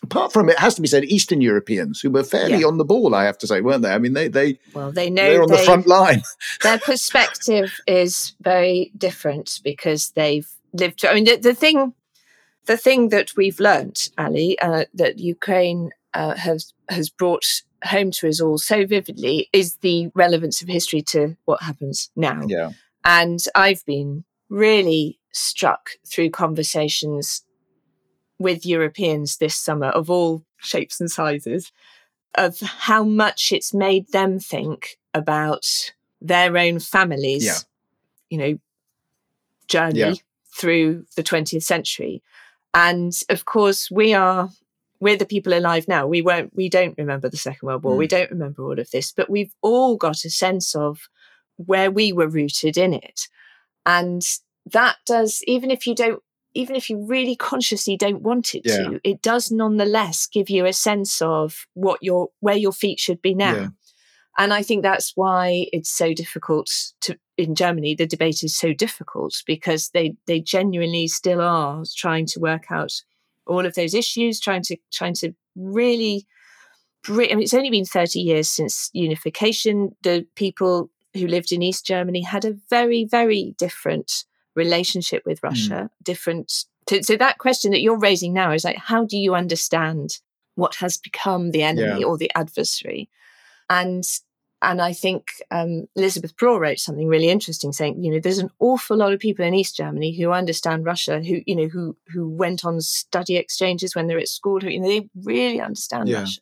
apart 0.03 0.33
from 0.33 0.49
it 0.49 0.59
has 0.59 0.75
to 0.77 0.83
be 0.83 0.89
said, 0.89 1.05
Eastern 1.05 1.41
Europeans 1.41 2.01
who 2.01 2.11
were 2.11 2.25
fairly 2.25 2.61
yeah. 2.61 2.67
on 2.67 2.79
the 2.79 2.85
ball, 2.85 3.15
I 3.15 3.25
have 3.25 3.39
to 3.39 3.47
say, 3.47 3.61
weren't 3.61 3.83
they? 3.83 3.93
I 3.93 3.99
mean, 3.99 4.13
they 4.13 4.29
they 4.29 4.59
well, 4.75 4.93
they 4.93 5.11
know 5.11 5.31
they're 5.31 5.43
on 5.43 5.49
they, 5.49 5.57
the 5.57 5.63
front 5.63 5.87
line. 5.87 6.23
their 6.63 6.79
perspective 6.79 7.73
is 7.87 8.35
very 8.41 8.93
different 8.97 9.61
because 9.65 10.11
they've 10.11 10.49
lived. 10.73 11.05
I 11.05 11.15
mean, 11.15 11.25
the, 11.25 11.37
the 11.37 11.55
thing, 11.55 11.95
the 12.69 12.77
thing 12.77 13.09
that 13.09 13.37
we've 13.37 13.59
learnt, 13.59 14.11
Ali, 14.19 14.57
uh, 14.61 14.85
that 14.95 15.19
Ukraine 15.19 15.91
uh, 16.15 16.37
has 16.37 16.75
has 16.89 17.09
brought 17.09 17.63
home 17.85 18.11
to 18.11 18.29
us 18.29 18.41
all 18.41 18.59
so 18.59 18.87
vividly 18.87 19.49
is 19.53 19.77
the 19.77 20.11
relevance 20.15 20.63
of 20.63 20.69
history 20.69 21.03
to 21.03 21.37
what 21.47 21.63
happens 21.63 22.11
now. 22.15 22.43
Yeah, 22.47 22.73
and 23.05 23.41
I've 23.55 23.85
been 23.87 24.25
really 24.51 25.19
struck 25.33 25.91
through 26.07 26.31
conversations 26.31 27.43
with 28.39 28.67
Europeans 28.67 29.39
this 29.39 29.57
summer 29.57 29.89
of 29.89 30.11
all 30.11 30.45
shapes 30.59 31.01
and 31.01 31.11
sizes 31.11 31.73
of 32.35 32.61
how 32.61 33.03
much 33.03 33.51
it's 33.51 33.73
made 33.73 34.13
them 34.13 34.39
think 34.39 34.99
about 35.15 35.67
their 36.21 36.57
own 36.57 36.79
families, 36.79 37.47
yeah. 37.47 37.59
you 38.29 38.39
know, 38.39 38.59
journey 39.69 39.99
yeah. 39.99 40.15
through 40.55 41.07
the 41.17 41.23
20th 41.23 41.63
century. 41.63 42.23
And 42.75 43.13
of 43.29 43.45
course, 43.45 43.91
we 43.91 44.15
are 44.15 44.51
we're 45.01 45.17
the 45.17 45.27
people 45.27 45.55
alive 45.55 45.87
now. 45.89 46.07
We 46.07 46.23
won't 46.23 46.55
we 46.55 46.69
don't 46.69 46.97
remember 46.99 47.29
the 47.29 47.37
Second 47.37 47.67
World 47.67 47.83
War. 47.83 47.95
Mm. 47.95 47.99
We 47.99 48.07
don't 48.07 48.31
remember 48.31 48.65
all 48.65 48.79
of 48.79 48.91
this, 48.91 49.13
but 49.13 49.31
we've 49.31 49.55
all 49.63 49.97
got 49.97 50.25
a 50.25 50.31
sense 50.31 50.75
of 50.75 51.09
where 51.57 51.91
we 51.91 52.13
were 52.13 52.29
rooted 52.29 52.77
in 52.77 52.95
it. 52.95 53.29
And 53.85 54.23
that 54.67 54.97
does, 55.07 55.43
even 55.47 55.71
if 55.71 55.87
you 55.87 55.95
don't 55.95 56.23
even 56.55 56.75
if 56.75 56.91
you 56.91 57.05
really 57.05 57.37
consciously 57.37 57.97
don't 57.97 58.23
want 58.23 58.55
it 58.55 58.63
yeah. 58.65 58.77
to, 58.77 59.01
it 59.05 59.23
does 59.23 59.51
nonetheless 59.51 60.27
give 60.27 60.51
you 60.51 60.67
a 60.67 60.73
sense 60.73 61.23
of 61.23 61.67
what 61.75 62.03
your 62.03 62.29
where 62.41 62.57
your 62.57 62.73
feet 62.73 62.99
should 62.99 63.23
be 63.23 63.35
now. 63.35 63.55
Yeah. 63.55 63.69
And 64.39 64.55
I 64.55 64.63
think 64.63 64.83
that's 64.83 65.13
why 65.15 65.67
it's 65.73 65.91
so 65.91 66.15
difficult 66.15 66.71
to 67.03 67.19
in 67.39 67.55
Germany. 67.55 67.95
The 67.95 68.07
debate 68.07 68.43
is 68.43 68.55
so 68.55 68.75
difficult 68.75 69.43
because 69.47 69.91
they 69.91 70.17
they 70.27 70.41
genuinely 70.41 71.07
still 71.07 71.41
are 71.41 71.85
trying 71.97 72.27
to 72.27 72.41
work 72.41 72.71
out 72.71 72.93
all 73.47 73.65
of 73.65 73.75
those 73.75 73.95
issues, 73.95 74.41
trying 74.41 74.63
to 74.65 74.77
trying 74.93 75.15
to 75.15 75.33
really. 75.57 76.27
I 77.09 77.13
mean, 77.13 77.43
it's 77.43 77.55
only 77.55 77.71
been 77.71 77.85
thirty 77.87 78.21
years 78.21 78.49
since 78.49 78.91
unification. 78.93 79.97
The 80.03 80.27
people 80.35 80.91
who 81.15 81.27
lived 81.27 81.53
in 81.53 81.63
East 81.63 81.87
Germany 81.87 82.23
had 82.23 82.45
a 82.45 82.57
very 82.69 83.05
very 83.05 83.55
different 83.57 84.25
relationship 84.55 85.23
with 85.25 85.39
hmm. 85.39 85.47
Russia, 85.47 85.91
mm. 85.91 86.05
different 86.05 86.65
So, 86.89 87.01
so 87.03 87.17
that 87.17 87.39
question 87.39 87.71
that 87.71 87.81
you're 87.81 87.99
raising 87.99 88.33
now 88.33 88.51
is 88.51 88.65
like, 88.65 88.77
how 88.77 89.05
do 89.05 89.17
you 89.17 89.35
understand 89.35 90.19
what 90.57 90.75
has 90.77 90.97
become 90.99 91.53
the 91.53 91.63
enemy 91.63 92.01
Yeah. 92.01 92.07
or 92.07 92.19
the 92.19 92.31
adversary? 92.35 93.09
And 93.71 94.05
and 94.61 94.83
I 94.83 94.93
think 94.93 95.31
um, 95.51 95.87
Elizabeth 95.95 96.37
Braw 96.37 96.57
wrote 96.57 96.81
something 96.81 97.07
really 97.07 97.29
interesting, 97.29 97.73
saying, 97.73 98.03
you 98.03 98.11
know, 98.13 98.19
there's 98.19 98.39
an 98.39 98.51
awful 98.59 98.97
lot 98.97 99.13
of 99.13 99.21
people 99.21 99.45
in 99.45 99.55
East 99.55 99.77
Germany 99.77 100.17
who 100.17 100.33
understand 100.33 100.85
Russia, 100.85 101.23
who 101.23 101.41
you 101.47 101.55
know, 101.55 101.69
who 101.69 101.97
who 102.09 102.29
went 102.29 102.65
on 102.65 102.81
study 102.81 103.37
exchanges 103.37 103.95
when 103.95 104.09
they're 104.09 104.19
at 104.19 104.29
school, 104.29 104.61
who 104.61 104.69
you 104.69 104.81
know, 104.81 104.89
they 104.89 105.09
really 105.23 105.61
understand 105.61 106.09
Yeah. 106.09 106.21
Russia, 106.21 106.41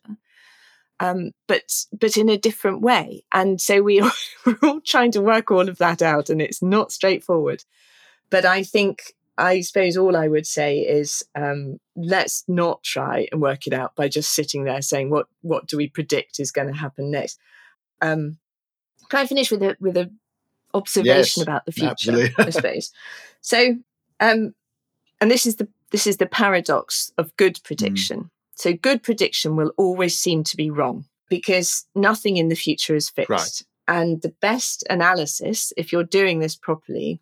um, 0.99 1.31
but 1.47 1.61
but 1.93 2.17
in 2.17 2.29
a 2.29 2.37
different 2.37 2.81
way. 2.81 3.23
And 3.33 3.61
so 3.61 3.81
we 3.81 4.01
are, 4.01 4.11
we're 4.45 4.57
all 4.63 4.81
trying 4.81 5.11
to 5.11 5.21
work 5.21 5.51
all 5.51 5.69
of 5.69 5.77
that 5.77 6.01
out, 6.01 6.29
and 6.29 6.41
it's 6.41 6.61
not 6.61 6.91
straightforward. 6.91 7.63
But 8.31 8.45
I 8.45 8.63
think 8.63 9.13
I 9.37 9.61
suppose 9.61 9.95
all 9.95 10.17
I 10.17 10.27
would 10.27 10.47
say 10.47 10.79
is 10.79 11.23
um, 11.35 11.79
let's 11.95 12.43
not 12.47 12.81
try 12.83 13.27
and 13.31 13.41
work 13.41 13.67
it 13.67 13.73
out 13.73 13.95
by 13.95 14.07
just 14.07 14.33
sitting 14.33 14.63
there 14.63 14.81
saying 14.81 15.11
what 15.11 15.27
what 15.41 15.67
do 15.67 15.77
we 15.77 15.87
predict 15.87 16.39
is 16.39 16.51
going 16.51 16.67
to 16.67 16.79
happen 16.79 17.11
next. 17.11 17.39
Um, 18.01 18.37
can 19.09 19.19
I 19.19 19.25
finish 19.25 19.51
with 19.51 19.63
a 19.63 19.75
with 19.79 19.97
a 19.97 20.11
observation 20.73 21.41
Yes, 21.41 21.41
about 21.41 21.65
the 21.65 21.71
future? 21.71 21.91
absolutely. 21.91 22.35
I 22.37 22.49
suppose. 22.49 22.91
So, 23.41 23.77
um, 24.19 24.53
and 25.21 25.31
this 25.31 25.45
is 25.45 25.55
the 25.55 25.67
this 25.91 26.07
is 26.07 26.17
the 26.17 26.25
paradox 26.25 27.11
of 27.17 27.35
good 27.37 27.59
prediction. 27.63 28.29
So, 28.55 28.73
good 28.73 29.03
prediction 29.03 29.55
will 29.55 29.71
always 29.77 30.17
seem 30.17 30.43
to 30.45 30.57
be 30.57 30.69
wrong 30.69 31.05
because 31.29 31.85
nothing 31.95 32.37
in 32.37 32.49
the 32.49 32.55
future 32.55 32.95
is 32.95 33.09
fixed. 33.09 33.29
Right. 33.29 33.61
And 33.87 34.21
the 34.21 34.33
best 34.41 34.83
analysis, 34.89 35.71
if 35.77 35.91
you're 35.93 36.03
doing 36.03 36.39
this 36.39 36.55
properly, 36.55 37.21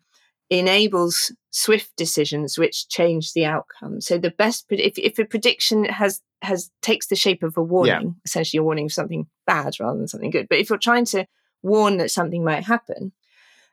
enables 0.50 1.32
swift 1.50 1.94
decisions 1.96 2.58
which 2.58 2.88
change 2.88 3.32
the 3.32 3.44
outcome. 3.44 4.00
So 4.00 4.18
the 4.18 4.30
best, 4.30 4.66
if, 4.70 4.98
if 4.98 5.18
a 5.18 5.24
prediction 5.24 5.84
has 5.84 6.20
has 6.42 6.70
takes 6.82 7.06
the 7.06 7.16
shape 7.16 7.42
of 7.42 7.56
a 7.56 7.62
warning, 7.62 8.16
essentially 8.24 8.58
a 8.58 8.62
warning 8.62 8.86
of 8.86 8.92
something 8.92 9.26
bad 9.46 9.78
rather 9.80 9.98
than 9.98 10.08
something 10.08 10.30
good. 10.30 10.48
But 10.48 10.58
if 10.58 10.68
you're 10.68 10.78
trying 10.78 11.06
to 11.06 11.26
warn 11.62 11.96
that 11.96 12.10
something 12.10 12.44
might 12.44 12.64
happen, 12.64 13.12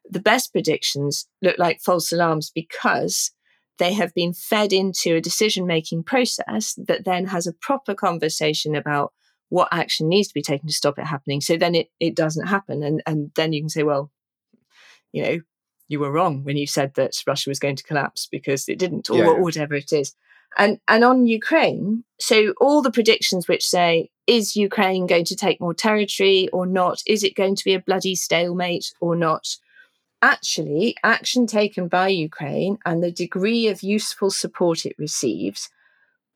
the 0.09 0.19
best 0.19 0.51
predictions 0.51 1.27
look 1.41 1.57
like 1.57 1.81
false 1.81 2.11
alarms 2.11 2.51
because 2.53 3.31
they 3.79 3.93
have 3.93 4.13
been 4.13 4.33
fed 4.33 4.71
into 4.71 5.15
a 5.15 5.21
decision 5.21 5.65
making 5.65 6.03
process 6.03 6.73
that 6.87 7.05
then 7.05 7.25
has 7.27 7.47
a 7.47 7.53
proper 7.53 7.93
conversation 7.93 8.75
about 8.75 9.13
what 9.49 9.67
action 9.71 10.09
needs 10.09 10.27
to 10.27 10.33
be 10.33 10.41
taken 10.41 10.67
to 10.67 10.73
stop 10.73 10.97
it 10.97 11.05
happening. 11.05 11.41
So 11.41 11.57
then 11.57 11.75
it, 11.75 11.89
it 11.99 12.15
doesn't 12.15 12.47
happen. 12.47 12.81
And, 12.83 13.03
and 13.05 13.31
then 13.35 13.53
you 13.53 13.61
can 13.61 13.69
say, 13.69 13.83
well, 13.83 14.11
you 15.11 15.23
know, 15.23 15.39
you 15.87 15.99
were 15.99 16.11
wrong 16.11 16.43
when 16.43 16.57
you 16.57 16.65
said 16.65 16.93
that 16.95 17.13
Russia 17.27 17.49
was 17.49 17.59
going 17.59 17.75
to 17.75 17.83
collapse 17.83 18.27
because 18.31 18.67
it 18.67 18.79
didn't, 18.79 19.09
or 19.09 19.17
Yeah, 19.17 19.25
yeah. 19.25 19.39
whatever 19.39 19.75
it 19.75 19.93
is. 19.93 20.15
And 20.57 20.79
and 20.87 21.03
on 21.03 21.25
Ukraine, 21.25 22.03
so 22.19 22.53
all 22.61 22.81
the 22.81 22.91
predictions 22.91 23.47
which 23.47 23.65
say, 23.65 24.09
is 24.27 24.55
Ukraine 24.55 25.07
going 25.07 25.25
to 25.25 25.35
take 25.35 25.59
more 25.59 25.73
territory 25.73 26.47
or 26.53 26.65
not? 26.65 27.01
Is 27.07 27.23
it 27.23 27.35
going 27.35 27.55
to 27.55 27.65
be 27.65 27.73
a 27.73 27.79
bloody 27.81 28.15
stalemate 28.15 28.93
or 29.01 29.15
not? 29.15 29.57
Actually, 30.21 30.95
action 31.03 31.47
taken 31.47 31.87
by 31.87 32.07
Ukraine 32.07 32.77
and 32.85 33.03
the 33.03 33.11
degree 33.11 33.67
of 33.67 33.83
useful 33.83 34.31
support 34.31 34.85
it 34.85 34.95
receives 34.97 35.69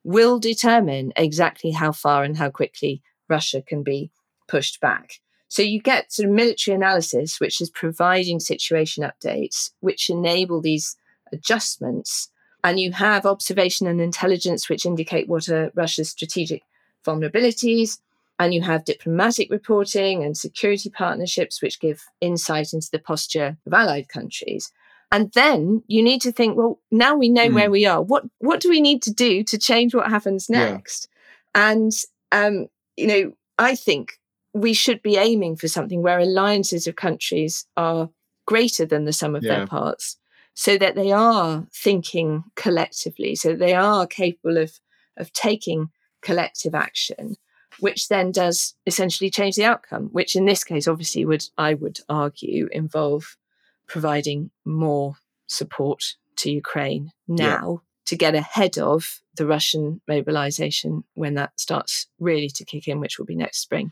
will 0.03 0.39
determine 0.39 1.13
exactly 1.15 1.71
how 1.71 1.91
far 1.91 2.23
and 2.23 2.37
how 2.37 2.49
quickly 2.49 3.01
Russia 3.29 3.61
can 3.61 3.83
be 3.83 4.11
pushed 4.47 4.81
back. 4.81 5.19
So 5.49 5.61
you 5.61 5.81
get 5.81 6.11
sort 6.11 6.27
of 6.27 6.35
military 6.35 6.75
analysis, 6.75 7.39
which 7.39 7.61
is 7.61 7.69
providing 7.69 8.39
situation 8.39 9.03
updates, 9.03 9.71
which 9.79 10.09
enable 10.09 10.61
these 10.61 10.97
adjustments. 11.31 12.29
And 12.63 12.79
you 12.79 12.91
have 12.91 13.25
observation 13.25 13.87
and 13.87 14.01
intelligence, 14.01 14.67
which 14.67 14.85
indicate 14.85 15.27
what 15.29 15.47
are 15.49 15.71
Russia's 15.75 16.09
strategic 16.09 16.63
vulnerabilities. 17.05 17.99
And 18.39 18.53
you 18.53 18.61
have 18.61 18.85
diplomatic 18.85 19.49
reporting 19.49 20.23
and 20.23 20.37
security 20.37 20.89
partnerships, 20.89 21.61
which 21.61 21.79
give 21.79 22.03
insight 22.21 22.73
into 22.73 22.89
the 22.91 22.99
posture 22.99 23.57
of 23.65 23.73
allied 23.73 24.09
countries. 24.09 24.71
And 25.11 25.31
then 25.33 25.83
you 25.87 26.03
need 26.03 26.21
to 26.21 26.31
think, 26.31 26.57
well, 26.57 26.79
now 26.91 27.15
we 27.15 27.29
know 27.29 27.47
Mm. 27.49 27.53
where 27.53 27.71
we 27.71 27.85
are. 27.85 28.01
What 28.01 28.25
what 28.39 28.59
do 28.59 28.69
we 28.69 28.81
need 28.81 29.01
to 29.03 29.11
do 29.11 29.43
to 29.43 29.57
change 29.57 29.95
what 29.95 30.09
happens 30.09 30.49
Yeah. 30.49 30.71
next? 30.73 31.07
And 31.55 31.91
um, 32.31 32.67
you 32.97 33.07
know, 33.07 33.33
I 33.57 33.73
think 33.75 34.19
we 34.53 34.73
should 34.73 35.01
be 35.01 35.17
aiming 35.17 35.55
for 35.55 35.67
something 35.67 36.01
where 36.01 36.19
alliances 36.19 36.87
of 36.87 36.95
countries 36.95 37.65
are 37.77 38.09
greater 38.45 38.85
than 38.85 39.05
the 39.05 39.13
sum 39.13 39.35
of 39.35 39.43
Yeah. 39.43 39.59
their 39.59 39.67
parts, 39.67 40.17
so 40.59 40.75
that 40.75 40.95
they 40.95 41.11
are 41.11 41.67
thinking 41.71 42.43
collectively, 42.55 43.35
so 43.35 43.55
they 43.55 43.75
are 43.75 44.07
capable 44.07 44.57
of 44.57 44.79
of 45.15 45.31
taking 45.31 45.89
collective 46.23 46.73
action, 46.73 47.35
which 47.79 48.07
then 48.07 48.31
does 48.31 48.73
essentially 48.87 49.29
change 49.29 49.55
the 49.55 49.63
outcome. 49.63 50.05
Which 50.11 50.35
in 50.35 50.45
this 50.45 50.63
case, 50.63 50.87
obviously, 50.87 51.25
would 51.25 51.45
I 51.59 51.75
would 51.75 51.99
argue 52.09 52.69
involve 52.71 53.37
providing 53.85 54.49
more 54.65 55.17
support 55.45 56.15
to 56.37 56.49
Ukraine 56.49 57.11
Yeah. 57.27 57.49
now 57.49 57.81
to 58.05 58.15
get 58.15 58.33
ahead 58.33 58.79
of 58.79 59.21
the 59.35 59.45
Russian 59.45 60.01
mobilization 60.07 61.03
when 61.13 61.35
that 61.35 61.59
starts 61.59 62.07
really 62.19 62.49
to 62.49 62.65
kick 62.65 62.87
in, 62.87 62.99
which 62.99 63.19
will 63.19 63.27
be 63.27 63.35
next 63.35 63.59
spring. 63.59 63.91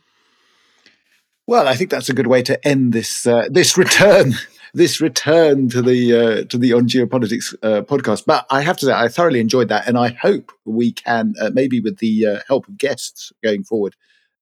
Well, 1.46 1.68
I 1.68 1.76
think 1.76 1.92
that's 1.92 2.10
a 2.10 2.14
good 2.14 2.26
way 2.26 2.42
to 2.42 2.68
end 2.68 2.92
this 2.92 3.28
uh, 3.28 3.48
this 3.52 3.78
return 3.78 4.34
this 4.76 5.00
return 5.00 5.70
to 5.70 5.82
the 5.82 6.14
uh, 6.14 6.44
to 6.46 6.58
the 6.58 6.74
on 6.74 6.88
geopolitics 6.88 7.56
uh, 7.64 7.82
podcast. 7.82 8.26
But 8.26 8.46
I 8.50 8.62
have 8.62 8.78
to 8.78 8.86
say, 8.88 8.94
I 8.94 9.08
thoroughly 9.08 9.40
enjoyed 9.40 9.70
that, 9.70 9.88
and 9.88 9.98
I 9.98 10.10
hope 10.10 10.52
we 10.66 10.92
can 10.92 11.34
uh, 11.42 11.50
maybe 11.54 11.80
with 11.80 11.98
the 12.00 12.28
uh, 12.28 12.40
help 12.48 12.68
of 12.68 12.78
guests 12.78 13.32
going 13.42 13.64
forward, 13.64 13.96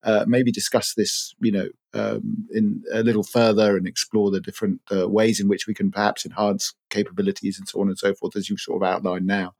uh, 0.04 0.26
maybe 0.28 0.52
discuss 0.52 0.96
this, 0.96 1.36
you 1.40 1.52
know, 1.52 1.68
um, 1.94 2.48
in 2.52 2.84
a 2.92 3.04
little 3.04 3.24
further 3.24 3.78
and 3.78 3.88
explore 3.88 4.32
the 4.32 4.42
different 4.42 4.82
uh, 4.92 5.08
ways 5.08 5.40
in 5.40 5.48
which 5.48 5.68
we 5.68 5.76
can 5.76 5.92
perhaps 5.92 6.26
enhance 6.26 6.74
capabilities 6.90 7.60
and 7.60 7.70
so 7.70 7.80
on 7.80 7.88
and 7.88 8.00
so 8.00 8.16
forth, 8.16 8.36
as 8.36 8.50
you've 8.50 8.60
sort 8.60 8.82
of 8.82 8.90
outlined 8.90 9.28
now. 9.28 9.54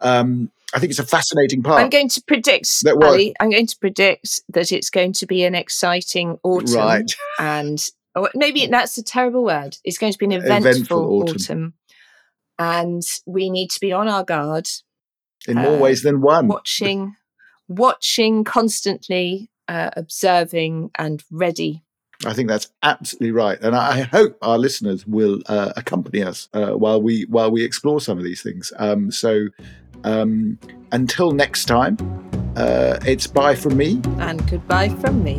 Um, 0.00 0.50
I 0.74 0.80
think 0.80 0.90
it's 0.90 0.98
a 0.98 1.06
fascinating 1.06 1.62
part. 1.62 1.80
I'm 1.80 1.90
going 1.90 2.08
to 2.08 2.22
predict, 2.26 2.82
That 2.82 2.96
what? 2.96 3.10
Ali, 3.10 3.34
I'm 3.38 3.50
going 3.50 3.66
to 3.66 3.78
predict 3.78 4.40
that 4.48 4.72
it's 4.72 4.90
going 4.90 5.12
to 5.14 5.26
be 5.26 5.44
an 5.44 5.54
exciting 5.54 6.38
autumn. 6.42 6.76
Right. 6.76 7.14
And 7.38 7.90
or 8.14 8.30
maybe 8.34 8.66
that's 8.66 8.98
a 8.98 9.02
terrible 9.02 9.44
word. 9.44 9.76
It's 9.84 9.98
going 9.98 10.12
to 10.12 10.18
be 10.18 10.26
an 10.26 10.32
eventful, 10.32 10.70
Eventful 10.70 11.22
autumn. 11.22 11.34
autumn. 11.36 11.74
And 12.58 13.02
we 13.26 13.48
need 13.48 13.70
to 13.70 13.80
be 13.80 13.92
on 13.92 14.06
our 14.08 14.24
guard, 14.24 14.68
in 15.48 15.56
more 15.56 15.76
uh, 15.76 15.78
ways 15.78 16.02
than 16.02 16.20
one. 16.20 16.46
watching, 16.48 17.16
watching 17.68 18.44
constantly, 18.44 19.50
uh, 19.66 19.90
observing, 19.96 20.90
and 20.98 21.22
ready. 21.30 21.82
I 22.26 22.34
think 22.34 22.50
that's 22.50 22.70
absolutely 22.82 23.30
right, 23.32 23.58
and 23.62 23.74
I 23.74 24.02
hope 24.02 24.36
our 24.42 24.58
listeners 24.58 25.06
will 25.06 25.40
uh, 25.46 25.72
accompany 25.74 26.22
us 26.22 26.50
uh, 26.52 26.72
while 26.72 27.00
we 27.00 27.22
while 27.30 27.50
we 27.50 27.64
explore 27.64 27.98
some 27.98 28.18
of 28.18 28.24
these 28.24 28.42
things. 28.42 28.74
Um, 28.76 29.10
so, 29.10 29.46
um, 30.04 30.58
until 30.92 31.30
next 31.30 31.64
time, 31.64 31.96
uh, 32.56 32.98
it's 33.06 33.26
bye 33.26 33.54
from 33.54 33.78
me. 33.78 34.02
And 34.18 34.46
goodbye 34.50 34.90
from 34.90 35.24
me. 35.24 35.38